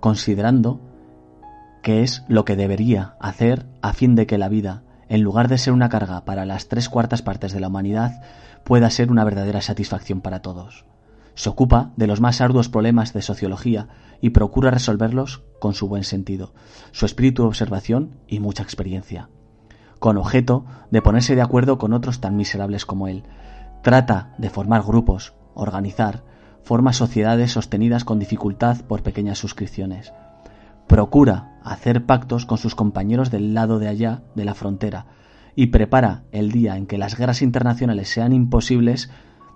considerando 0.00 0.80
qué 1.82 2.02
es 2.02 2.24
lo 2.28 2.44
que 2.44 2.56
debería 2.56 3.16
hacer 3.20 3.66
a 3.82 3.92
fin 3.92 4.14
de 4.14 4.26
que 4.26 4.38
la 4.38 4.48
vida, 4.48 4.82
en 5.08 5.22
lugar 5.22 5.48
de 5.48 5.58
ser 5.58 5.72
una 5.72 5.88
carga 5.88 6.24
para 6.24 6.44
las 6.44 6.68
tres 6.68 6.88
cuartas 6.88 7.22
partes 7.22 7.52
de 7.52 7.60
la 7.60 7.68
humanidad, 7.68 8.22
pueda 8.64 8.90
ser 8.90 9.10
una 9.10 9.24
verdadera 9.24 9.60
satisfacción 9.60 10.20
para 10.20 10.42
todos. 10.42 10.84
Se 11.34 11.48
ocupa 11.48 11.92
de 11.96 12.06
los 12.06 12.20
más 12.20 12.40
arduos 12.40 12.68
problemas 12.68 13.12
de 13.12 13.22
sociología 13.22 13.88
y 14.20 14.30
procura 14.30 14.70
resolverlos 14.70 15.42
con 15.60 15.74
su 15.74 15.88
buen 15.88 16.04
sentido, 16.04 16.54
su 16.92 17.06
espíritu 17.06 17.42
de 17.42 17.48
observación 17.48 18.18
y 18.28 18.40
mucha 18.40 18.62
experiencia. 18.62 19.28
Con 20.02 20.18
objeto 20.18 20.64
de 20.90 21.00
ponerse 21.00 21.36
de 21.36 21.42
acuerdo 21.42 21.78
con 21.78 21.92
otros 21.92 22.20
tan 22.20 22.36
miserables 22.36 22.84
como 22.84 23.06
él, 23.06 23.22
trata 23.82 24.34
de 24.36 24.50
formar 24.50 24.82
grupos, 24.82 25.32
organizar, 25.54 26.24
forma 26.64 26.92
sociedades 26.92 27.52
sostenidas 27.52 28.02
con 28.02 28.18
dificultad 28.18 28.80
por 28.80 29.04
pequeñas 29.04 29.38
suscripciones. 29.38 30.12
Procura 30.88 31.56
hacer 31.62 32.04
pactos 32.04 32.46
con 32.46 32.58
sus 32.58 32.74
compañeros 32.74 33.30
del 33.30 33.54
lado 33.54 33.78
de 33.78 33.86
allá 33.86 34.22
de 34.34 34.44
la 34.44 34.54
frontera 34.54 35.06
y 35.54 35.68
prepara 35.68 36.24
el 36.32 36.50
día 36.50 36.76
en 36.76 36.88
que 36.88 36.98
las 36.98 37.16
guerras 37.16 37.40
internacionales 37.40 38.08
sean 38.08 38.32
imposibles 38.32 39.08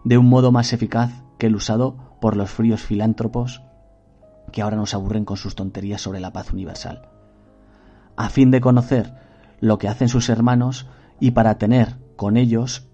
de 0.04 0.16
un 0.16 0.28
modo 0.28 0.52
más 0.52 0.72
eficaz 0.72 1.24
que 1.38 1.48
el 1.48 1.56
usado 1.56 1.96
por 2.20 2.36
los 2.36 2.50
fríos 2.50 2.82
filántropos 2.82 3.62
que 4.52 4.62
ahora 4.62 4.76
nos 4.76 4.94
aburren 4.94 5.24
con 5.24 5.38
sus 5.38 5.56
tonterías 5.56 6.02
sobre 6.02 6.20
la 6.20 6.32
paz 6.32 6.52
universal. 6.52 7.08
A 8.14 8.28
fin 8.28 8.52
de 8.52 8.60
conocer 8.60 9.25
lo 9.60 9.78
que 9.78 9.88
hacen 9.88 10.08
sus 10.08 10.28
hermanos 10.28 10.86
y 11.20 11.32
para 11.32 11.58
tener 11.58 11.96
con 12.16 12.36
ellos 12.36 12.88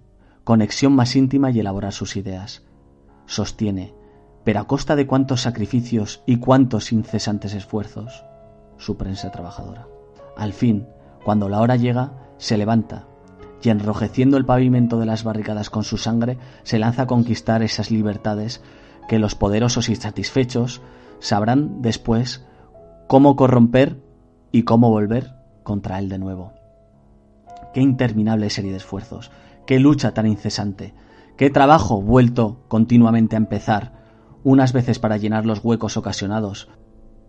conexión 0.45 0.95
más 0.95 1.17
íntima 1.17 1.51
y 1.51 1.61
elaborar 1.61 1.93
sus 1.93 2.17
ideas. 2.17 2.63
Sostiene, 3.27 3.95
pero 4.45 4.61
a 4.61 4.67
costa 4.67 4.97
de 4.97 5.07
cuántos 5.07 5.43
sacrificios 5.43 6.23
y 6.27 6.37
cuántos 6.37 6.93
incesantes 6.93 7.55
esfuerzos, 7.55 8.25
su 8.77 8.97
prensa 8.97 9.31
trabajadora. 9.31 9.87
Al 10.37 10.53
fin, 10.53 10.87
cuando 11.25 11.49
la 11.49 11.61
hora 11.61 11.77
llega, 11.77 12.13
se 12.39 12.57
levanta, 12.57 13.07
y 13.63 13.69
enrojeciendo 13.69 14.37
el 14.37 14.45
pavimento 14.45 14.99
de 14.99 15.07
las 15.07 15.23
barricadas 15.23 15.71
con 15.71 15.85
su 15.85 15.97
sangre, 15.97 16.39
se 16.65 16.81
lanza 16.81 17.03
a 17.03 17.07
conquistar 17.07 17.63
esas 17.63 17.93
libertades 17.93 18.61
que 19.09 19.21
los 19.21 19.37
poderosos 19.37 19.89
y 19.89 19.95
satisfechos 19.95 20.83
sabrán 21.21 21.81
después 21.83 22.45
cómo 23.07 23.37
corromper 23.37 24.01
y 24.51 24.65
cómo 24.65 24.91
volver 24.91 25.42
contra 25.63 25.99
él 25.99 26.09
de 26.09 26.19
nuevo. 26.19 26.53
Qué 27.75 27.81
interminable 27.81 28.51
serie 28.51 28.71
de 28.71 28.77
esfuerzos, 28.77 29.31
qué 29.67 29.79
lucha 29.79 30.13
tan 30.15 30.27
incesante, 30.27 30.95
qué 31.37 31.51
trabajo 31.51 32.03
vuelto 32.03 32.65
continuamente 32.69 33.37
a 33.37 33.39
empezar, 33.39 34.03
unas 34.45 34.73
veces 34.73 34.99
para 34.99 35.17
llenar 35.17 35.47
los 35.47 35.65
huecos 35.65 35.97
ocasionados 35.97 36.69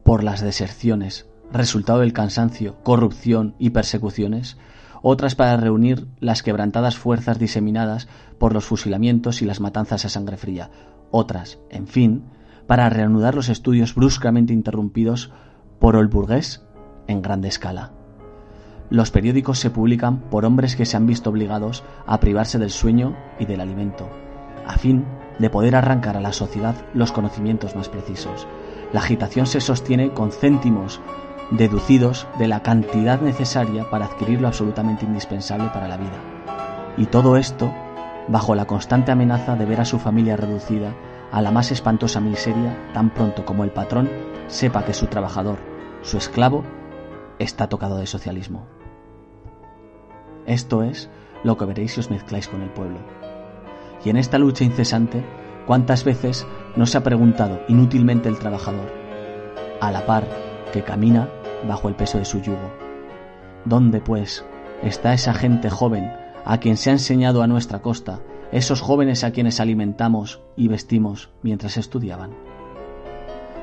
por 0.04 0.24
las 0.24 0.42
deserciones, 0.42 1.28
resultado 1.52 2.00
del 2.00 2.14
cansancio, 2.14 2.76
corrupción 2.84 3.56
y 3.60 3.70
persecuciones, 3.70 4.58
otras 5.02 5.36
para 5.36 5.58
reunir 5.58 6.08
las 6.20 6.44
quebrantadas 6.44 6.98
fuerzas 6.98 7.38
diseminadas 7.38 8.08
por 8.40 8.54
los 8.54 8.66
fusilamientos 8.66 9.42
y 9.42 9.46
las 9.46 9.60
matanzas 9.60 10.06
a 10.06 10.10
sangre 10.10 10.38
fría, 10.38 10.72
otras, 11.12 11.60
en 11.70 11.88
fin, 11.88 12.24
para 12.68 12.90
reanudar 12.90 13.36
los 13.36 13.50
estudios 13.50 13.96
bruscamente 13.96 14.54
interrumpidos 14.54 15.32
por 15.80 15.96
el 15.96 16.08
burgués 16.08 16.66
en 17.08 17.22
grande 17.22 17.50
escala. 17.50 17.92
Los 18.94 19.10
periódicos 19.10 19.58
se 19.58 19.72
publican 19.72 20.20
por 20.20 20.46
hombres 20.46 20.76
que 20.76 20.86
se 20.86 20.96
han 20.96 21.08
visto 21.08 21.32
obligados 21.32 21.84
a 22.06 22.20
privarse 22.20 22.60
del 22.60 22.70
sueño 22.70 23.18
y 23.40 23.46
del 23.48 23.60
alimento, 23.60 24.08
a 24.68 24.78
fin 24.78 25.04
de 25.40 25.50
poder 25.50 25.76
arrancar 25.76 26.16
a 26.16 26.22
la 26.22 26.32
sociedad 26.32 26.76
los 26.94 27.12
conocimientos 27.12 27.76
más 27.76 27.90
precisos. 27.90 28.48
La 28.92 29.00
agitación 29.00 29.48
se 29.48 29.62
sostiene 29.62 30.12
con 30.12 30.32
céntimos 30.32 31.02
deducidos 31.50 32.28
de 32.38 32.48
la 32.48 32.62
cantidad 32.62 33.20
necesaria 33.20 33.90
para 33.90 34.06
adquirir 34.06 34.40
lo 34.40 34.48
absolutamente 34.48 35.06
indispensable 35.06 35.72
para 35.74 35.88
la 35.88 35.98
vida. 35.98 36.94
Y 36.96 37.08
todo 37.08 37.36
esto 37.38 37.74
bajo 38.28 38.54
la 38.54 38.66
constante 38.66 39.12
amenaza 39.12 39.56
de 39.56 39.66
ver 39.66 39.82
a 39.82 39.86
su 39.86 39.98
familia 39.98 40.38
reducida 40.38 40.94
a 41.32 41.42
la 41.42 41.50
más 41.50 41.72
espantosa 41.72 42.20
miseria 42.20 42.92
tan 42.94 43.12
pronto 43.12 43.44
como 43.44 43.64
el 43.64 43.72
patrón 43.72 44.08
sepa 44.46 44.86
que 44.86 44.94
su 44.94 45.08
trabajador, 45.08 45.58
su 46.04 46.20
esclavo, 46.20 46.64
está 47.40 47.70
tocado 47.70 47.98
de 47.98 48.06
socialismo. 48.06 48.73
Esto 50.46 50.84
es 50.84 51.10
lo 51.44 51.58
que 51.58 51.66
veréis 51.66 51.94
si 51.94 52.00
os 52.00 52.10
mezcláis 52.10 52.48
con 52.48 52.62
el 52.62 52.70
pueblo. 52.70 53.00
Y 54.04 54.10
en 54.10 54.18
esta 54.18 54.38
lucha 54.38 54.64
incesante, 54.64 55.24
¿cuántas 55.66 56.04
veces 56.04 56.46
no 56.76 56.86
se 56.86 56.98
ha 56.98 57.04
preguntado 57.04 57.62
inútilmente 57.68 58.30
el 58.30 58.40
trabajador, 58.40 58.92
a 59.80 59.92
la 59.92 60.06
par 60.06 60.26
que 60.72 60.84
camina 60.84 61.30
bajo 61.68 61.88
el 61.88 61.96
peso 61.96 62.18
de 62.18 62.26
su 62.26 62.42
yugo. 62.42 62.72
¿Dónde, 63.66 64.02
pues, 64.02 64.44
está 64.82 65.14
esa 65.14 65.34
gente 65.34 65.70
joven 65.70 66.12
a 66.46 66.58
quien 66.58 66.78
se 66.78 66.90
ha 66.90 66.94
enseñado 66.94 67.44
a 67.44 67.48
nuestra 67.48 67.82
costa, 67.82 68.20
esos 68.52 68.82
jóvenes 68.82 69.24
a 69.24 69.32
quienes 69.32 69.60
alimentamos 69.60 70.42
y 70.56 70.68
vestimos 70.68 71.30
mientras 71.42 71.78
estudiaban? 71.78 72.32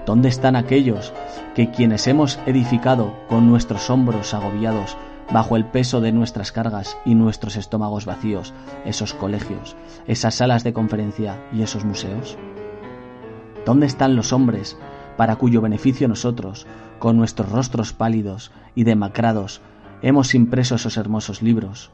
¿Dónde 0.07 0.29
están 0.29 0.57
aquellos 0.57 1.13
que 1.55 1.71
quienes 1.71 2.07
hemos 2.07 2.39
edificado 2.47 3.13
con 3.29 3.49
nuestros 3.49 3.91
hombros 3.91 4.33
agobiados 4.35 4.97
bajo 5.33 5.57
el 5.57 5.65
peso 5.65 6.01
de 6.01 6.13
nuestras 6.13 6.53
cargas 6.53 6.97
y 7.05 7.15
nuestros 7.15 7.57
estómagos 7.57 8.05
vacíos, 8.05 8.53
esos 8.85 9.15
colegios, 9.15 9.77
esas 10.07 10.35
salas 10.35 10.65
de 10.65 10.73
conferencia 10.73 11.41
y 11.53 11.63
esos 11.63 11.85
museos? 11.85 12.37
¿Dónde 13.65 13.87
están 13.87 14.17
los 14.17 14.33
hombres 14.33 14.77
para 15.17 15.37
cuyo 15.37 15.61
beneficio 15.61 16.09
nosotros, 16.09 16.67
con 16.99 17.17
nuestros 17.17 17.51
rostros 17.51 17.93
pálidos 17.93 18.51
y 18.75 18.85
demacrados, 18.85 19.61
hemos 20.03 20.35
impreso 20.35 20.75
esos 20.75 20.97
hermosos 20.97 21.43
libros, 21.43 21.91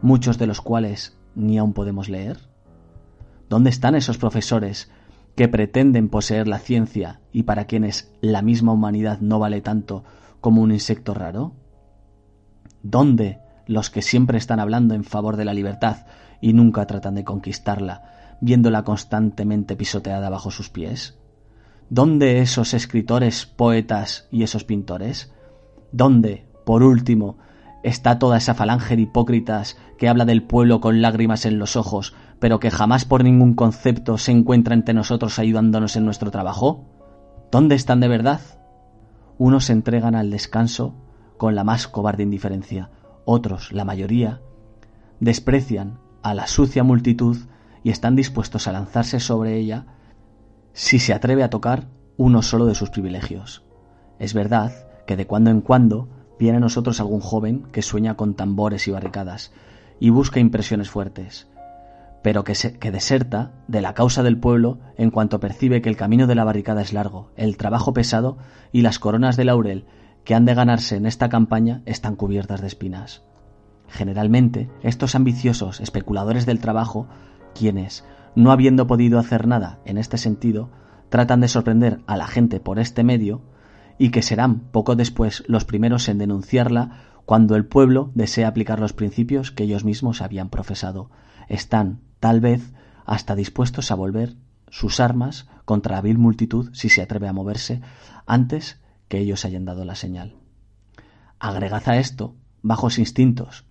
muchos 0.00 0.38
de 0.38 0.46
los 0.46 0.60
cuales 0.60 1.16
ni 1.34 1.58
aún 1.58 1.72
podemos 1.72 2.08
leer? 2.08 2.38
¿Dónde 3.48 3.70
están 3.70 3.94
esos 3.94 4.18
profesores 4.18 4.90
que 5.34 5.48
pretenden 5.48 6.08
poseer 6.08 6.48
la 6.48 6.58
ciencia 6.58 7.20
y 7.32 7.44
para 7.44 7.66
quienes 7.66 8.12
la 8.20 8.42
misma 8.42 8.72
humanidad 8.72 9.20
no 9.20 9.38
vale 9.38 9.60
tanto 9.60 10.04
como 10.40 10.62
un 10.62 10.72
insecto 10.72 11.14
raro? 11.14 11.52
¿Dónde 12.82 13.40
los 13.66 13.90
que 13.90 14.02
siempre 14.02 14.38
están 14.38 14.60
hablando 14.60 14.94
en 14.94 15.04
favor 15.04 15.36
de 15.36 15.44
la 15.44 15.54
libertad 15.54 16.06
y 16.40 16.52
nunca 16.52 16.86
tratan 16.86 17.14
de 17.14 17.24
conquistarla, 17.24 18.36
viéndola 18.40 18.84
constantemente 18.84 19.76
pisoteada 19.76 20.30
bajo 20.30 20.50
sus 20.50 20.70
pies? 20.70 21.18
¿Dónde 21.90 22.40
esos 22.40 22.74
escritores, 22.74 23.46
poetas 23.46 24.28
y 24.30 24.42
esos 24.42 24.64
pintores? 24.64 25.32
¿Dónde, 25.90 26.46
por 26.64 26.82
último, 26.82 27.38
está 27.82 28.18
toda 28.18 28.36
esa 28.36 28.54
falange 28.54 28.94
de 28.94 29.02
hipócritas 29.02 29.76
que 29.96 30.08
habla 30.08 30.24
del 30.24 30.42
pueblo 30.42 30.80
con 30.80 31.02
lágrimas 31.02 31.46
en 31.46 31.58
los 31.58 31.76
ojos, 31.76 32.14
pero 32.38 32.60
que 32.60 32.70
jamás 32.70 33.04
por 33.04 33.24
ningún 33.24 33.54
concepto 33.54 34.18
se 34.18 34.32
encuentra 34.32 34.74
entre 34.74 34.94
nosotros 34.94 35.38
ayudándonos 35.38 35.96
en 35.96 36.04
nuestro 36.04 36.30
trabajo? 36.30 36.84
¿Dónde 37.50 37.74
están 37.74 38.00
de 38.00 38.08
verdad? 38.08 38.40
Unos 39.38 39.64
se 39.64 39.72
entregan 39.72 40.14
al 40.14 40.30
descanso 40.30 40.94
con 41.38 41.54
la 41.54 41.64
más 41.64 41.88
cobarde 41.88 42.24
indiferencia, 42.24 42.90
otros, 43.24 43.72
la 43.72 43.84
mayoría, 43.84 44.42
desprecian 45.20 45.98
a 46.22 46.34
la 46.34 46.46
sucia 46.46 46.84
multitud 46.84 47.38
y 47.82 47.90
están 47.90 48.16
dispuestos 48.16 48.68
a 48.68 48.72
lanzarse 48.72 49.20
sobre 49.20 49.56
ella 49.56 49.86
si 50.72 50.98
se 50.98 51.14
atreve 51.14 51.42
a 51.42 51.50
tocar 51.50 51.88
uno 52.16 52.42
solo 52.42 52.66
de 52.66 52.74
sus 52.74 52.90
privilegios. 52.90 53.64
Es 54.18 54.34
verdad 54.34 54.72
que 55.06 55.16
de 55.16 55.26
cuando 55.26 55.50
en 55.50 55.60
cuando 55.60 56.08
viene 56.38 56.58
a 56.58 56.60
nosotros 56.60 57.00
algún 57.00 57.20
joven 57.20 57.66
que 57.72 57.82
sueña 57.82 58.16
con 58.16 58.34
tambores 58.34 58.86
y 58.88 58.90
barricadas 58.90 59.52
y 60.00 60.10
busca 60.10 60.40
impresiones 60.40 60.90
fuertes, 60.90 61.48
pero 62.22 62.44
que, 62.44 62.54
se, 62.54 62.78
que 62.78 62.90
deserta 62.90 63.52
de 63.68 63.80
la 63.80 63.94
causa 63.94 64.22
del 64.22 64.38
pueblo 64.38 64.78
en 64.96 65.10
cuanto 65.10 65.40
percibe 65.40 65.82
que 65.82 65.88
el 65.88 65.96
camino 65.96 66.26
de 66.26 66.34
la 66.34 66.44
barricada 66.44 66.82
es 66.82 66.92
largo, 66.92 67.30
el 67.36 67.56
trabajo 67.56 67.92
pesado 67.92 68.38
y 68.72 68.82
las 68.82 68.98
coronas 68.98 69.36
de 69.36 69.44
laurel 69.44 69.86
que 70.28 70.34
han 70.34 70.44
de 70.44 70.52
ganarse 70.52 70.96
en 70.96 71.06
esta 71.06 71.30
campaña 71.30 71.80
están 71.86 72.14
cubiertas 72.14 72.60
de 72.60 72.66
espinas. 72.66 73.22
Generalmente, 73.88 74.68
estos 74.82 75.14
ambiciosos 75.14 75.80
especuladores 75.80 76.44
del 76.44 76.60
trabajo, 76.60 77.08
quienes, 77.54 78.04
no 78.34 78.52
habiendo 78.52 78.86
podido 78.86 79.18
hacer 79.18 79.46
nada 79.46 79.78
en 79.86 79.96
este 79.96 80.18
sentido, 80.18 80.68
tratan 81.08 81.40
de 81.40 81.48
sorprender 81.48 82.00
a 82.06 82.18
la 82.18 82.26
gente 82.26 82.60
por 82.60 82.78
este 82.78 83.04
medio, 83.04 83.40
y 83.96 84.10
que 84.10 84.20
serán 84.20 84.60
poco 84.70 84.96
después 84.96 85.44
los 85.46 85.64
primeros 85.64 86.10
en 86.10 86.18
denunciarla 86.18 87.04
cuando 87.24 87.56
el 87.56 87.64
pueblo 87.64 88.10
desea 88.14 88.48
aplicar 88.48 88.80
los 88.80 88.92
principios 88.92 89.50
que 89.50 89.64
ellos 89.64 89.86
mismos 89.86 90.20
habían 90.20 90.50
profesado. 90.50 91.08
Están, 91.48 92.00
tal 92.20 92.42
vez, 92.42 92.74
hasta 93.06 93.34
dispuestos 93.34 93.90
a 93.90 93.94
volver 93.94 94.34
sus 94.68 95.00
armas 95.00 95.48
contra 95.64 95.96
la 95.96 96.02
vil 96.02 96.18
multitud 96.18 96.68
si 96.74 96.90
se 96.90 97.00
atreve 97.00 97.28
a 97.28 97.32
moverse 97.32 97.80
antes 98.26 98.78
que 99.08 99.18
ellos 99.18 99.44
hayan 99.44 99.64
dado 99.64 99.84
la 99.84 99.94
señal. 99.94 100.36
Agregad 101.38 101.88
a 101.88 101.98
esto 101.98 102.34
bajos 102.62 102.98
instintos, 102.98 103.64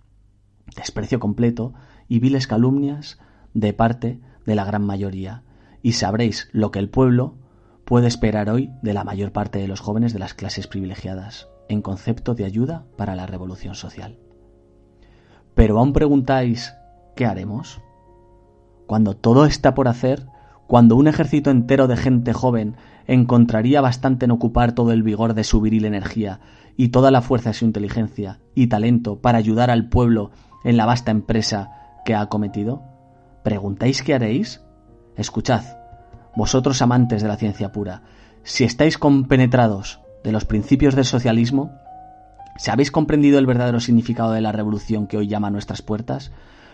desprecio 0.76 1.20
completo 1.20 1.74
y 2.08 2.18
viles 2.18 2.46
calumnias 2.46 3.18
de 3.54 3.72
parte 3.72 4.20
de 4.46 4.54
la 4.54 4.64
gran 4.64 4.84
mayoría, 4.84 5.42
y 5.82 5.92
sabréis 5.92 6.48
lo 6.52 6.70
que 6.70 6.78
el 6.78 6.88
pueblo 6.88 7.36
puede 7.84 8.08
esperar 8.08 8.50
hoy 8.50 8.70
de 8.82 8.94
la 8.94 9.04
mayor 9.04 9.32
parte 9.32 9.58
de 9.58 9.68
los 9.68 9.80
jóvenes 9.80 10.12
de 10.12 10.18
las 10.18 10.34
clases 10.34 10.66
privilegiadas, 10.66 11.48
en 11.68 11.82
concepto 11.82 12.34
de 12.34 12.44
ayuda 12.44 12.86
para 12.96 13.14
la 13.14 13.26
revolución 13.26 13.74
social. 13.74 14.18
Pero 15.54 15.78
aún 15.78 15.92
preguntáis, 15.92 16.74
¿qué 17.14 17.26
haremos? 17.26 17.80
Cuando 18.86 19.16
todo 19.16 19.44
está 19.44 19.74
por 19.74 19.88
hacer, 19.88 20.26
cuando 20.68 20.96
un 20.96 21.08
ejército 21.08 21.50
entero 21.50 21.88
de 21.88 21.96
gente 21.96 22.34
joven 22.34 22.76
encontraría 23.06 23.80
bastante 23.80 24.26
en 24.26 24.30
ocupar 24.30 24.72
todo 24.72 24.92
el 24.92 25.02
vigor 25.02 25.32
de 25.32 25.42
su 25.42 25.62
viril 25.62 25.86
energía 25.86 26.40
y 26.76 26.88
toda 26.88 27.10
la 27.10 27.22
fuerza 27.22 27.50
de 27.50 27.54
su 27.54 27.64
inteligencia 27.64 28.38
y 28.54 28.66
talento 28.66 29.18
para 29.22 29.38
ayudar 29.38 29.70
al 29.70 29.88
pueblo 29.88 30.30
en 30.64 30.76
la 30.76 30.84
vasta 30.84 31.10
empresa 31.10 31.70
que 32.04 32.14
ha 32.14 32.26
cometido? 32.26 32.82
¿Preguntáis 33.42 34.02
qué 34.02 34.12
haréis? 34.12 34.62
Escuchad, 35.16 35.62
vosotros 36.36 36.82
amantes 36.82 37.22
de 37.22 37.28
la 37.28 37.38
ciencia 37.38 37.72
pura, 37.72 38.02
si 38.42 38.64
estáis 38.64 38.98
compenetrados 38.98 40.00
de 40.22 40.32
los 40.32 40.44
principios 40.44 40.94
del 40.94 41.06
socialismo, 41.06 41.72
si 42.58 42.70
habéis 42.70 42.90
comprendido 42.90 43.38
el 43.38 43.46
verdadero 43.46 43.80
significado 43.80 44.32
de 44.32 44.42
la 44.42 44.52
revolución 44.52 45.06
que 45.06 45.16
hoy 45.16 45.28
llama 45.28 45.48
a 45.48 45.50
nuestras 45.50 45.80
puertas, 45.80 46.30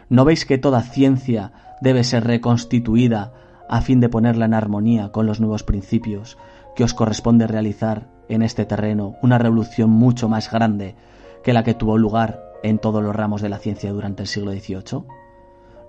¿no 0.09 0.24
veis 0.24 0.47
que 0.47 0.59
toda 0.59 0.82
ciencia 0.82 1.53
debe 1.80 2.03
ser 2.03 2.24
reconstituida 2.24 3.32
a 3.69 3.81
fin 3.81 4.01
de 4.01 4.09
ponerla 4.09 4.45
en 4.45 4.55
armonía 4.55 5.11
con 5.11 5.27
los 5.27 5.41
nuevos 5.41 5.62
principios 5.62 6.39
que 6.75 6.85
os 6.85 6.95
corresponde 6.95 7.47
realizar 7.47 8.09
en 8.29 8.43
este 8.43 8.65
terreno 8.65 9.15
una 9.23 9.39
revolución 9.39 9.91
mucho 9.91 10.29
más 10.29 10.51
grande 10.51 10.97
que 11.43 11.53
la 11.53 11.62
que 11.62 11.75
tuvo 11.75 11.99
lugar 11.99 12.43
en 12.62 12.79
todos 12.79 13.03
los 13.03 13.15
ramos 13.15 13.43
de 13.43 13.49
la 13.49 13.59
ciencia 13.59 13.93
durante 13.93 14.23
el 14.23 14.29
siglo 14.29 14.53
XVIII? 14.53 15.05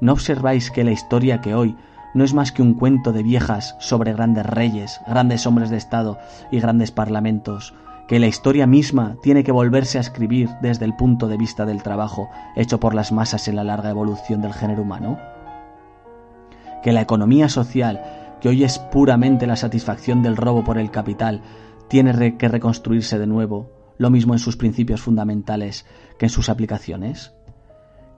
¿No 0.01 0.11
observáis 0.11 0.71
que 0.71 0.83
la 0.83 0.91
historia 0.91 1.41
que 1.41 1.55
hoy 1.55 1.75
no 2.13 2.23
es 2.23 2.33
más 2.33 2.51
que 2.51 2.61
un 2.61 2.73
cuento 2.73 3.11
de 3.11 3.23
viejas 3.23 3.75
sobre 3.79 4.13
grandes 4.13 4.45
reyes, 4.45 5.01
grandes 5.07 5.45
hombres 5.47 5.69
de 5.69 5.77
Estado 5.77 6.17
y 6.51 6.59
grandes 6.59 6.91
parlamentos, 6.91 7.73
que 8.07 8.19
la 8.19 8.27
historia 8.27 8.67
misma 8.67 9.17
tiene 9.21 9.43
que 9.43 9.51
volverse 9.51 9.97
a 9.97 10.01
escribir 10.01 10.49
desde 10.61 10.85
el 10.85 10.95
punto 10.95 11.27
de 11.27 11.37
vista 11.37 11.65
del 11.65 11.81
trabajo 11.81 12.29
hecho 12.55 12.79
por 12.79 12.93
las 12.93 13.11
masas 13.11 13.47
en 13.47 13.55
la 13.55 13.63
larga 13.63 13.89
evolución 13.89 14.41
del 14.41 14.53
género 14.53 14.83
humano? 14.83 15.17
Que 16.85 16.93
la 16.93 17.01
economía 17.01 17.49
social, 17.49 18.37
que 18.39 18.47
hoy 18.47 18.63
es 18.63 18.77
puramente 18.77 19.47
la 19.47 19.55
satisfacción 19.55 20.21
del 20.21 20.37
robo 20.37 20.63
por 20.63 20.77
el 20.77 20.91
capital, 20.91 21.41
tiene 21.87 22.37
que 22.37 22.47
reconstruirse 22.47 23.17
de 23.17 23.25
nuevo, 23.25 23.71
lo 23.97 24.11
mismo 24.11 24.33
en 24.33 24.39
sus 24.39 24.55
principios 24.55 25.01
fundamentales 25.01 25.87
que 26.19 26.27
en 26.27 26.29
sus 26.29 26.47
aplicaciones? 26.47 27.33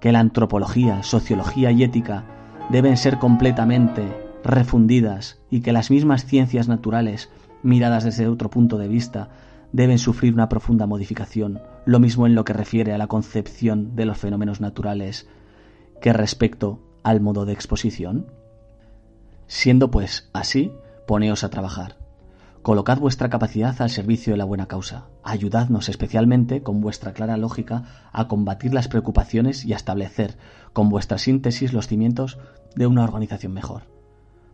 ¿Que 0.02 0.12
la 0.12 0.20
antropología, 0.20 1.02
sociología 1.02 1.72
y 1.72 1.82
ética 1.82 2.26
deben 2.70 2.98
ser 2.98 3.20
completamente 3.20 4.04
refundidas 4.44 5.40
y 5.50 5.62
que 5.62 5.72
las 5.72 5.90
mismas 5.90 6.26
ciencias 6.26 6.68
naturales, 6.68 7.30
miradas 7.64 8.04
desde 8.04 8.28
otro 8.28 8.50
punto 8.50 8.78
de 8.78 8.90
vista, 8.90 9.30
deben 9.72 9.98
sufrir 9.98 10.34
una 10.34 10.50
profunda 10.50 10.88
modificación, 10.88 11.62
lo 11.86 12.02
mismo 12.02 12.28
en 12.28 12.36
lo 12.36 12.44
que 12.44 12.52
refiere 12.52 12.92
a 12.92 12.98
la 12.98 13.08
concepción 13.08 13.96
de 13.96 14.06
los 14.06 14.18
fenómenos 14.18 14.60
naturales 14.60 15.26
que 16.02 16.12
respecto 16.12 16.82
al 17.02 17.22
modo 17.22 17.46
de 17.46 17.54
exposición? 17.54 18.28
Siendo 19.48 19.92
pues 19.92 20.30
así, 20.34 20.72
poneos 21.08 21.44
a 21.44 21.50
trabajar. 21.50 21.98
Colocad 22.62 23.00
vuestra 23.00 23.30
capacidad 23.30 23.82
al 23.82 23.90
servicio 23.90 24.34
de 24.34 24.38
la 24.38 24.44
buena 24.44 24.68
causa. 24.68 25.06
Ayudadnos 25.24 25.88
especialmente 25.88 26.64
con 26.64 26.82
vuestra 26.82 27.14
clara 27.14 27.38
lógica 27.38 28.10
a 28.12 28.28
combatir 28.28 28.74
las 28.74 28.90
preocupaciones 28.90 29.64
y 29.64 29.72
a 29.72 29.78
establecer 29.78 30.38
con 30.74 30.90
vuestra 30.90 31.18
síntesis 31.18 31.72
los 31.72 31.88
cimientos 31.88 32.38
de 32.76 32.86
una 32.86 33.06
organización 33.06 33.54
mejor. 33.54 33.84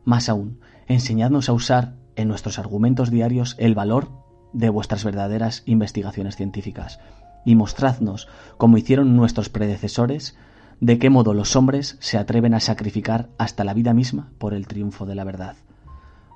Más 0.05 0.29
aún, 0.29 0.59
enseñadnos 0.87 1.49
a 1.49 1.53
usar 1.53 1.95
en 2.15 2.27
nuestros 2.27 2.59
argumentos 2.59 3.09
diarios 3.09 3.55
el 3.57 3.73
valor 3.73 4.11
de 4.53 4.69
vuestras 4.69 5.03
verdaderas 5.03 5.63
investigaciones 5.65 6.35
científicas 6.35 6.99
y 7.45 7.55
mostradnos, 7.55 8.27
como 8.57 8.77
hicieron 8.77 9.15
nuestros 9.15 9.49
predecesores, 9.49 10.37
de 10.83 10.99
qué 10.99 11.09
modo 11.09 11.33
los 11.33 11.55
hombres 11.55 11.95
se 12.01 12.17
atreven 12.17 12.53
a 12.53 12.59
sacrificar 12.59 13.29
hasta 13.37 13.63
la 13.63 13.73
vida 13.73 13.93
misma 13.93 14.33
por 14.37 14.53
el 14.53 14.67
triunfo 14.67 15.05
de 15.05 15.15
la 15.15 15.23
verdad. 15.23 15.55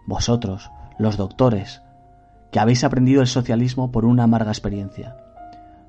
Vosotros, 0.05 0.71
los 0.97 1.17
doctores, 1.17 1.81
que 2.49 2.61
habéis 2.61 2.85
aprendido 2.85 3.19
el 3.19 3.27
socialismo 3.27 3.91
por 3.91 4.05
una 4.05 4.23
amarga 4.23 4.51
experiencia. 4.51 5.17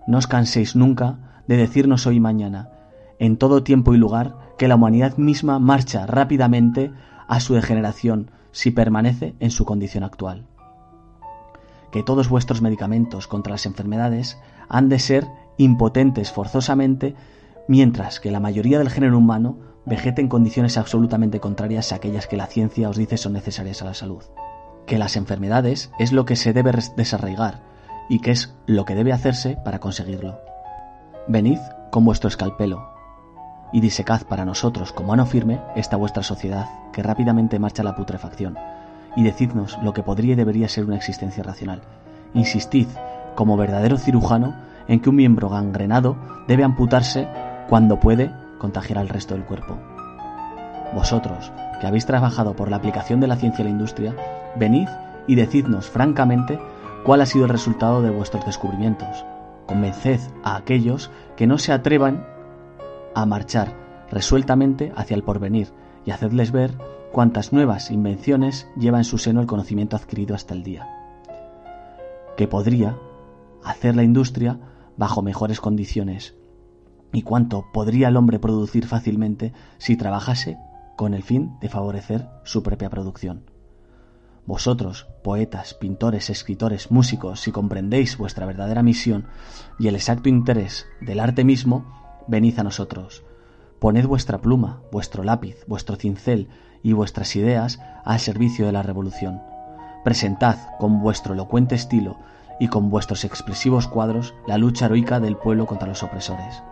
No 0.08 0.18
os 0.18 0.26
canséis 0.26 0.74
nunca 0.74 1.42
de 1.46 1.56
decirnos 1.56 2.08
hoy 2.08 2.16
y 2.16 2.20
mañana, 2.20 2.70
en 3.20 3.36
todo 3.36 3.62
tiempo 3.62 3.94
y 3.94 3.96
lugar, 3.96 4.34
que 4.58 4.66
la 4.66 4.74
humanidad 4.74 5.18
misma 5.18 5.60
marcha 5.60 6.04
rápidamente 6.06 6.90
a 7.28 7.38
su 7.38 7.54
degeneración 7.54 8.32
si 8.50 8.72
permanece 8.72 9.36
en 9.38 9.52
su 9.52 9.64
condición 9.64 10.02
actual. 10.02 10.46
Que 11.92 12.02
todos 12.02 12.28
vuestros 12.28 12.60
medicamentos 12.60 13.28
contra 13.28 13.52
las 13.52 13.66
enfermedades 13.66 14.36
han 14.68 14.88
de 14.88 14.98
ser 14.98 15.28
impotentes 15.58 16.32
forzosamente 16.32 17.14
mientras 17.68 18.18
que 18.18 18.32
la 18.32 18.40
mayoría 18.40 18.78
del 18.78 18.90
género 18.90 19.18
humano 19.18 19.58
vegeta 19.86 20.20
en 20.20 20.28
condiciones 20.28 20.76
absolutamente 20.76 21.38
contrarias 21.38 21.92
a 21.92 21.96
aquellas 21.96 22.26
que 22.26 22.36
la 22.36 22.46
ciencia 22.46 22.88
os 22.88 22.96
dice 22.96 23.16
son 23.16 23.34
necesarias 23.34 23.80
a 23.82 23.84
la 23.84 23.94
salud. 23.94 24.24
Que 24.86 24.98
las 24.98 25.16
enfermedades 25.16 25.90
es 25.98 26.12
lo 26.12 26.24
que 26.24 26.34
se 26.34 26.52
debe 26.52 26.72
desarraigar 26.96 27.62
y 28.08 28.20
que 28.20 28.32
es 28.32 28.54
lo 28.66 28.84
que 28.84 28.94
debe 28.94 29.12
hacerse 29.12 29.56
para 29.64 29.78
conseguirlo. 29.78 30.40
Venid 31.28 31.58
con 31.90 32.04
vuestro 32.04 32.28
escalpelo 32.28 32.88
y 33.72 33.80
disecad 33.80 34.22
para 34.22 34.46
nosotros 34.46 34.92
como 34.92 35.08
mano 35.08 35.26
firme 35.26 35.60
esta 35.76 35.96
vuestra 35.96 36.22
sociedad 36.22 36.66
que 36.92 37.02
rápidamente 37.02 37.58
marcha 37.58 37.82
a 37.82 37.84
la 37.84 37.96
putrefacción 37.96 38.56
y 39.14 39.24
decidnos 39.24 39.78
lo 39.82 39.92
que 39.92 40.02
podría 40.02 40.32
y 40.32 40.36
debería 40.36 40.68
ser 40.68 40.84
una 40.84 40.96
existencia 40.96 41.42
racional. 41.42 41.82
Insistid, 42.34 42.88
como 43.34 43.56
verdadero 43.56 43.98
cirujano, 43.98 44.54
en 44.86 45.00
que 45.00 45.10
un 45.10 45.16
miembro 45.16 45.50
gangrenado 45.50 46.16
debe 46.46 46.64
amputarse 46.64 47.28
cuando 47.68 48.00
puede 48.00 48.32
contagiar 48.58 48.98
al 48.98 49.08
resto 49.08 49.34
del 49.34 49.44
cuerpo. 49.44 49.78
Vosotros, 50.94 51.52
que 51.80 51.86
habéis 51.86 52.06
trabajado 52.06 52.54
por 52.56 52.70
la 52.70 52.76
aplicación 52.76 53.20
de 53.20 53.26
la 53.26 53.36
ciencia 53.36 53.62
a 53.62 53.64
la 53.64 53.70
industria, 53.70 54.16
venid 54.56 54.88
y 55.26 55.34
decidnos 55.34 55.88
francamente 55.88 56.58
cuál 57.04 57.20
ha 57.20 57.26
sido 57.26 57.44
el 57.44 57.50
resultado 57.50 58.02
de 58.02 58.10
vuestros 58.10 58.44
descubrimientos. 58.46 59.24
Convenced 59.66 60.20
a 60.42 60.56
aquellos 60.56 61.10
que 61.36 61.46
no 61.46 61.58
se 61.58 61.72
atrevan 61.72 62.26
a 63.14 63.26
marchar 63.26 63.74
resueltamente 64.10 64.92
hacia 64.96 65.14
el 65.14 65.22
porvenir 65.22 65.68
y 66.06 66.10
hacedles 66.10 66.52
ver 66.52 66.72
cuántas 67.12 67.52
nuevas 67.52 67.90
invenciones 67.90 68.66
lleva 68.78 68.98
en 68.98 69.04
su 69.04 69.18
seno 69.18 69.40
el 69.40 69.46
conocimiento 69.46 69.96
adquirido 69.96 70.34
hasta 70.34 70.54
el 70.54 70.62
día. 70.62 70.88
Que 72.36 72.48
podría 72.48 72.96
hacer 73.62 73.94
la 73.94 74.04
industria 74.04 74.58
bajo 74.96 75.20
mejores 75.20 75.60
condiciones 75.60 76.34
y 77.12 77.22
cuánto 77.22 77.66
podría 77.72 78.08
el 78.08 78.16
hombre 78.16 78.38
producir 78.38 78.86
fácilmente 78.86 79.52
si 79.78 79.96
trabajase 79.96 80.58
con 80.96 81.14
el 81.14 81.22
fin 81.22 81.58
de 81.60 81.68
favorecer 81.68 82.28
su 82.44 82.62
propia 82.62 82.90
producción. 82.90 83.44
Vosotros, 84.46 85.06
poetas, 85.22 85.74
pintores, 85.74 86.30
escritores, 86.30 86.90
músicos, 86.90 87.40
si 87.40 87.52
comprendéis 87.52 88.16
vuestra 88.16 88.46
verdadera 88.46 88.82
misión 88.82 89.26
y 89.78 89.88
el 89.88 89.94
exacto 89.94 90.28
interés 90.28 90.86
del 91.00 91.20
arte 91.20 91.44
mismo, 91.44 91.84
venid 92.26 92.58
a 92.58 92.64
nosotros. 92.64 93.22
Poned 93.78 94.06
vuestra 94.06 94.38
pluma, 94.38 94.80
vuestro 94.90 95.22
lápiz, 95.22 95.64
vuestro 95.66 95.96
cincel 95.96 96.48
y 96.82 96.94
vuestras 96.94 97.36
ideas 97.36 97.78
al 98.04 98.20
servicio 98.20 98.66
de 98.66 98.72
la 98.72 98.82
revolución. 98.82 99.42
Presentad 100.02 100.56
con 100.78 101.00
vuestro 101.00 101.34
elocuente 101.34 101.74
estilo 101.74 102.16
y 102.58 102.68
con 102.68 102.90
vuestros 102.90 103.24
expresivos 103.24 103.86
cuadros 103.86 104.34
la 104.46 104.58
lucha 104.58 104.86
heroica 104.86 105.20
del 105.20 105.36
pueblo 105.36 105.66
contra 105.66 105.88
los 105.88 106.02
opresores. 106.02 106.62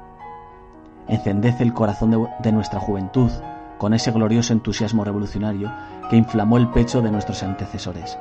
Encended 1.08 1.54
el 1.60 1.72
corazón 1.72 2.10
de, 2.10 2.26
de 2.42 2.52
nuestra 2.52 2.80
juventud 2.80 3.30
con 3.78 3.94
ese 3.94 4.10
glorioso 4.10 4.52
entusiasmo 4.52 5.04
revolucionario 5.04 5.72
que 6.08 6.16
inflamó 6.16 6.56
el 6.56 6.70
pecho 6.70 7.02
de 7.02 7.10
nuestros 7.10 7.42
antecesores. 7.42 8.18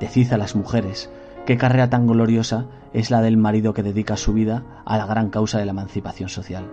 Decid 0.00 0.32
a 0.32 0.38
las 0.38 0.54
mujeres 0.54 1.10
qué 1.46 1.56
carrera 1.56 1.90
tan 1.90 2.06
gloriosa 2.06 2.66
es 2.92 3.10
la 3.10 3.20
del 3.22 3.36
marido 3.36 3.74
que 3.74 3.82
dedica 3.82 4.16
su 4.16 4.32
vida 4.32 4.64
a 4.84 4.98
la 4.98 5.06
gran 5.06 5.30
causa 5.30 5.58
de 5.58 5.64
la 5.64 5.72
emancipación 5.72 6.28
social. 6.28 6.70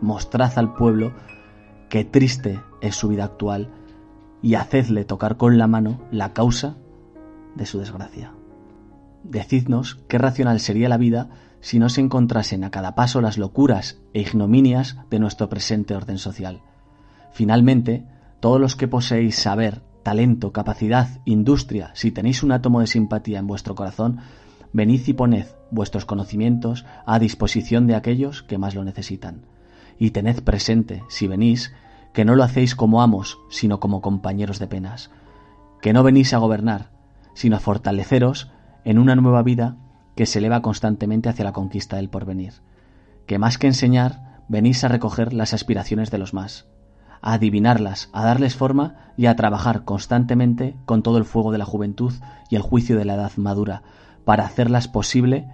Mostrad 0.00 0.58
al 0.58 0.74
pueblo 0.74 1.12
qué 1.88 2.04
triste 2.04 2.60
es 2.80 2.96
su 2.96 3.08
vida 3.08 3.24
actual 3.24 3.70
y 4.42 4.56
hacedle 4.56 5.04
tocar 5.04 5.36
con 5.36 5.56
la 5.58 5.66
mano 5.66 6.00
la 6.10 6.32
causa 6.32 6.76
de 7.54 7.66
su 7.66 7.78
desgracia. 7.78 8.32
Decidnos 9.22 9.94
qué 10.08 10.18
racional 10.18 10.60
sería 10.60 10.88
la 10.88 10.98
vida 10.98 11.28
si 11.64 11.78
no 11.78 11.88
se 11.88 12.02
encontrasen 12.02 12.62
a 12.62 12.70
cada 12.70 12.94
paso 12.94 13.22
las 13.22 13.38
locuras 13.38 13.98
e 14.12 14.20
ignominias 14.20 14.98
de 15.08 15.18
nuestro 15.18 15.48
presente 15.48 15.96
orden 15.96 16.18
social. 16.18 16.60
Finalmente, 17.32 18.04
todos 18.40 18.60
los 18.60 18.76
que 18.76 18.86
poseéis 18.86 19.36
saber, 19.36 19.80
talento, 20.02 20.52
capacidad, 20.52 21.08
industria, 21.24 21.90
si 21.94 22.10
tenéis 22.12 22.42
un 22.42 22.52
átomo 22.52 22.80
de 22.80 22.86
simpatía 22.86 23.38
en 23.38 23.46
vuestro 23.46 23.74
corazón, 23.74 24.18
venid 24.74 25.00
y 25.06 25.14
poned 25.14 25.46
vuestros 25.70 26.04
conocimientos 26.04 26.84
a 27.06 27.18
disposición 27.18 27.86
de 27.86 27.94
aquellos 27.94 28.42
que 28.42 28.58
más 28.58 28.74
lo 28.74 28.84
necesitan. 28.84 29.46
Y 29.98 30.10
tened 30.10 30.42
presente, 30.42 31.02
si 31.08 31.28
venís, 31.28 31.72
que 32.12 32.26
no 32.26 32.36
lo 32.36 32.44
hacéis 32.44 32.74
como 32.74 33.00
amos, 33.00 33.38
sino 33.48 33.80
como 33.80 34.02
compañeros 34.02 34.58
de 34.58 34.66
penas, 34.66 35.10
que 35.80 35.94
no 35.94 36.02
venís 36.02 36.34
a 36.34 36.38
gobernar, 36.38 36.90
sino 37.32 37.56
a 37.56 37.60
fortaleceros 37.60 38.50
en 38.84 38.98
una 38.98 39.16
nueva 39.16 39.42
vida 39.42 39.78
que 40.14 40.26
se 40.26 40.38
eleva 40.38 40.62
constantemente 40.62 41.28
hacia 41.28 41.44
la 41.44 41.52
conquista 41.52 41.96
del 41.96 42.10
porvenir, 42.10 42.54
que 43.26 43.38
más 43.38 43.58
que 43.58 43.66
enseñar, 43.66 44.42
venís 44.48 44.84
a 44.84 44.88
recoger 44.88 45.32
las 45.32 45.54
aspiraciones 45.54 46.10
de 46.10 46.18
los 46.18 46.34
más, 46.34 46.66
a 47.22 47.34
adivinarlas, 47.34 48.10
a 48.12 48.24
darles 48.24 48.54
forma 48.56 49.12
y 49.16 49.26
a 49.26 49.36
trabajar 49.36 49.84
constantemente 49.84 50.76
con 50.84 51.02
todo 51.02 51.18
el 51.18 51.24
fuego 51.24 51.52
de 51.52 51.58
la 51.58 51.64
juventud 51.64 52.12
y 52.50 52.56
el 52.56 52.62
juicio 52.62 52.96
de 52.98 53.04
la 53.04 53.14
edad 53.14 53.32
madura, 53.36 53.82
para 54.24 54.44
hacerlas 54.44 54.88
posible 54.88 55.48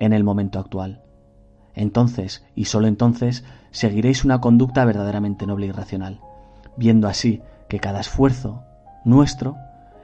en 0.00 0.12
el 0.12 0.24
momento 0.24 0.58
actual. 0.58 1.02
Entonces, 1.74 2.44
y 2.54 2.66
sólo 2.66 2.86
entonces, 2.86 3.44
seguiréis 3.70 4.24
una 4.24 4.40
conducta 4.40 4.84
verdaderamente 4.84 5.46
noble 5.46 5.66
y 5.66 5.72
racional, 5.72 6.20
viendo 6.76 7.08
así 7.08 7.42
que 7.68 7.80
cada 7.80 8.00
esfuerzo 8.00 8.62
nuestro, 9.04 9.56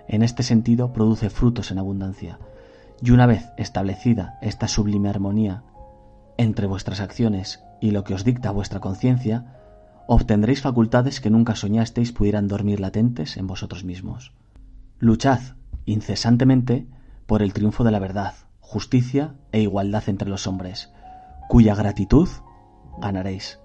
en 0.08 0.22
este 0.22 0.42
sentido, 0.42 0.92
produce 0.92 1.30
frutos 1.30 1.70
en 1.70 1.78
abundancia. 1.78 2.38
Y 3.03 3.11
una 3.11 3.26
vez 3.26 3.50
establecida 3.57 4.38
esta 4.40 4.68
sublime 4.68 5.09
armonía 5.09 5.64
entre 6.38 6.66
vuestras 6.66 7.00
acciones 7.00 7.64
y 7.80 7.90
lo 7.90 8.05
que 8.05 8.14
os 8.14 8.24
dicta 8.24 8.53
vuestra 8.53 8.80
conciencia, 8.80 9.59
obtendréis 10.07 10.62
facultades 10.62 11.20
que 11.20 11.30
nunca 11.30 11.57
soñasteis 11.57 12.12
pudieran 12.12 12.46
dormir 12.46 12.80
latentes 12.80 13.36
en 13.36 13.46
vosotros 13.46 13.84
mismos. 13.84 14.32
Luchad 14.98 15.40
incesantemente 15.84 16.86
por 17.26 17.42
el 17.42 17.53
triunfo 17.53 17.82
de 17.82 17.90
la 17.90 17.98
verdad, 17.98 18.34
justicia 18.61 19.34
e 19.50 19.61
igualdad 19.61 20.05
entre 20.07 20.28
los 20.28 20.46
hombres, 20.46 20.92
cuya 21.48 21.74
gratitud 21.74 22.28
ganaréis. 22.98 23.59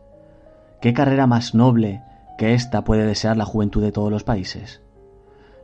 ¿Qué 0.82 0.94
carrera 0.94 1.28
más 1.28 1.54
noble 1.54 2.02
que 2.38 2.54
esta 2.54 2.84
puede 2.84 3.06
desear 3.06 3.38
la 3.38 3.46
juventud 3.46 3.84
de 3.84 3.92
todos 3.92 4.12
los 4.12 4.24
países? 4.24 4.82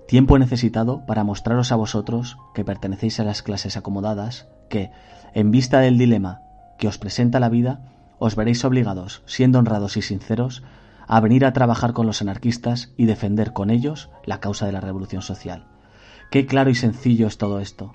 Tiempo 0.08 0.36
he 0.36 0.40
necesitado 0.40 1.06
para 1.06 1.24
mostraros 1.24 1.72
a 1.72 1.76
vosotros 1.76 2.38
que 2.54 2.66
pertenecéis 2.66 3.20
a 3.20 3.24
las 3.24 3.42
clases 3.42 3.78
acomodadas, 3.78 4.48
que, 4.70 4.92
en 5.34 5.52
vista 5.52 5.80
del 5.80 5.98
dilema 5.98 6.42
que 6.78 6.88
os 6.88 6.98
presenta 6.98 7.40
la 7.40 7.50
vida, 7.50 7.94
os 8.20 8.36
veréis 8.36 8.64
obligados, 8.66 9.24
siendo 9.26 9.60
honrados 9.60 9.98
y 9.98 10.02
sinceros, 10.02 10.64
a 11.08 11.20
venir 11.20 11.46
a 11.46 11.54
trabajar 11.54 11.94
con 11.94 12.06
los 12.06 12.22
anarquistas 12.22 12.94
y 12.98 13.06
defender 13.06 13.54
con 13.54 13.70
ellos 13.70 14.10
la 14.26 14.40
causa 14.40 14.66
de 14.66 14.72
la 14.72 14.82
revolución 14.82 15.22
social. 15.22 15.66
Qué 16.32 16.46
claro 16.46 16.70
y 16.70 16.76
sencillo 16.76 17.28
es 17.28 17.38
todo 17.38 17.60
esto. 17.60 17.94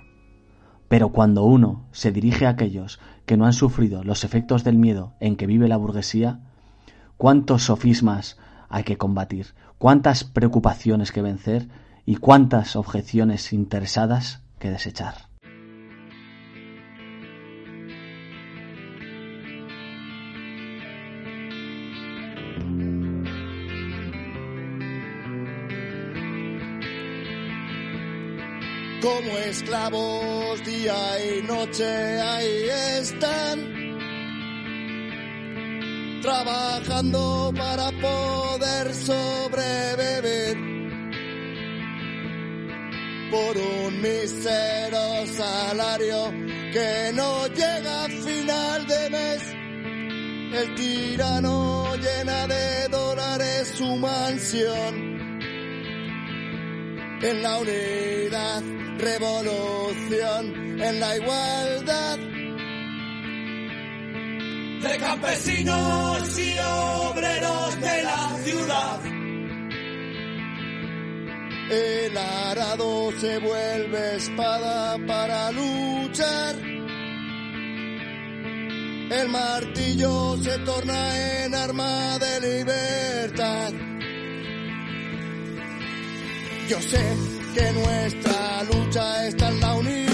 Pero 0.88 1.10
cuando 1.10 1.44
uno 1.44 1.86
se 1.92 2.12
dirige 2.12 2.46
a 2.46 2.50
aquellos 2.50 2.98
que 3.26 3.36
no 3.36 3.46
han 3.46 3.52
sufrido 3.52 4.04
los 4.04 4.24
efectos 4.24 4.64
del 4.64 4.78
miedo 4.78 5.14
en 5.20 5.36
que 5.36 5.46
vive 5.46 5.68
la 5.68 5.76
burguesía, 5.76 6.40
cuántos 7.16 7.64
sofismas 7.64 8.38
hay 8.68 8.84
que 8.84 8.96
combatir, 8.96 9.54
cuántas 9.78 10.24
preocupaciones 10.24 11.12
que 11.12 11.22
vencer 11.22 11.68
y 12.08 12.16
cuántas 12.16 12.74
objeciones 12.74 13.52
interesadas 13.52 14.40
que 14.58 14.70
desechar. 14.70 15.28
como 29.02 29.30
esclavos 29.50 30.64
día 30.64 30.96
y 31.22 31.42
noche 31.42 32.20
ahí 32.20 32.68
están 33.00 33.58
trabajando 36.22 37.52
para 37.54 37.90
poder 37.92 38.94
sobrevivir 38.94 40.67
por 43.30 43.56
un 43.56 44.00
mísero 44.00 45.26
salario 45.26 46.30
que 46.72 47.12
no 47.14 47.46
llega 47.48 48.04
a 48.04 48.08
final 48.08 48.86
de 48.86 49.10
mes. 49.10 49.42
El 50.60 50.74
tirano 50.74 51.94
llena 51.96 52.46
de 52.46 52.88
dólares 52.88 53.72
su 53.76 53.96
mansión 53.96 55.18
en 57.20 57.42
la 57.42 57.58
unidad 57.58 58.62
revolución 58.98 60.80
en 60.80 61.00
la 61.00 61.16
igualdad 61.16 62.18
de 64.82 64.98
campesinos 64.98 66.38
y 66.38 66.56
obreros 66.58 67.80
de 67.80 68.02
la 68.02 68.38
ciudad. 68.44 69.17
El 71.70 72.16
arado 72.16 73.12
se 73.20 73.38
vuelve 73.38 74.16
espada 74.16 74.96
para 75.06 75.50
luchar. 75.52 76.56
El 79.10 79.28
martillo 79.28 80.36
se 80.42 80.58
torna 80.60 81.44
en 81.44 81.54
arma 81.54 82.18
de 82.18 82.40
libertad. 82.40 83.72
Yo 86.68 86.80
sé 86.80 87.16
que 87.54 87.72
nuestra 87.72 88.62
lucha 88.64 89.26
está 89.26 89.48
en 89.48 89.60
la 89.60 89.74
unidad 89.74 90.07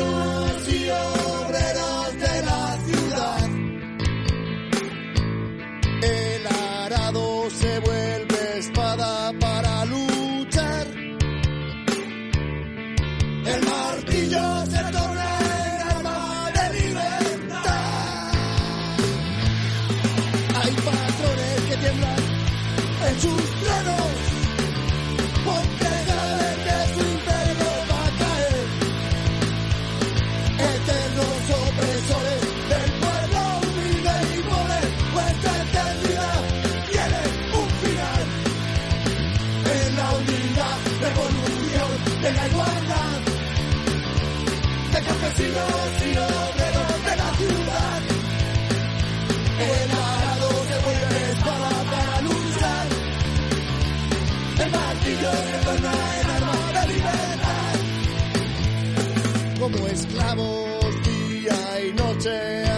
campesinos 0.00 0.29
esclavos 59.90 61.02
día 61.02 61.84
y 61.86 61.92
noche 61.94 62.69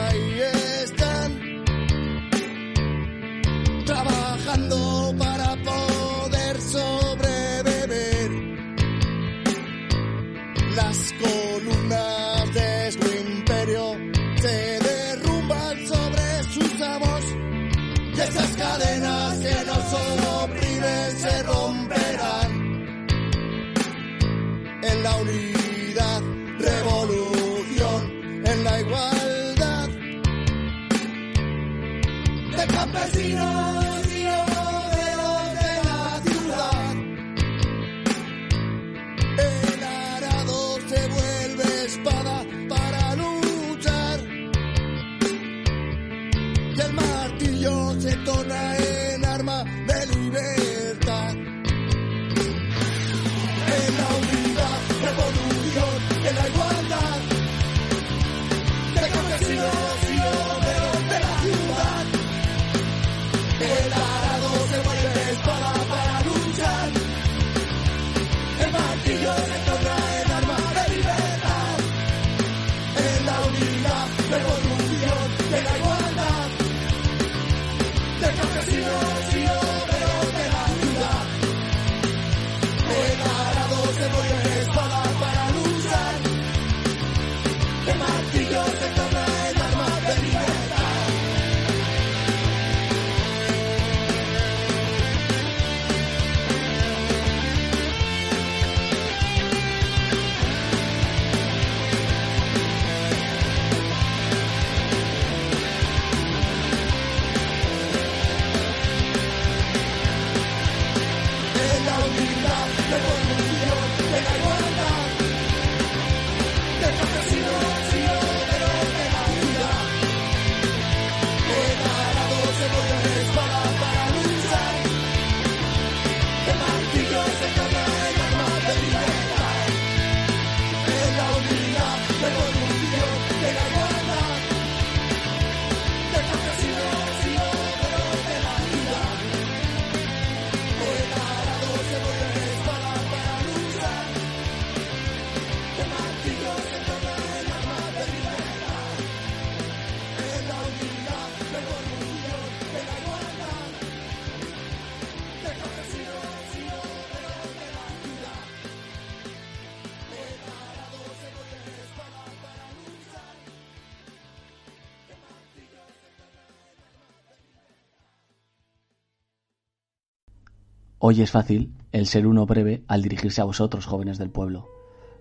Hoy 171.13 171.21
es 171.21 171.31
fácil 171.31 171.75
el 171.93 172.07
ser 172.07 172.27
uno 172.27 172.47
breve 172.47 172.85
al 172.89 173.03
dirigirse 173.03 173.43
a 173.43 173.45
vosotros, 173.45 173.85
jóvenes 173.85 174.17
del 174.17 174.31
pueblo. 174.31 174.71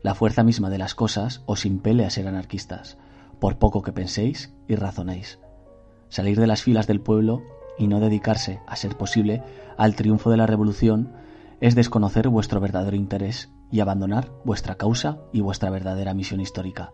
La 0.01 0.15
fuerza 0.15 0.41
misma 0.41 0.69
de 0.69 0.77
las 0.77 0.95
cosas 0.95 1.43
os 1.47 1.65
impele 1.65 2.05
a 2.05 2.09
ser 2.09 2.29
anarquistas, 2.29 2.97
por 3.41 3.57
poco 3.59 3.81
que 3.81 3.91
penséis 3.91 4.53
y 4.69 4.75
razonéis. 4.75 5.39
Salir 6.07 6.39
de 6.39 6.47
las 6.47 6.63
filas 6.63 6.87
del 6.87 7.01
pueblo 7.01 7.43
y 7.77 7.87
no 7.87 7.99
dedicarse, 7.99 8.61
a 8.67 8.77
ser 8.77 8.95
posible, 8.95 9.43
al 9.75 9.95
triunfo 9.95 10.29
de 10.31 10.37
la 10.37 10.47
revolución 10.47 11.11
es 11.59 11.75
desconocer 11.75 12.29
vuestro 12.29 12.61
verdadero 12.61 12.95
interés 12.95 13.51
y 13.69 13.81
abandonar 13.81 14.31
vuestra 14.45 14.75
causa 14.75 15.17
y 15.33 15.41
vuestra 15.41 15.71
verdadera 15.71 16.13
misión 16.13 16.39
histórica. 16.39 16.93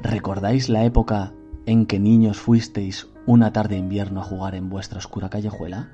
¿Recordáis 0.00 0.68
la 0.68 0.84
época 0.84 1.34
en 1.66 1.86
que 1.86 2.00
niños 2.00 2.40
fuisteis 2.40 3.06
una 3.26 3.52
tarde 3.52 3.76
de 3.76 3.80
invierno 3.82 4.22
a 4.22 4.24
jugar 4.24 4.56
en 4.56 4.70
vuestra 4.70 4.98
oscura 4.98 5.30
callejuela? 5.30 5.92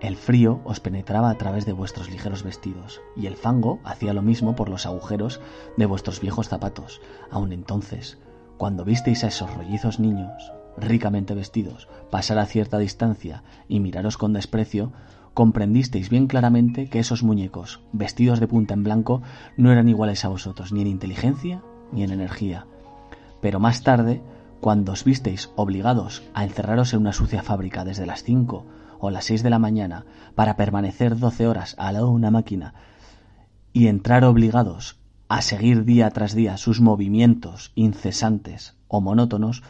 El 0.00 0.16
frío 0.16 0.60
os 0.64 0.78
penetraba 0.78 1.28
a 1.28 1.38
través 1.38 1.66
de 1.66 1.72
vuestros 1.72 2.08
ligeros 2.08 2.44
vestidos, 2.44 3.00
y 3.16 3.26
el 3.26 3.34
fango 3.34 3.80
hacía 3.82 4.12
lo 4.12 4.22
mismo 4.22 4.54
por 4.54 4.68
los 4.68 4.86
agujeros 4.86 5.40
de 5.76 5.86
vuestros 5.86 6.20
viejos 6.20 6.48
zapatos. 6.48 7.00
Aun 7.32 7.52
entonces, 7.52 8.18
cuando 8.58 8.84
visteis 8.84 9.24
a 9.24 9.28
esos 9.28 9.52
rollizos 9.54 9.98
niños, 9.98 10.52
ricamente 10.76 11.34
vestidos, 11.34 11.88
pasar 12.10 12.38
a 12.38 12.46
cierta 12.46 12.78
distancia 12.78 13.42
y 13.66 13.80
miraros 13.80 14.16
con 14.16 14.32
desprecio, 14.32 14.92
comprendisteis 15.34 16.10
bien 16.10 16.28
claramente 16.28 16.88
que 16.88 17.00
esos 17.00 17.24
muñecos, 17.24 17.80
vestidos 17.92 18.38
de 18.38 18.46
punta 18.46 18.74
en 18.74 18.84
blanco, 18.84 19.22
no 19.56 19.72
eran 19.72 19.88
iguales 19.88 20.24
a 20.24 20.28
vosotros, 20.28 20.72
ni 20.72 20.82
en 20.82 20.86
inteligencia 20.88 21.62
ni 21.90 22.04
en 22.04 22.12
energía, 22.12 22.66
Pero 23.40 23.60
más 23.60 23.82
tarde, 23.82 24.20
cuando 24.60 24.92
os 24.92 25.04
visteis 25.04 25.50
obligados 25.56 26.22
a 26.34 26.44
encerraros 26.44 26.92
en 26.92 27.00
una 27.00 27.12
sucia 27.12 27.42
fábrica 27.42 27.84
desde 27.84 28.06
las 28.06 28.22
5 28.22 28.66
o 28.98 29.10
las 29.10 29.26
6 29.26 29.42
de 29.42 29.50
la 29.50 29.58
mañana 29.58 30.04
para 30.34 30.56
permanecer 30.56 31.18
12 31.18 31.46
horas 31.46 31.74
al 31.78 31.94
lado 31.94 32.06
de 32.06 32.12
una 32.12 32.30
máquina 32.30 32.74
y 33.72 33.86
entrar 33.86 34.24
obligados 34.24 34.98
a 35.28 35.42
seguir 35.42 35.84
día 35.84 36.10
tras 36.10 36.34
día 36.34 36.56
sus 36.56 36.80
movimientos 36.80 37.72
incesantes 37.74 38.76
o 38.88 39.00
monótonos, 39.00 39.62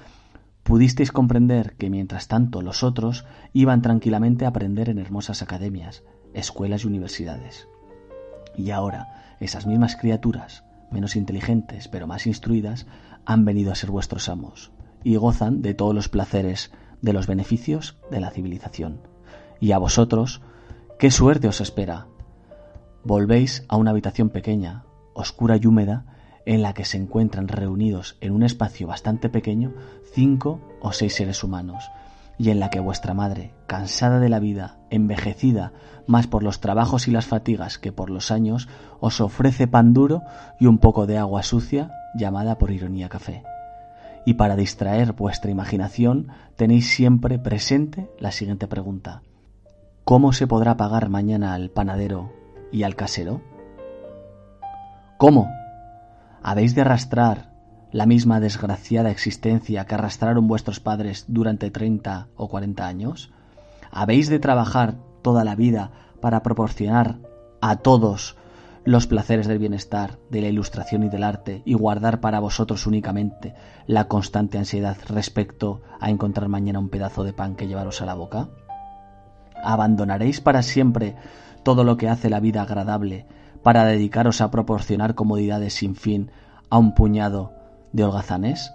pudisteis 0.63 1.11
comprender 1.11 1.75
que 1.77 1.91
mientras 1.91 2.29
tanto 2.29 2.63
los 2.63 2.83
otros 2.83 3.25
iban 3.53 3.83
tranquilamente 3.83 4.45
a 4.45 4.49
aprender 4.49 4.89
en 4.89 4.99
hermosas 4.99 5.43
academias, 5.43 6.05
escuelas 6.33 6.85
y 6.85 6.87
universidades. 6.87 7.69
Y 8.57 8.71
ahora 8.71 9.37
esas 9.41 9.67
mismas 9.67 9.97
criaturas, 9.97 10.65
menos 10.91 11.17
inteligentes 11.17 11.89
pero 11.89 12.07
más 12.07 12.27
instruidas, 12.27 12.87
han 13.25 13.45
venido 13.45 13.73
a 13.73 13.75
ser 13.75 13.91
vuestros 13.91 14.29
amos 14.29 14.71
y 15.03 15.17
gozan 15.17 15.63
de 15.63 15.75
todos 15.75 15.95
los 15.95 16.09
placeres, 16.09 16.71
de 17.03 17.13
los 17.13 17.27
beneficios 17.27 17.97
de 18.11 18.21
la 18.21 18.31
civilización. 18.31 19.08
Y 19.61 19.73
a 19.73 19.79
vosotros, 19.79 20.41
¿qué 20.99 21.11
suerte 21.11 21.49
os 21.49 21.61
espera? 21.61 22.07
Volvéis 23.05 23.65
a 23.69 23.77
una 23.77 23.91
habitación 23.91 24.31
pequeña, 24.31 24.85
oscura 25.15 25.57
y 25.57 25.67
húmeda, 25.67 26.05
en 26.47 26.63
la 26.63 26.73
que 26.73 26.85
se 26.85 26.97
encuentran 26.97 27.49
reunidos 27.49 28.17
en 28.21 28.33
un 28.33 28.43
espacio 28.43 28.87
bastante 28.87 29.29
pequeño 29.29 29.75
cinco 30.15 30.61
o 30.81 30.93
seis 30.93 31.15
seres 31.15 31.45
humanos, 31.45 31.91
y 32.39 32.51
en 32.51 32.61
la 32.61 32.71
que 32.71 32.81
vuestra 32.81 33.15
madre, 33.15 33.53
cansada 33.67 34.21
de 34.21 34.29
la 34.29 34.39
vida, 34.39 34.79
envejecida 34.91 35.73
más 36.07 36.27
por 36.27 36.43
los 36.43 36.61
trabajos 36.61 37.07
y 37.07 37.11
las 37.11 37.27
fatigas 37.27 37.79
que 37.79 37.93
por 37.93 38.09
los 38.09 38.31
años, 38.31 38.69
os 39.01 39.21
ofrece 39.21 39.67
pan 39.67 39.93
duro 39.93 40.23
y 40.59 40.67
un 40.67 40.79
poco 40.79 41.07
de 41.07 41.19
agua 41.19 41.43
sucia 41.43 41.91
llamada 42.15 42.57
por 42.57 42.71
ironía 42.71 43.09
café. 43.09 43.43
Y 44.25 44.35
para 44.35 44.57
distraer 44.57 45.13
vuestra 45.13 45.51
imaginación 45.51 46.29
tenéis 46.57 46.91
siempre 46.91 47.39
presente 47.39 48.11
la 48.19 48.33
siguiente 48.33 48.67
pregunta. 48.69 49.23
¿Cómo 50.09 50.33
se 50.33 50.47
podrá 50.47 50.79
pagar 50.79 51.11
mañana 51.11 51.53
al 51.53 51.69
panadero 51.69 52.33
y 52.73 52.85
al 52.85 52.97
casero? 52.97 53.43
¿Cómo? 55.19 55.53
¿Habéis 56.43 56.75
de 56.75 56.81
arrastrar 56.81 57.53
la 57.93 58.07
misma 58.07 58.41
desgraciada 58.41 59.11
existencia 59.11 59.85
que 59.85 59.95
arrastraron 59.95 60.49
vuestros 60.49 60.81
padres 60.81 61.27
durante 61.29 61.71
treinta 61.71 62.29
o 62.37 62.49
cuarenta 62.49 62.87
años? 62.87 63.35
¿Habéis 63.91 64.31
de 64.31 64.39
trabajar 64.39 64.95
toda 65.21 65.45
la 65.45 65.55
vida 65.55 65.91
para 66.23 66.43
proporcionar 66.43 67.19
a 67.61 67.77
todos 67.77 68.39
los 68.87 69.07
placeres 69.07 69.47
del 69.47 69.59
bienestar, 69.59 70.19
de 70.31 70.41
la 70.41 70.49
ilustración 70.49 71.03
y 71.03 71.11
del 71.11 71.23
arte 71.23 71.61
y 71.67 71.75
guardar 71.75 72.23
para 72.23 72.41
vosotros 72.41 72.87
únicamente 72.87 73.55
la 73.87 74.09
constante 74.09 74.57
ansiedad 74.57 74.97
respecto 75.07 75.83
a 76.01 76.09
encontrar 76.09 76.49
mañana 76.49 76.79
un 76.79 76.89
pedazo 76.89 77.25
de 77.25 77.35
pan 77.35 77.57
que 77.57 77.67
llevaros 77.67 78.01
a 78.01 78.07
la 78.07 78.15
boca? 78.15 78.49
¿Abandonaréis 79.63 80.41
para 80.41 80.63
siempre 80.63 81.17
todo 81.63 81.85
lo 81.85 81.97
que 81.97 82.09
hace 82.09 82.31
la 82.31 82.41
vida 82.41 82.63
agradable 82.63 83.27
para 83.63 83.85
dedicaros 83.85 84.41
a 84.41 84.51
proporcionar 84.51 85.15
comodidades 85.15 85.75
sin 85.75 85.97
fin 85.97 86.31
a 86.71 86.79
un 86.79 86.95
puñado 86.95 87.53
de 87.93 88.05
holgazanes? 88.05 88.73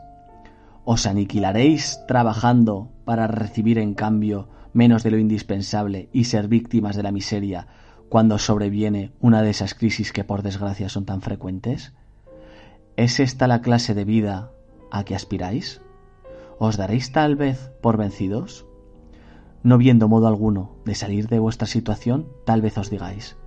¿Os 0.85 1.05
aniquilaréis 1.05 1.99
trabajando 2.07 2.91
para 3.05 3.27
recibir 3.27 3.77
en 3.79 3.93
cambio 3.93 4.49
menos 4.73 5.03
de 5.03 5.11
lo 5.11 5.17
indispensable 5.17 6.09
y 6.11 6.25
ser 6.25 6.47
víctimas 6.47 6.95
de 6.95 7.03
la 7.03 7.11
miseria 7.11 7.67
cuando 8.09 8.37
sobreviene 8.37 9.13
una 9.19 9.41
de 9.41 9.49
esas 9.49 9.73
crisis 9.73 10.11
que 10.11 10.23
por 10.23 10.41
desgracia 10.43 10.89
son 10.89 11.05
tan 11.05 11.21
frecuentes? 11.21 11.93
¿Es 12.97 13.19
esta 13.19 13.47
la 13.47 13.61
clase 13.61 13.93
de 13.93 14.05
vida 14.05 14.51
a 14.91 15.03
que 15.03 15.15
aspiráis? 15.15 15.81
¿Os 16.59 16.77
daréis 16.77 17.11
tal 17.11 17.35
vez 17.35 17.71
por 17.81 17.97
vencidos? 17.97 18.65
No 19.63 19.77
viendo 19.77 20.09
modo 20.09 20.27
alguno 20.27 20.75
de 20.85 20.93
salir 20.93 21.27
de 21.27 21.39
vuestra 21.39 21.67
situación, 21.67 22.27
tal 22.45 22.61
vez 22.61 22.77
os 22.77 22.89
digáis, 22.89 23.37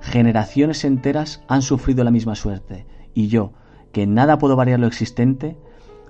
generaciones 0.00 0.84
enteras 0.84 1.44
han 1.46 1.62
sufrido 1.62 2.04
la 2.04 2.10
misma 2.10 2.34
suerte, 2.34 2.86
y 3.14 3.28
yo, 3.28 3.52
que 3.92 4.02
en 4.02 4.14
nada 4.14 4.38
puedo 4.38 4.56
variar 4.56 4.80
lo 4.80 4.86
existente, 4.86 5.58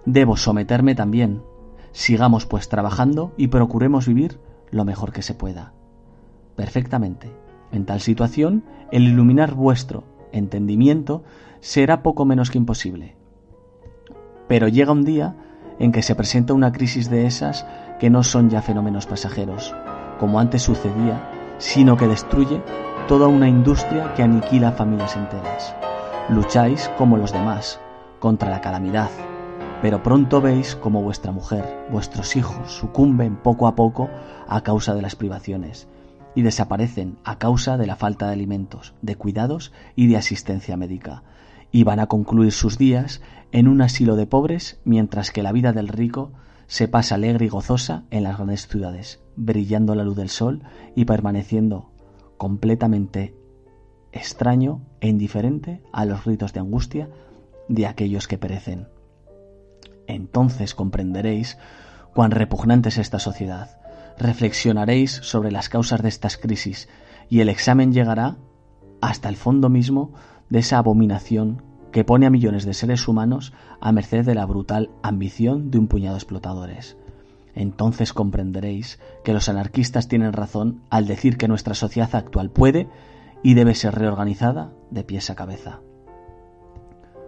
debo 0.07 0.36
someterme 0.36 0.95
también. 0.95 1.43
Sigamos 1.90 2.47
pues 2.47 2.68
trabajando 2.68 3.32
y 3.36 3.49
procuremos 3.49 4.07
vivir 4.07 4.38
lo 4.70 4.84
mejor 4.84 5.12
que 5.12 5.22
se 5.22 5.34
pueda. 5.34 5.74
Perfectamente. 6.57 7.32
En 7.72 7.84
tal 7.84 8.01
situación, 8.01 8.64
el 8.90 9.09
iluminar 9.09 9.55
vuestro 9.55 10.05
entendimiento 10.32 11.24
será 11.61 12.03
poco 12.03 12.24
menos 12.24 12.51
que 12.51 12.59
imposible. 12.59 13.16
Pero 14.49 14.68
llega 14.68 14.93
un 14.93 15.05
día 15.05 15.36
en 15.78 15.93
que 15.93 16.03
se 16.03 16.14
presenta 16.14 16.55
una 16.55 16.72
crisis 16.72 17.11
de 17.11 17.26
esas 17.26 17.66
que 18.03 18.11
no 18.11 18.25
son 18.25 18.51
ya 18.51 18.63
fenómenos 18.63 19.07
pasajeros, 19.07 19.73
como 20.19 20.41
antes 20.41 20.63
sucedía, 20.63 21.55
sino 21.59 21.97
que 21.97 22.09
destruye 22.09 22.61
toda 23.07 23.29
una 23.29 23.49
industria 23.49 24.13
que 24.15 24.25
aniquila 24.25 24.73
familias 24.73 25.15
enteras. 25.15 25.73
Lucháis 26.29 26.91
como 26.99 27.17
los 27.17 27.33
demás, 27.33 27.79
contra 28.19 28.51
la 28.51 28.61
calamidad, 28.61 29.09
pero 29.83 30.03
pronto 30.03 30.41
veis 30.41 30.75
como 30.75 31.01
vuestra 31.01 31.31
mujer, 31.31 31.87
vuestros 31.93 32.35
hijos 32.35 32.73
sucumben 32.73 33.37
poco 33.37 33.69
a 33.69 33.77
poco 33.77 34.11
a 34.49 34.63
causa 34.63 34.97
de 34.97 35.03
las 35.03 35.15
privaciones 35.15 35.87
y 36.35 36.43
desaparecen 36.43 37.19
a 37.23 37.39
causa 37.39 37.77
de 37.77 37.87
la 37.87 37.95
falta 37.95 38.27
de 38.27 38.33
alimentos, 38.33 38.95
de 39.01 39.15
cuidados 39.15 39.71
y 39.95 40.09
de 40.09 40.17
asistencia 40.17 40.77
médica, 40.77 41.23
y 41.71 41.85
van 41.85 42.01
a 42.01 42.09
concluir 42.09 42.51
sus 42.51 42.79
días 42.79 43.23
en 43.53 43.69
un 43.69 43.81
asilo 43.81 44.17
de 44.17 44.27
pobres 44.27 44.81
mientras 44.85 45.31
que 45.31 45.45
la 45.45 45.53
vida 45.53 45.73
del 45.73 45.87
rico 45.87 46.33
se 46.73 46.89
pasa 46.89 47.16
alegre 47.16 47.45
y 47.45 47.49
gozosa 47.51 48.05
en 48.11 48.23
las 48.23 48.39
grandes 48.39 48.66
ciudades, 48.66 49.20
brillando 49.37 49.95
la 49.95 50.05
luz 50.05 50.16
del 50.16 50.31
sol 50.31 50.62
y 50.97 51.05
permaneciendo 51.05 51.93
completamente 52.39 53.37
extraño 54.11 54.81
e 55.03 55.09
indiferente 55.09 55.83
a 55.93 56.07
los 56.07 56.25
ritos 56.25 56.55
de 56.55 56.61
angustia 56.61 57.11
de 57.68 57.87
aquellos 57.87 58.27
que 58.27 58.39
perecen. 58.39 58.89
Entonces 60.07 60.75
comprenderéis 60.75 61.59
cuán 62.14 62.31
repugnante 62.31 62.89
es 62.89 62.97
esta 62.97 63.18
sociedad, 63.18 63.79
reflexionaréis 64.16 65.11
sobre 65.11 65.53
las 65.53 65.68
causas 65.68 66.01
de 66.01 66.09
estas 66.09 66.39
crisis 66.39 66.89
y 67.29 67.41
el 67.41 67.51
examen 67.51 67.93
llegará 67.93 68.39
hasta 69.03 69.29
el 69.29 69.37
fondo 69.37 69.68
mismo 69.68 70.14
de 70.49 70.61
esa 70.61 70.79
abominación 70.79 71.62
que 71.93 72.05
pone 72.05 72.26
a 72.26 72.30
millones 72.30 72.64
de 72.64 72.74
seres 72.74 73.07
humanos 73.07 73.53
a 73.80 73.93
merced 73.93 74.24
de 74.24 74.34
la 74.34 74.47
brutal 74.47 74.90
ambición 75.03 75.70
de 75.70 75.78
un 75.78 75.86
puñado 75.86 76.14
de 76.14 76.18
explotadores. 76.18 76.97
Entonces 77.55 78.12
comprenderéis 78.12 78.99
que 79.24 79.34
los 79.34 79.49
anarquistas 79.49 80.09
tienen 80.09 80.32
razón 80.32 80.82
al 80.90 81.07
decir 81.07 81.36
que 81.36 81.49
nuestra 81.49 81.74
sociedad 81.74 82.14
actual 82.14 82.51
puede 82.51 82.88
y 83.43 83.55
debe 83.55 83.74
ser 83.74 83.95
reorganizada 83.95 84.72
de 84.90 85.05
pies 85.05 85.30
a 85.30 85.34
cabeza. 85.34 85.80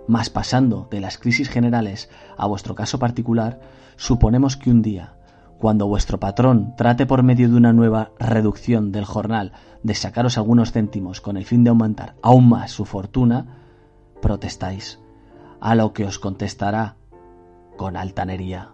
Mas 0.07 0.31
pasando 0.31 0.89
de 0.91 1.01
las 1.01 1.19
crisis 1.19 1.49
generales 1.49 2.11
a 2.37 2.47
vuestro 2.47 2.75
caso 2.75 2.99
particular, 2.99 3.61
suponemos 3.97 4.57
que 4.57 4.71
un 4.71 4.83
día, 4.83 5.15
cuando 5.59 5.87
vuestro 5.87 6.21
patrón 6.21 6.75
trate 6.77 7.07
por 7.07 7.23
medio 7.23 7.49
de 7.49 7.57
una 7.57 7.73
nueva 7.73 8.13
reducción 8.19 8.93
del 8.93 9.05
jornal 9.05 9.53
de 9.83 9.95
sacaros 9.95 10.37
algunos 10.37 10.73
céntimos 10.73 11.21
con 11.21 11.37
el 11.37 11.45
fin 11.45 11.65
de 11.65 11.71
aumentar 11.71 12.17
aún 12.23 12.49
más 12.49 12.71
su 12.71 12.85
fortuna, 12.85 13.64
protestáis, 14.21 15.01
a 15.61 15.75
lo 15.75 15.93
que 15.93 16.05
os 16.05 16.19
contestará 16.19 16.97
con 17.77 17.97
altanería. 17.97 18.73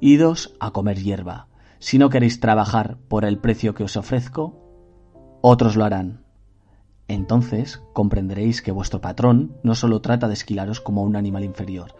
Idos 0.00 0.54
a 0.60 0.70
comer 0.70 0.98
hierba. 1.02 1.48
Si 1.78 1.98
no 1.98 2.10
queréis 2.10 2.40
trabajar 2.40 2.98
por 3.08 3.24
el 3.24 3.38
precio 3.38 3.74
que 3.74 3.84
os 3.84 3.96
ofrezco, 3.96 4.56
otros 5.42 5.76
lo 5.76 5.84
harán. 5.84 6.24
Entonces 7.08 7.82
comprenderéis 7.92 8.62
que 8.62 8.72
vuestro 8.72 9.00
patrón 9.00 9.56
no 9.62 9.74
solo 9.74 10.00
trata 10.00 10.28
de 10.28 10.34
esquilaros 10.34 10.80
como 10.80 11.02
un 11.02 11.16
animal 11.16 11.44
inferior, 11.44 11.94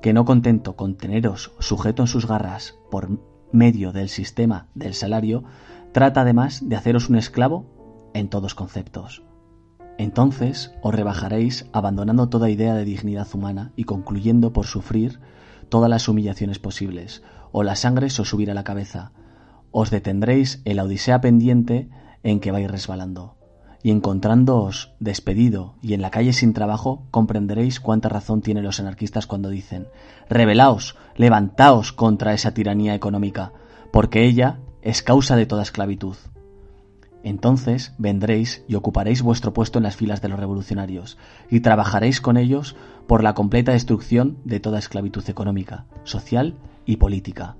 que 0.00 0.12
no 0.12 0.24
contento 0.24 0.76
con 0.76 0.96
teneros 0.96 1.52
sujeto 1.58 2.02
en 2.02 2.08
sus 2.08 2.26
garras 2.26 2.78
por 2.90 3.18
medio 3.52 3.92
del 3.92 4.08
sistema 4.08 4.68
del 4.74 4.94
salario, 4.94 5.44
trata 5.92 6.20
además 6.20 6.68
de 6.68 6.76
haceros 6.76 7.08
un 7.08 7.16
esclavo 7.16 7.66
en 8.14 8.28
todos 8.28 8.54
conceptos. 8.54 9.22
Entonces 9.98 10.72
os 10.82 10.94
rebajaréis 10.94 11.66
abandonando 11.72 12.28
toda 12.28 12.50
idea 12.50 12.74
de 12.74 12.84
dignidad 12.84 13.28
humana 13.32 13.72
y 13.76 13.84
concluyendo 13.84 14.52
por 14.52 14.66
sufrir 14.66 15.20
todas 15.68 15.90
las 15.90 16.08
humillaciones 16.08 16.58
posibles, 16.58 17.22
o 17.52 17.62
la 17.62 17.76
sangre 17.76 18.06
os 18.06 18.14
subirá 18.14 18.52
a 18.52 18.54
la 18.54 18.64
cabeza. 18.64 19.12
Os 19.70 19.90
detendréis 19.90 20.60
en 20.64 20.76
la 20.76 20.84
odisea 20.84 21.20
pendiente 21.20 21.88
en 22.22 22.40
que 22.40 22.52
vais 22.52 22.70
resbalando 22.70 23.36
y 23.84 23.90
encontrándoos 23.90 24.94
despedido 24.98 25.74
y 25.82 25.92
en 25.92 26.00
la 26.00 26.10
calle 26.10 26.32
sin 26.32 26.54
trabajo, 26.54 27.06
comprenderéis 27.10 27.80
cuánta 27.80 28.08
razón 28.08 28.40
tienen 28.40 28.64
los 28.64 28.80
anarquistas 28.80 29.26
cuando 29.26 29.50
dicen 29.50 29.88
Rebelaos, 30.30 30.96
levantaos 31.16 31.92
contra 31.92 32.32
esa 32.32 32.54
tiranía 32.54 32.94
económica, 32.94 33.52
porque 33.92 34.24
ella 34.24 34.58
es 34.80 35.02
causa 35.02 35.36
de 35.36 35.44
toda 35.44 35.62
esclavitud. 35.62 36.16
Entonces 37.24 37.94
vendréis 37.96 38.62
y 38.68 38.74
ocuparéis 38.74 39.22
vuestro 39.22 39.54
puesto 39.54 39.78
en 39.78 39.84
las 39.84 39.96
filas 39.96 40.20
de 40.20 40.28
los 40.28 40.38
revolucionarios, 40.38 41.16
y 41.50 41.60
trabajaréis 41.60 42.20
con 42.20 42.36
ellos 42.36 42.76
por 43.06 43.22
la 43.22 43.34
completa 43.34 43.72
destrucción 43.72 44.36
de 44.44 44.60
toda 44.60 44.78
esclavitud 44.78 45.24
económica, 45.28 45.86
social 46.04 46.58
y 46.84 46.96
política. 46.96 47.56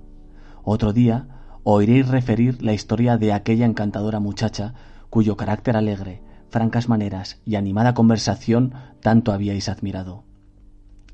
Otro 0.63 0.93
día 0.93 1.27
oiréis 1.63 2.07
referir 2.07 2.61
la 2.61 2.73
historia 2.73 3.17
de 3.17 3.33
aquella 3.33 3.65
encantadora 3.65 4.19
muchacha 4.19 4.75
cuyo 5.09 5.35
carácter 5.35 5.75
alegre, 5.75 6.21
francas 6.51 6.87
maneras 6.87 7.41
y 7.43 7.55
animada 7.55 7.95
conversación 7.95 8.75
tanto 9.01 9.31
habíais 9.31 9.67
admirado. 9.67 10.25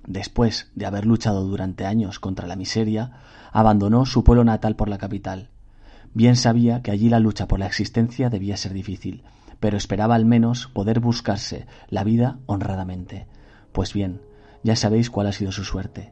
Después 0.05 0.71
de 0.75 0.85
haber 0.85 1.05
luchado 1.05 1.45
durante 1.45 1.85
años 1.85 2.19
contra 2.19 2.47
la 2.47 2.57
miseria, 2.57 3.13
abandonó 3.53 4.05
su 4.05 4.25
pueblo 4.25 4.43
natal 4.43 4.75
por 4.75 4.89
la 4.89 4.97
capital. 4.97 5.50
Bien 6.13 6.35
sabía 6.35 6.81
que 6.81 6.91
allí 6.91 7.09
la 7.09 7.19
lucha 7.19 7.47
por 7.47 7.59
la 7.59 7.67
existencia 7.67 8.29
debía 8.29 8.57
ser 8.57 8.73
difícil, 8.73 9.23
pero 9.59 9.77
esperaba 9.77 10.15
al 10.15 10.25
menos 10.25 10.67
poder 10.67 10.99
buscarse 10.99 11.67
la 11.89 12.03
vida 12.03 12.39
honradamente. 12.47 13.27
Pues 13.71 13.93
bien, 13.93 14.21
ya 14.63 14.75
sabéis 14.75 15.09
cuál 15.09 15.27
ha 15.27 15.31
sido 15.31 15.51
su 15.51 15.63
suerte. 15.63 16.11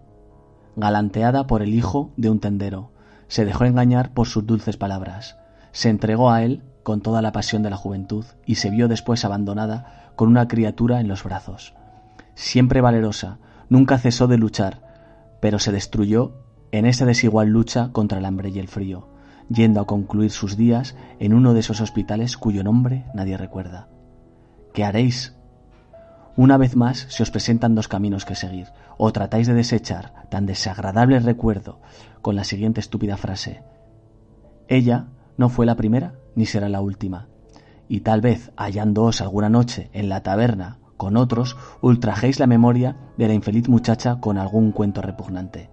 Galanteada 0.76 1.48
por 1.48 1.62
el 1.62 1.74
hijo 1.74 2.14
de 2.16 2.30
un 2.30 2.40
tendero, 2.40 2.92
se 3.28 3.44
dejó 3.44 3.66
engañar 3.66 4.14
por 4.14 4.28
sus 4.28 4.46
dulces 4.46 4.78
palabras, 4.78 5.38
se 5.72 5.90
entregó 5.90 6.32
a 6.32 6.44
él 6.44 6.64
con 6.84 7.02
toda 7.02 7.22
la 7.22 7.32
pasión 7.32 7.62
de 7.62 7.70
la 7.70 7.78
juventud 7.78 8.26
y 8.46 8.56
se 8.56 8.70
vio 8.70 8.88
después 8.88 9.26
abandonada 9.26 10.12
con 10.16 10.30
una 10.30 10.48
criatura 10.48 11.00
en 11.00 11.08
los 11.08 11.24
brazos. 11.24 11.74
Siempre 12.36 12.82
valerosa, 12.82 13.40
nunca 13.68 13.98
cesó 13.98 14.28
de 14.28 14.38
luchar, 14.38 14.82
pero 15.42 15.60
se 15.60 15.72
destruyó 15.72 16.34
en 16.72 16.86
esa 16.86 17.06
desigual 17.06 17.50
lucha 17.50 17.90
contra 17.92 18.20
el 18.20 18.26
hambre 18.26 18.50
y 18.50 18.60
el 18.60 18.68
frío, 18.68 19.10
yendo 19.50 19.82
a 19.82 19.88
concluir 19.88 20.32
sus 20.32 20.56
días 20.56 20.96
en 21.20 21.34
uno 21.34 21.54
de 21.54 21.60
esos 21.60 21.82
hospitales 21.82 22.38
cuyo 22.38 22.64
nombre 22.64 23.06
nadie 23.14 23.38
recuerda. 23.38 23.90
¿Qué 24.74 24.84
haréis? 24.84 25.36
Una 26.36 26.58
vez 26.58 26.76
más 26.76 27.08
se 27.10 27.24
os 27.24 27.32
presentan 27.32 27.76
dos 27.76 27.88
caminos 27.88 28.24
que 28.24 28.36
seguir, 28.36 28.68
o 28.98 29.12
tratáis 29.12 29.48
de 29.48 29.54
desechar 29.54 30.14
tan 30.30 30.46
desagradable 30.46 31.20
recuerdo 31.20 31.82
con 32.22 32.36
la 32.36 32.44
siguiente 32.44 32.80
estúpida 32.80 33.18
frase. 33.18 33.64
Ella 34.68 35.08
no 35.38 35.50
fue 35.50 35.66
la 35.66 35.76
primera 35.76 36.14
ni 36.36 36.46
será 36.46 36.70
la 36.70 36.82
última, 36.82 37.28
y 37.90 38.02
tal 38.02 38.22
vez 38.22 38.52
hallándoos 38.56 39.20
alguna 39.20 39.50
noche 39.50 39.90
en 39.94 40.08
la 40.08 40.22
taberna 40.22 40.78
con 40.96 41.16
otros, 41.16 41.56
ultrajéis 41.82 42.40
la 42.40 42.48
memoria 42.48 42.98
de 43.18 43.30
la 43.30 43.34
infeliz 43.34 43.70
muchacha 43.70 44.20
con 44.20 44.38
algún 44.38 44.74
cuento 44.74 45.02
repugnante. 45.02 45.70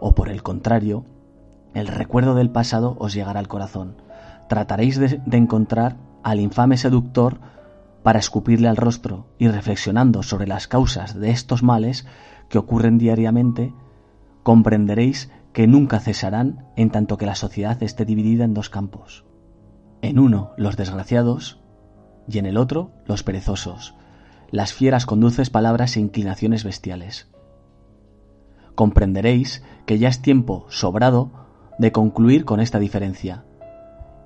O 0.00 0.12
por 0.14 0.28
el 0.28 0.44
contrario, 0.44 1.04
el 1.74 1.86
recuerdo 1.86 2.34
del 2.34 2.50
pasado 2.50 2.96
os 2.98 3.14
llegará 3.14 3.40
al 3.40 3.48
corazón. 3.48 3.96
Trataréis 4.48 4.98
de, 4.98 5.20
encontrar 5.30 5.96
al 6.22 6.40
infame 6.40 6.76
seductor 6.76 7.38
para 8.02 8.18
escupirle 8.18 8.68
al 8.68 8.76
rostro 8.76 9.26
y 9.38 9.48
reflexionando 9.48 10.22
sobre 10.22 10.46
las 10.46 10.66
causas 10.66 11.18
de 11.18 11.30
estos 11.30 11.62
males 11.62 12.06
que 12.48 12.58
ocurren 12.58 12.98
diariamente, 12.98 13.72
comprenderéis 14.42 15.30
que 15.52 15.66
nunca 15.66 16.00
cesarán 16.00 16.66
en 16.76 16.90
tanto 16.90 17.16
que 17.16 17.26
la 17.26 17.34
sociedad 17.34 17.80
esté 17.82 18.04
dividida 18.04 18.44
en 18.44 18.54
dos 18.54 18.70
campos. 18.70 19.24
En 20.02 20.18
uno 20.18 20.52
los 20.56 20.76
desgraciados 20.76 21.60
y 22.28 22.38
en 22.38 22.46
el 22.46 22.56
otro 22.56 22.90
los 23.06 23.22
perezosos, 23.22 23.94
las 24.50 24.72
fieras 24.72 25.06
con 25.06 25.20
dulces 25.20 25.50
palabras 25.50 25.96
e 25.96 26.00
inclinaciones 26.00 26.64
bestiales. 26.64 27.28
Comprenderéis 28.74 29.62
que 29.86 29.98
ya 29.98 30.08
es 30.08 30.22
tiempo 30.22 30.66
sobrado 30.68 31.30
de 31.80 31.92
concluir 31.92 32.44
con 32.44 32.60
esta 32.60 32.78
diferencia, 32.78 33.42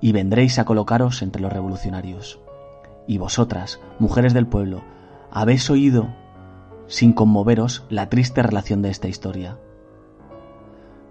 y 0.01 0.11
vendréis 0.11 0.59
a 0.59 0.65
colocaros 0.65 1.21
entre 1.21 1.41
los 1.41 1.53
revolucionarios. 1.53 2.41
Y 3.07 3.17
vosotras, 3.17 3.79
mujeres 3.97 4.33
del 4.33 4.45
pueblo, 4.45 4.83
habéis 5.31 5.69
oído, 5.69 6.09
sin 6.87 7.13
conmoveros, 7.13 7.85
la 7.89 8.09
triste 8.09 8.43
relación 8.43 8.81
de 8.81 8.89
esta 8.89 9.07
historia. 9.07 9.57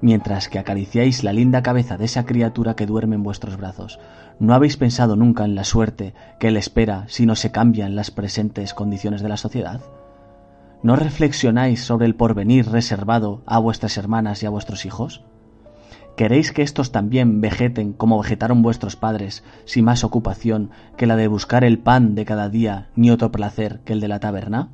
Mientras 0.03 0.51
que 0.51 0.59
acariciáis 0.59 1.25
la 1.25 1.33
linda 1.33 1.63
cabeza 1.63 1.97
de 1.97 2.05
esa 2.05 2.27
criatura 2.27 2.77
que 2.77 2.85
duerme 2.85 3.15
en 3.15 3.23
vuestros 3.23 3.57
brazos, 3.57 3.99
¿no 4.39 4.53
habéis 4.53 4.77
pensado 4.77 5.17
nunca 5.17 5.47
en 5.47 5.55
la 5.55 5.65
suerte 5.65 6.13
que 6.39 6.51
le 6.51 6.59
espera 6.59 7.07
si 7.09 7.25
no 7.25 7.37
se 7.37 7.53
cambian 7.53 7.97
las 7.97 8.11
presentes 8.11 8.75
condiciones 8.75 9.23
de 9.23 9.31
la 9.31 9.39
sociedad? 9.39 9.81
¿No 10.83 10.95
reflexionáis 10.95 11.83
sobre 11.83 12.05
el 12.05 12.17
porvenir 12.17 12.69
reservado 12.69 13.43
a 13.47 13.59
vuestras 13.59 13.97
hermanas 13.97 14.43
y 14.43 14.47
a 14.47 14.51
vuestros 14.51 14.85
hijos? 14.85 15.25
¿Queréis 16.17 16.53
que 16.53 16.63
estos 16.63 16.93
también 16.93 17.41
vegeten 17.41 17.93
como 17.93 18.21
vegetaron 18.21 18.63
vuestros 18.63 18.95
padres, 18.95 19.43
sin 19.65 19.85
más 19.85 20.05
ocupación 20.05 20.71
que 20.97 21.07
la 21.07 21.17
de 21.17 21.27
buscar 21.27 21.65
el 21.65 21.81
pan 21.81 22.15
de 22.15 22.25
cada 22.25 22.49
día, 22.49 22.89
ni 22.95 23.11
otro 23.11 23.33
placer 23.33 23.81
que 23.85 23.95
el 23.95 24.01
de 24.01 24.07
la 24.07 24.21
taberna? 24.21 24.69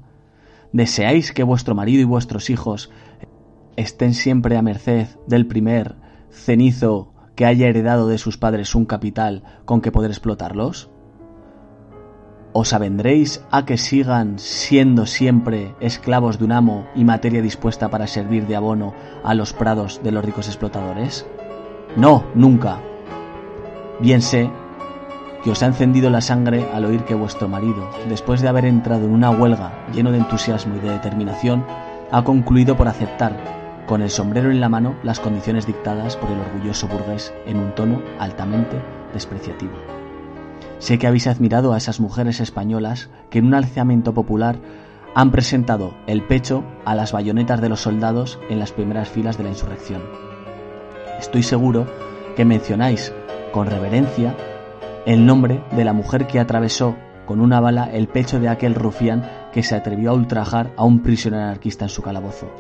¿Deseáis 0.73 1.33
que 1.33 1.43
vuestro 1.43 1.75
marido 1.75 2.03
y 2.03 2.05
vuestros 2.05 2.51
hijos 2.51 2.91
estén 3.77 4.13
siempre 4.13 4.59
a 4.59 4.63
merced 4.63 5.09
del 5.27 5.47
primer 5.47 5.97
cenizo 6.31 7.15
que 7.35 7.47
haya 7.47 7.69
heredado 7.69 8.07
de 8.07 8.19
sus 8.19 8.37
padres 8.37 8.75
un 8.75 8.85
capital 8.85 9.43
con 9.65 9.81
que 9.81 9.93
poder 9.93 10.11
explotarlos? 10.11 10.91
¿Os 12.53 12.73
avendréis 12.73 13.45
a 13.53 13.65
que 13.65 13.79
sigan 13.79 14.41
siendo 14.41 15.07
siempre 15.07 15.77
esclavos 15.79 16.39
de 16.41 16.45
un 16.47 16.53
amo 16.53 16.89
y 16.97 17.05
materia 17.05 17.43
dispuesta 17.43 17.91
para 17.91 18.09
servir 18.09 18.49
de 18.49 18.57
abono 18.57 18.93
a 19.23 19.35
los 19.35 19.53
prados 19.53 20.03
de 20.03 20.11
los 20.11 20.25
ricos 20.25 20.49
explotadores? 20.49 21.27
No, 21.97 22.25
nunca. 22.35 22.81
Bien 24.01 24.21
sé 24.21 24.51
que 25.45 25.51
os 25.51 25.63
ha 25.63 25.67
encendido 25.67 26.11
la 26.11 26.21
sangre 26.21 26.69
al 26.75 26.85
oír 26.85 27.05
que 27.05 27.15
vuestro 27.15 27.49
marido, 27.49 27.89
después 28.09 28.41
de 28.41 28.49
haber 28.49 28.65
entrado 28.65 29.05
en 29.05 29.13
una 29.13 29.31
huelga 29.31 29.87
lleno 29.93 30.11
de 30.11 30.19
entusiasmo 30.19 30.75
y 30.75 30.81
de 30.81 30.91
determinación, 30.91 31.65
ha 32.11 32.25
concluido 32.25 32.77
por 32.77 32.89
aceptar, 32.89 33.37
con 33.87 34.03
el 34.03 34.11
sombrero 34.11 34.51
en 34.51 34.61
la 34.61 34.69
mano, 34.69 34.97
las 35.05 35.21
condiciones 35.21 35.67
dictadas 35.67 36.17
por 36.17 36.31
el 36.31 36.41
orgulloso 36.41 36.89
burgués 36.89 37.33
en 37.47 37.59
un 37.59 37.75
tono 37.77 38.03
altamente 38.19 38.77
despreciativo. 39.13 40.00
Sé 40.81 40.99
que 40.99 41.07
habéis 41.07 41.27
admirado 41.27 41.73
a 41.73 41.77
esas 41.77 42.01
mujeres 42.01 42.41
españolas 42.41 43.11
que 43.29 43.39
en 43.39 43.47
un 43.47 43.55
alzamiento 43.55 44.15
popular 44.15 44.59
han 45.15 45.31
presentado 45.31 45.95
el 46.07 46.23
pecho 46.27 46.65
a 46.87 46.95
las 46.95 47.13
bayonetas 47.13 47.61
de 47.61 47.69
los 47.69 47.81
soldados 47.81 48.39
en 48.49 48.59
las 48.59 48.73
primeras 48.73 49.11
filas 49.11 49.37
de 49.37 49.45
la 49.45 49.51
insurrección. 49.51 50.03
Estoy 51.19 51.43
seguro 51.43 51.87
que 52.35 52.47
mencionáis 52.47 53.13
con 53.53 53.67
reverencia 53.67 54.35
el 55.05 55.27
nombre 55.27 55.63
de 55.73 55.85
la 55.85 55.93
mujer 55.93 56.27
que 56.27 56.41
atravesó 56.41 56.97
con 57.27 57.41
una 57.41 57.61
bala 57.61 57.91
el 57.93 58.09
pecho 58.09 58.41
de 58.41 58.49
aquel 58.49 58.75
rufián 58.75 59.29
que 59.53 59.63
se 59.63 59.75
atrevió 59.75 60.11
a 60.11 60.15
ultrajar 60.15 60.73
a 60.79 60.85
un 60.85 61.03
prisionero 61.03 61.43
anarquista 61.43 61.85
en 61.85 61.91
su 61.91 62.01
calabozo. 62.01 62.51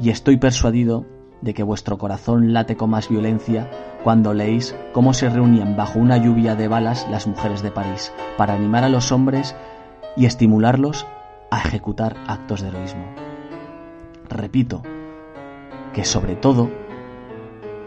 Y 0.00 0.08
estoy 0.08 0.38
persuadido 0.38 1.04
de 1.42 1.52
que 1.52 1.62
vuestro 1.62 1.98
corazón 1.98 2.54
late 2.54 2.76
con 2.76 2.90
más 2.90 3.10
violencia 3.10 3.68
cuando 4.04 4.34
leéis 4.34 4.74
cómo 4.92 5.14
se 5.14 5.28
reunían 5.28 5.76
bajo 5.76 5.98
una 5.98 6.16
lluvia 6.16 6.56
de 6.56 6.68
balas 6.68 7.06
las 7.10 7.26
mujeres 7.26 7.62
de 7.62 7.70
París 7.70 8.12
para 8.36 8.54
animar 8.54 8.84
a 8.84 8.88
los 8.88 9.12
hombres 9.12 9.54
y 10.16 10.26
estimularlos 10.26 11.06
a 11.50 11.60
ejecutar 11.60 12.16
actos 12.26 12.62
de 12.62 12.68
heroísmo. 12.68 13.04
Repito 14.28 14.82
que 15.92 16.04
sobre 16.04 16.36
todo 16.36 16.70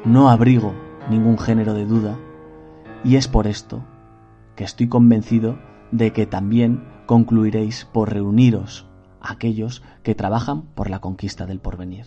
no 0.06 0.30
abrigo 0.30 0.74
ningún 1.10 1.38
género 1.38 1.74
de 1.74 1.86
duda 1.86 2.18
y 3.04 3.18
es 3.18 3.28
por 3.28 3.48
esto 3.48 3.84
que 4.56 4.64
estoy 4.64 4.88
convencido 4.88 5.58
de 5.92 6.14
que 6.14 6.26
también 6.26 6.88
concluiréis 7.06 7.86
por 7.86 8.14
reuniros 8.14 8.88
aquellos 9.20 9.84
que 10.04 10.16
trabajan 10.16 10.62
por 10.62 10.90
la 10.90 11.00
conquista 11.00 11.46
del 11.46 11.60
porvenir. 11.60 12.06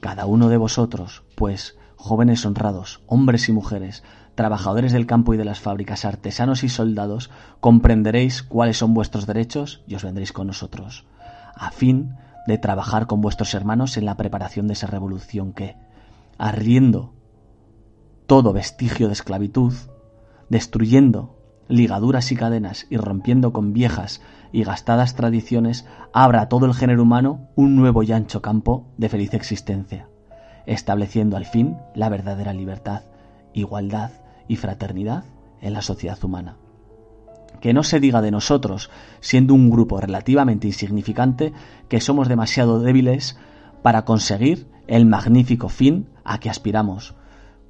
Cada 0.00 0.26
uno 0.26 0.48
de 0.48 0.56
vosotros, 0.56 1.24
pues, 1.34 1.77
jóvenes 1.98 2.46
honrados, 2.46 3.02
hombres 3.06 3.48
y 3.48 3.52
mujeres, 3.52 4.04
trabajadores 4.36 4.92
del 4.92 5.04
campo 5.04 5.34
y 5.34 5.36
de 5.36 5.44
las 5.44 5.58
fábricas, 5.58 6.04
artesanos 6.04 6.62
y 6.62 6.68
soldados, 6.68 7.28
comprenderéis 7.60 8.44
cuáles 8.44 8.78
son 8.78 8.94
vuestros 8.94 9.26
derechos 9.26 9.82
y 9.86 9.96
os 9.96 10.04
vendréis 10.04 10.32
con 10.32 10.46
nosotros, 10.46 11.06
a 11.56 11.72
fin 11.72 12.14
de 12.46 12.56
trabajar 12.56 13.08
con 13.08 13.20
vuestros 13.20 13.52
hermanos 13.52 13.96
en 13.96 14.04
la 14.04 14.16
preparación 14.16 14.68
de 14.68 14.74
esa 14.74 14.86
revolución 14.86 15.52
que, 15.52 15.76
arriendo 16.38 17.14
todo 18.26 18.52
vestigio 18.52 19.08
de 19.08 19.14
esclavitud, 19.14 19.74
destruyendo 20.48 21.36
ligaduras 21.66 22.30
y 22.30 22.36
cadenas 22.36 22.86
y 22.90 22.96
rompiendo 22.96 23.52
con 23.52 23.72
viejas 23.72 24.22
y 24.52 24.62
gastadas 24.62 25.16
tradiciones, 25.16 25.84
abra 26.12 26.42
a 26.42 26.48
todo 26.48 26.66
el 26.66 26.74
género 26.74 27.02
humano 27.02 27.48
un 27.56 27.74
nuevo 27.74 28.04
y 28.04 28.12
ancho 28.12 28.40
campo 28.40 28.86
de 28.96 29.08
feliz 29.08 29.34
existencia, 29.34 30.08
estableciendo 30.68 31.36
al 31.36 31.46
fin 31.46 31.78
la 31.94 32.10
verdadera 32.10 32.52
libertad, 32.52 33.02
igualdad 33.54 34.10
y 34.48 34.56
fraternidad 34.56 35.24
en 35.60 35.72
la 35.72 35.82
sociedad 35.82 36.22
humana. 36.22 36.56
Que 37.60 37.72
no 37.72 37.82
se 37.82 38.00
diga 38.00 38.20
de 38.20 38.30
nosotros, 38.30 38.90
siendo 39.20 39.54
un 39.54 39.70
grupo 39.70 39.98
relativamente 39.98 40.66
insignificante, 40.66 41.52
que 41.88 42.00
somos 42.00 42.28
demasiado 42.28 42.80
débiles 42.80 43.38
para 43.82 44.04
conseguir 44.04 44.68
el 44.86 45.06
magnífico 45.06 45.68
fin 45.68 46.10
a 46.22 46.38
que 46.38 46.50
aspiramos. 46.50 47.14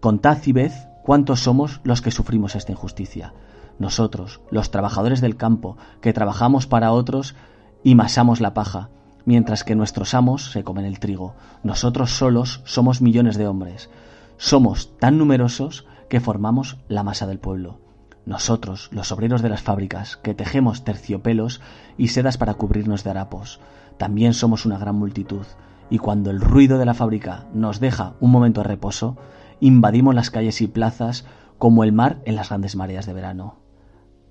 Contad 0.01 0.39
y 0.45 0.53
ved 0.53 0.73
cuántos 1.05 1.41
somos 1.41 1.81
los 1.85 2.03
que 2.03 2.11
sufrimos 2.11 2.55
esta 2.55 2.73
injusticia 2.73 3.33
Nosotros, 3.79 4.41
los 4.51 4.71
trabajadores 4.71 5.21
del 5.21 5.37
campo, 5.37 5.77
que 6.01 6.13
trabajamos 6.13 6.67
para 6.67 6.93
otros 6.93 7.37
y 7.85 7.95
masamos 7.95 8.41
la 8.41 8.55
paja, 8.55 8.91
mientras 9.29 9.63
que 9.63 9.75
nuestros 9.75 10.15
amos 10.15 10.53
se 10.53 10.65
comen 10.65 10.87
el 10.87 11.01
trigo. 11.01 11.35
Nosotros 11.63 12.13
solos 12.13 12.63
somos 12.65 13.03
millones 13.03 13.37
de 13.37 13.47
hombres. 13.47 13.91
Somos 14.39 14.97
tan 14.99 15.19
numerosos 15.19 15.87
que 16.09 16.19
formamos 16.19 16.79
la 16.89 17.03
masa 17.03 17.27
del 17.27 17.39
pueblo. 17.39 17.79
Nosotros, 18.25 18.89
los 18.91 19.13
obreros 19.13 19.43
de 19.43 19.51
las 19.51 19.61
fábricas, 19.61 20.17
que 20.17 20.33
tejemos 20.33 20.83
terciopelos 20.83 21.61
y 21.99 22.09
sedas 22.09 22.39
para 22.39 22.55
cubrirnos 22.55 23.05
de 23.05 23.11
harapos, 23.11 23.61
también 23.99 24.33
somos 24.33 24.65
una 24.65 24.79
gran 24.79 24.95
multitud, 24.95 25.45
y 25.91 25.99
cuando 25.99 26.31
el 26.31 26.41
ruido 26.41 26.79
de 26.79 26.87
la 26.87 26.95
fábrica 26.95 27.49
nos 27.53 27.81
deja 27.81 28.15
un 28.21 28.31
momento 28.31 28.63
de 28.63 28.69
reposo, 28.69 29.19
invadimos 29.61 30.15
las 30.15 30.31
calles 30.31 30.63
y 30.63 30.69
plazas 30.69 31.27
como 31.59 31.85
el 31.85 31.93
mar 31.93 32.23
en 32.25 32.35
las 32.35 32.49
grandes 32.49 32.77
mareas 32.77 33.05
de 33.05 33.13
verano. 33.13 33.57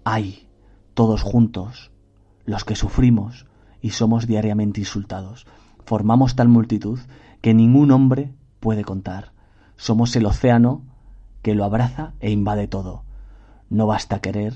¡Ay! 0.04 0.50
Todos 0.96 1.22
juntos, 1.22 1.92
los 2.46 2.66
que 2.66 2.76
sufrimos 2.76 3.46
y 3.82 3.92
somos 3.92 4.28
diariamente 4.28 4.82
insultados, 4.82 5.46
formamos 5.86 6.36
tal 6.36 6.48
multitud 6.48 7.00
que 7.42 7.54
ningún 7.54 7.92
hombre 7.92 8.34
puede 8.60 8.84
contar. 8.84 9.32
Somos 9.76 10.16
el 10.16 10.26
océano 10.26 10.82
que 11.42 11.56
lo 11.56 11.64
abraza 11.64 12.14
e 12.20 12.32
invade 12.32 12.68
todo. 12.68 13.04
No 13.70 13.88
basta 13.88 14.20
querer 14.20 14.54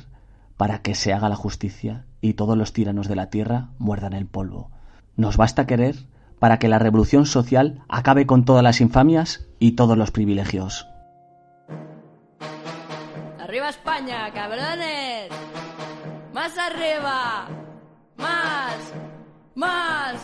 para 0.57 0.81
que 0.81 0.95
se 0.95 1.13
haga 1.13 1.29
la 1.29 1.35
justicia 1.35 2.05
y 2.21 2.33
todos 2.33 2.57
los 2.57 2.73
tiranos 2.73 3.07
de 3.07 3.15
la 3.15 3.29
tierra 3.29 3.69
muerdan 3.77 4.13
el 4.13 4.25
polvo. 4.25 4.71
Nos 5.15 5.37
basta 5.37 5.65
querer 5.65 5.95
para 6.39 6.59
que 6.59 6.67
la 6.67 6.79
revolución 6.79 7.25
social 7.25 7.83
acabe 7.87 8.25
con 8.25 8.45
todas 8.45 8.63
las 8.63 8.81
infamias 8.81 9.47
y 9.59 9.73
todos 9.73 9.97
los 9.97 10.11
privilegios. 10.11 10.87
¡Arriba 13.39 13.69
España, 13.69 14.31
cabrones! 14.33 15.29
¡Más 16.33 16.57
arriba! 16.57 17.47
¡Más! 18.17 18.93
¡Más! 19.55 20.15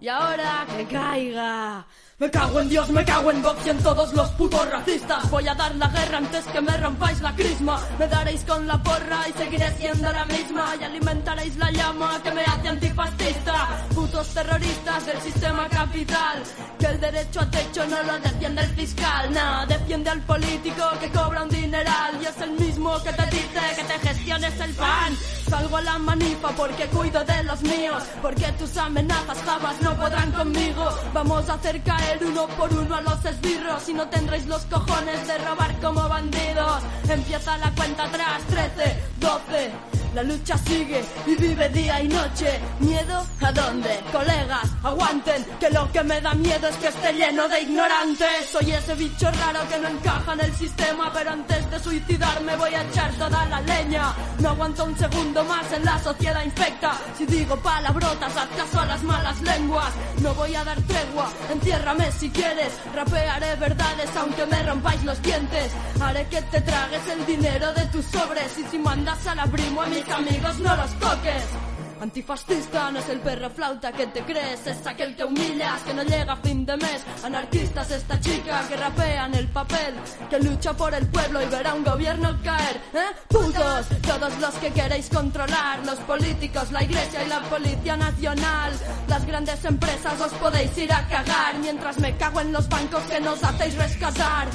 Y 0.00 0.08
ahora 0.08 0.66
que 0.76 0.84
caiga. 0.86 1.86
Me 2.18 2.30
cago 2.30 2.60
en 2.60 2.68
Dios, 2.68 2.88
me 2.90 3.04
cago 3.04 3.30
en 3.30 3.42
Vox 3.42 3.66
y 3.66 3.70
en 3.70 3.78
todos 3.78 4.12
los 4.14 4.28
putos 4.30 4.68
racistas. 4.70 5.28
Voy 5.30 5.46
a 5.48 5.54
dar 5.54 5.74
la 5.76 5.88
guerra 5.88 6.18
antes 6.18 6.44
que 6.46 6.60
me 6.60 6.76
rompáis 6.76 7.20
la 7.20 7.34
crisma. 7.34 7.80
Me 7.98 8.06
daréis 8.06 8.44
con 8.44 8.66
la 8.66 8.80
porra 8.82 9.28
y 9.28 9.32
seguiré 9.32 9.70
siendo 9.76 10.12
la 10.12 10.24
misma. 10.26 10.74
Y 10.80 10.84
alimentaréis 10.84 11.56
la 11.56 11.70
llama 11.70 12.20
que 12.22 12.30
me 12.32 12.42
hace 12.42 12.68
antifascista. 12.68 13.86
Putos 13.94 14.28
terroristas 14.34 15.06
del 15.06 15.20
sistema 15.20 15.68
capital. 15.68 16.42
Que 16.78 16.86
el 16.86 17.00
derecho 17.00 17.40
a 17.40 17.50
techo 17.50 17.86
no 17.86 18.02
lo 18.02 18.18
defiende 18.18 18.62
el 18.62 18.70
fiscal. 18.70 19.32
No, 19.32 19.66
defiende 19.66 20.10
al 20.10 20.20
político 20.22 20.84
que 21.00 21.10
cobra 21.10 21.42
un 21.42 21.48
dineral. 21.48 22.20
Y 22.22 22.26
es 22.26 22.40
el 22.40 22.50
mismo 22.52 23.02
que 23.02 23.12
te 23.12 23.26
dice 23.26 23.60
que 23.76 23.84
te 23.84 23.98
gestiones 24.08 24.60
el 24.60 24.74
pan. 24.74 25.16
Salgo 25.52 25.76
a 25.76 25.82
la 25.82 25.98
manifa 25.98 26.48
porque 26.56 26.86
cuido 26.86 27.22
de 27.26 27.42
los 27.42 27.60
míos. 27.60 28.02
Porque 28.22 28.50
tus 28.52 28.74
amenazas 28.78 29.36
jamás 29.44 29.78
no 29.82 29.94
podrán 29.94 30.32
conmigo. 30.32 30.88
Vamos 31.12 31.46
a 31.50 31.54
hacer 31.54 31.82
caer 31.82 32.24
uno 32.24 32.46
por 32.56 32.72
uno 32.72 32.94
a 32.94 33.02
los 33.02 33.22
esbirros 33.22 33.86
y 33.86 33.92
no 33.92 34.08
tendréis 34.08 34.46
los 34.46 34.62
cojones 34.62 35.26
de 35.26 35.36
robar 35.36 35.78
como 35.82 36.08
bandidos. 36.08 36.82
Empieza 37.06 37.58
la 37.58 37.70
cuenta 37.72 38.04
atrás, 38.04 38.40
13, 38.48 39.02
12. 39.20 40.01
La 40.14 40.22
lucha 40.22 40.58
sigue 40.58 41.02
y 41.26 41.34
vive 41.36 41.68
día 41.70 42.02
y 42.02 42.08
noche. 42.08 42.60
¿Miedo? 42.80 43.26
¿A 43.40 43.50
dónde? 43.50 43.98
Colegas, 44.12 44.68
aguanten, 44.82 45.42
que 45.58 45.70
lo 45.70 45.90
que 45.90 46.02
me 46.02 46.20
da 46.20 46.34
miedo 46.34 46.68
es 46.68 46.76
que 46.76 46.88
esté 46.88 47.14
lleno 47.14 47.48
de 47.48 47.62
ignorantes. 47.62 48.50
Soy 48.52 48.72
ese 48.72 48.94
bicho 48.94 49.30
raro 49.30 49.60
que 49.70 49.78
no 49.78 49.88
encaja 49.88 50.34
en 50.34 50.40
el 50.40 50.54
sistema, 50.54 51.10
pero 51.14 51.30
antes 51.30 51.70
de 51.70 51.80
suicidarme 51.80 52.56
voy 52.56 52.74
a 52.74 52.82
echar 52.82 53.10
toda 53.14 53.46
la 53.46 53.60
leña. 53.62 54.14
No 54.40 54.50
aguanto 54.50 54.84
un 54.84 54.98
segundo 54.98 55.44
más 55.44 55.72
en 55.72 55.84
la 55.84 55.98
sociedad 55.98 56.44
infecta. 56.44 56.92
Si 57.16 57.24
digo 57.24 57.56
palabrotas, 57.56 58.36
haz 58.36 58.48
caso 58.48 58.80
a 58.80 58.86
las 58.86 59.02
malas 59.04 59.40
lenguas. 59.40 59.92
No 60.20 60.34
voy 60.34 60.54
a 60.54 60.62
dar 60.62 60.80
tregua, 60.82 61.32
enciérrame 61.50 62.12
si 62.12 62.28
quieres. 62.28 62.72
Rapearé 62.94 63.56
verdades 63.56 64.10
aunque 64.16 64.44
me 64.44 64.62
rompáis 64.62 65.02
los 65.04 65.22
dientes. 65.22 65.72
Haré 66.00 66.26
que 66.26 66.42
te 66.42 66.60
tragues 66.60 67.08
el 67.08 67.24
dinero 67.24 67.72
de 67.72 67.86
tus 67.86 68.04
sobres 68.04 68.58
y 68.58 68.64
si 68.70 68.78
mandas 68.78 69.26
a 69.26 69.34
la 69.34 69.46
primo 69.46 69.80
a 69.80 69.86
mis 70.04 70.14
amigos 70.14 70.58
no 70.58 70.76
los 70.76 70.90
toques. 70.94 71.71
Antifascista 72.02 72.90
no 72.90 72.98
es 72.98 73.08
el 73.10 73.20
perro 73.20 73.48
flauta 73.48 73.92
que 73.92 74.08
te 74.08 74.22
crees, 74.22 74.66
es 74.66 74.84
aquel 74.84 75.14
que 75.14 75.22
humillas, 75.22 75.82
que 75.82 75.94
no 75.94 76.02
llega 76.02 76.32
a 76.32 76.36
fin 76.36 76.66
de 76.66 76.76
mes. 76.76 77.04
Anarquista 77.22 77.82
es 77.82 77.92
esta 77.92 78.18
chica 78.18 78.66
que 78.68 78.76
rapea 78.76 79.26
en 79.26 79.34
el 79.36 79.46
papel, 79.46 79.94
que 80.28 80.40
lucha 80.40 80.72
por 80.72 80.92
el 80.94 81.06
pueblo 81.06 81.40
y 81.40 81.46
verá 81.46 81.74
un 81.74 81.84
gobierno 81.84 82.36
caer. 82.42 82.80
¿Eh? 82.92 83.14
Putos, 83.28 83.86
todos 84.02 84.36
los 84.40 84.54
que 84.56 84.72
queréis 84.72 85.08
controlar, 85.10 85.86
los 85.86 86.00
políticos, 86.00 86.72
la 86.72 86.82
iglesia 86.82 87.24
y 87.24 87.28
la 87.28 87.40
policía 87.42 87.96
nacional. 87.96 88.72
Las 89.06 89.24
grandes 89.24 89.64
empresas 89.64 90.20
os 90.20 90.32
podéis 90.32 90.76
ir 90.78 90.92
a 90.92 91.06
cagar, 91.06 91.56
mientras 91.60 92.00
me 92.00 92.16
cago 92.16 92.40
en 92.40 92.52
los 92.52 92.68
bancos 92.68 93.04
que 93.04 93.20
nos 93.20 93.44
hacéis 93.44 93.76
rescatar. 93.76 94.48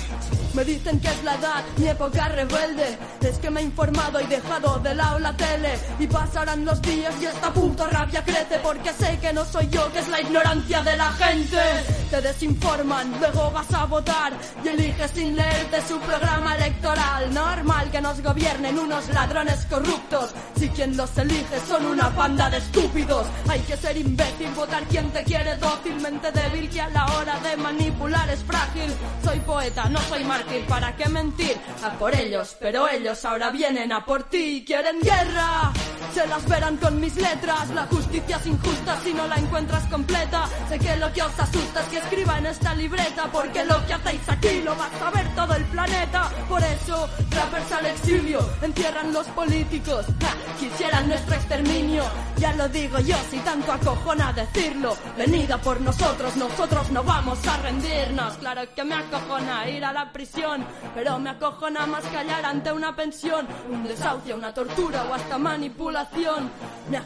Me 0.54 0.66
dicen 0.66 1.00
que 1.00 1.08
es 1.08 1.24
la 1.24 1.36
edad, 1.36 1.64
mi 1.78 1.88
época 1.88 2.28
rebelde. 2.30 2.98
Es 3.22 3.38
que 3.38 3.52
me 3.52 3.60
he 3.60 3.64
informado 3.64 4.20
y 4.20 4.26
dejado 4.26 4.80
de 4.80 4.96
lado 4.96 5.20
la 5.20 5.38
tele. 5.38 5.78
Y 6.00 6.08
pasarán 6.08 6.66
los 6.66 6.82
días 6.82 7.14
y 7.22 7.28
esta 7.38 7.54
puta 7.54 7.88
rabia 7.88 8.24
crece 8.24 8.58
porque 8.64 8.92
sé 8.94 9.20
que 9.20 9.32
no 9.32 9.46
soy 9.46 9.68
yo, 9.70 9.92
que 9.92 10.00
es 10.00 10.08
la 10.08 10.22
ignorancia 10.22 10.82
de 10.82 10.98
la 10.98 11.12
gente. 11.12 11.62
Te 12.10 12.22
desinforman, 12.22 13.20
luego 13.20 13.52
vas 13.52 13.72
a 13.74 13.86
votar 13.86 14.34
y 14.64 14.68
eliges 14.70 15.12
sin 15.12 15.36
leerte 15.36 15.82
su 15.88 16.00
programa 16.00 16.56
electoral. 16.56 17.32
Normal 17.32 17.92
que 17.92 18.02
nos 18.02 18.22
gobiernen 18.24 18.80
unos 18.80 19.08
ladrones 19.10 19.68
corruptos. 19.70 20.34
Si 20.56 20.70
quien 20.70 20.98
los 20.98 21.16
elige 21.18 21.60
son 21.68 21.86
una 21.86 22.10
panda 22.16 22.50
de 22.50 22.58
estúpidos. 22.58 23.28
Hay 23.50 23.60
que 23.62 23.78
ser 23.78 23.96
imbécil, 23.98 24.50
votar 24.56 24.84
quien 24.86 25.12
te 25.12 25.24
quiere 25.24 25.56
dócilmente 25.58 26.32
débil 26.32 26.70
que 26.70 26.82
a 26.82 26.90
la 26.90 27.06
hora 27.18 27.40
de 27.42 27.56
manipular 27.58 28.28
es 28.32 28.44
frágil. 28.44 28.92
Soy 29.24 29.40
poeta, 29.42 29.88
no 29.90 30.00
soy 30.02 30.24
mártir. 30.24 30.66
¿Para 30.66 30.96
qué 30.96 31.08
mentir? 31.08 31.56
A 31.84 31.92
por 32.00 32.16
ellos, 32.16 32.56
pero 32.60 32.88
ellos 32.90 33.24
ahora 33.26 33.52
vienen 33.52 33.92
a 33.92 34.04
por 34.04 34.24
ti 34.24 34.58
y 34.58 34.66
quieren 34.66 35.00
guerra. 35.02 35.72
Se 36.14 36.26
las 36.26 36.48
verán 36.48 36.78
con 36.78 37.00
mis. 37.00 37.18
La 37.28 37.86
justicia 37.88 38.38
es 38.38 38.48
injusta 38.48 38.98
si 39.04 39.14
no 39.14 39.28
la 39.28 39.36
encuentras 39.36 39.86
completa. 39.88 40.48
Sé 40.70 40.80
que 40.80 40.96
lo 40.96 41.12
que 41.12 41.22
os 41.22 41.38
asusta 41.38 41.82
es 41.82 41.88
que 41.90 41.98
escriba 41.98 42.38
en 42.38 42.46
esta 42.46 42.74
libreta. 42.74 43.30
Porque 43.30 43.66
lo 43.66 43.86
que 43.86 43.94
hacéis 43.94 44.22
aquí 44.30 44.62
lo 44.64 44.78
va 44.78 44.86
a 44.86 44.98
saber 44.98 45.36
todo 45.36 45.54
el 45.56 45.66
planeta. 45.66 46.32
Por 46.48 46.64
eso, 46.64 47.10
rappers 47.32 47.72
al 47.74 47.86
exilio, 47.88 48.40
encierran 48.62 49.12
los 49.12 49.28
políticos. 49.28 50.06
Ja, 50.22 50.34
quisieran 50.58 51.10
nuestro 51.10 51.36
exterminio. 51.36 52.04
Ya 52.38 52.54
lo 52.54 52.70
digo 52.70 52.98
yo, 53.00 53.18
si 53.30 53.40
tanto 53.40 53.74
acojona 53.74 54.32
decirlo. 54.32 54.96
Venida 55.18 55.58
por 55.58 55.82
nosotros, 55.82 56.38
nosotros 56.38 56.90
no 56.92 57.04
vamos 57.04 57.46
a 57.46 57.58
rendirnos. 57.58 58.38
Claro 58.38 58.62
que 58.74 58.84
me 58.86 58.96
acojona 58.96 59.70
ir 59.70 59.84
a 59.84 59.92
la 59.92 60.14
prisión. 60.14 60.66
Pero 60.96 61.20
me 61.20 61.32
acojona 61.32 61.86
más 61.86 62.06
callar 62.06 62.46
ante 62.46 62.72
una 62.72 62.96
pensión, 62.96 63.46
un 63.70 63.84
desahucio, 63.84 64.38
una 64.38 64.54
tortura 64.54 65.04
o 65.04 65.14
hasta 65.14 65.38
manipulación. 65.38 66.50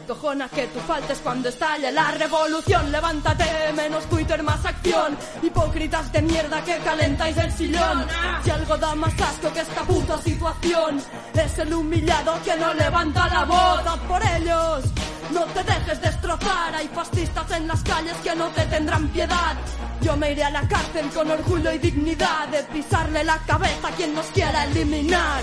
Acojona 0.02 0.48
que 0.48 0.66
tú 0.68 0.80
faltes 0.80 1.18
cuando 1.18 1.48
estalle 1.48 1.90
la 1.92 2.10
revolución. 2.12 2.90
Levántate, 2.90 3.44
menos 3.74 4.04
Twitter, 4.06 4.42
más 4.42 4.64
acción. 4.64 5.16
Hipócritas 5.42 6.12
de 6.12 6.22
mierda 6.22 6.62
que 6.64 6.76
calentáis 6.78 7.36
el 7.36 7.52
sillón. 7.52 8.06
Si 8.44 8.50
algo 8.50 8.76
da 8.76 8.94
más 8.94 9.14
asco 9.20 9.52
que 9.52 9.60
esta 9.60 9.82
puta 9.82 10.18
situación, 10.18 11.00
es 11.34 11.58
el 11.58 11.72
humillado 11.72 12.34
que 12.44 12.56
no 12.56 12.74
levanta 12.74 13.28
la 13.28 13.44
voz. 13.44 13.86
¡A 13.86 13.96
por 14.08 14.22
ellos! 14.36 14.84
No 15.32 15.44
te 15.46 15.62
dejes 15.62 16.00
destrozar, 16.00 16.74
hay 16.74 16.88
fascistas 16.88 17.50
en 17.52 17.66
las 17.66 17.82
calles 17.82 18.14
que 18.22 18.34
no 18.34 18.48
te 18.48 18.66
tendrán 18.66 19.08
piedad. 19.08 19.56
Yo 20.02 20.16
me 20.16 20.32
iré 20.32 20.44
a 20.44 20.50
la 20.50 20.66
cárcel 20.68 21.08
con 21.14 21.30
orgullo 21.30 21.72
y 21.72 21.78
dignidad 21.78 22.48
de 22.48 22.62
pisarle 22.64 23.24
la 23.24 23.38
cabeza 23.38 23.88
a 23.88 23.92
quien 23.92 24.14
nos 24.14 24.26
quiera 24.26 24.64
eliminar. 24.64 25.42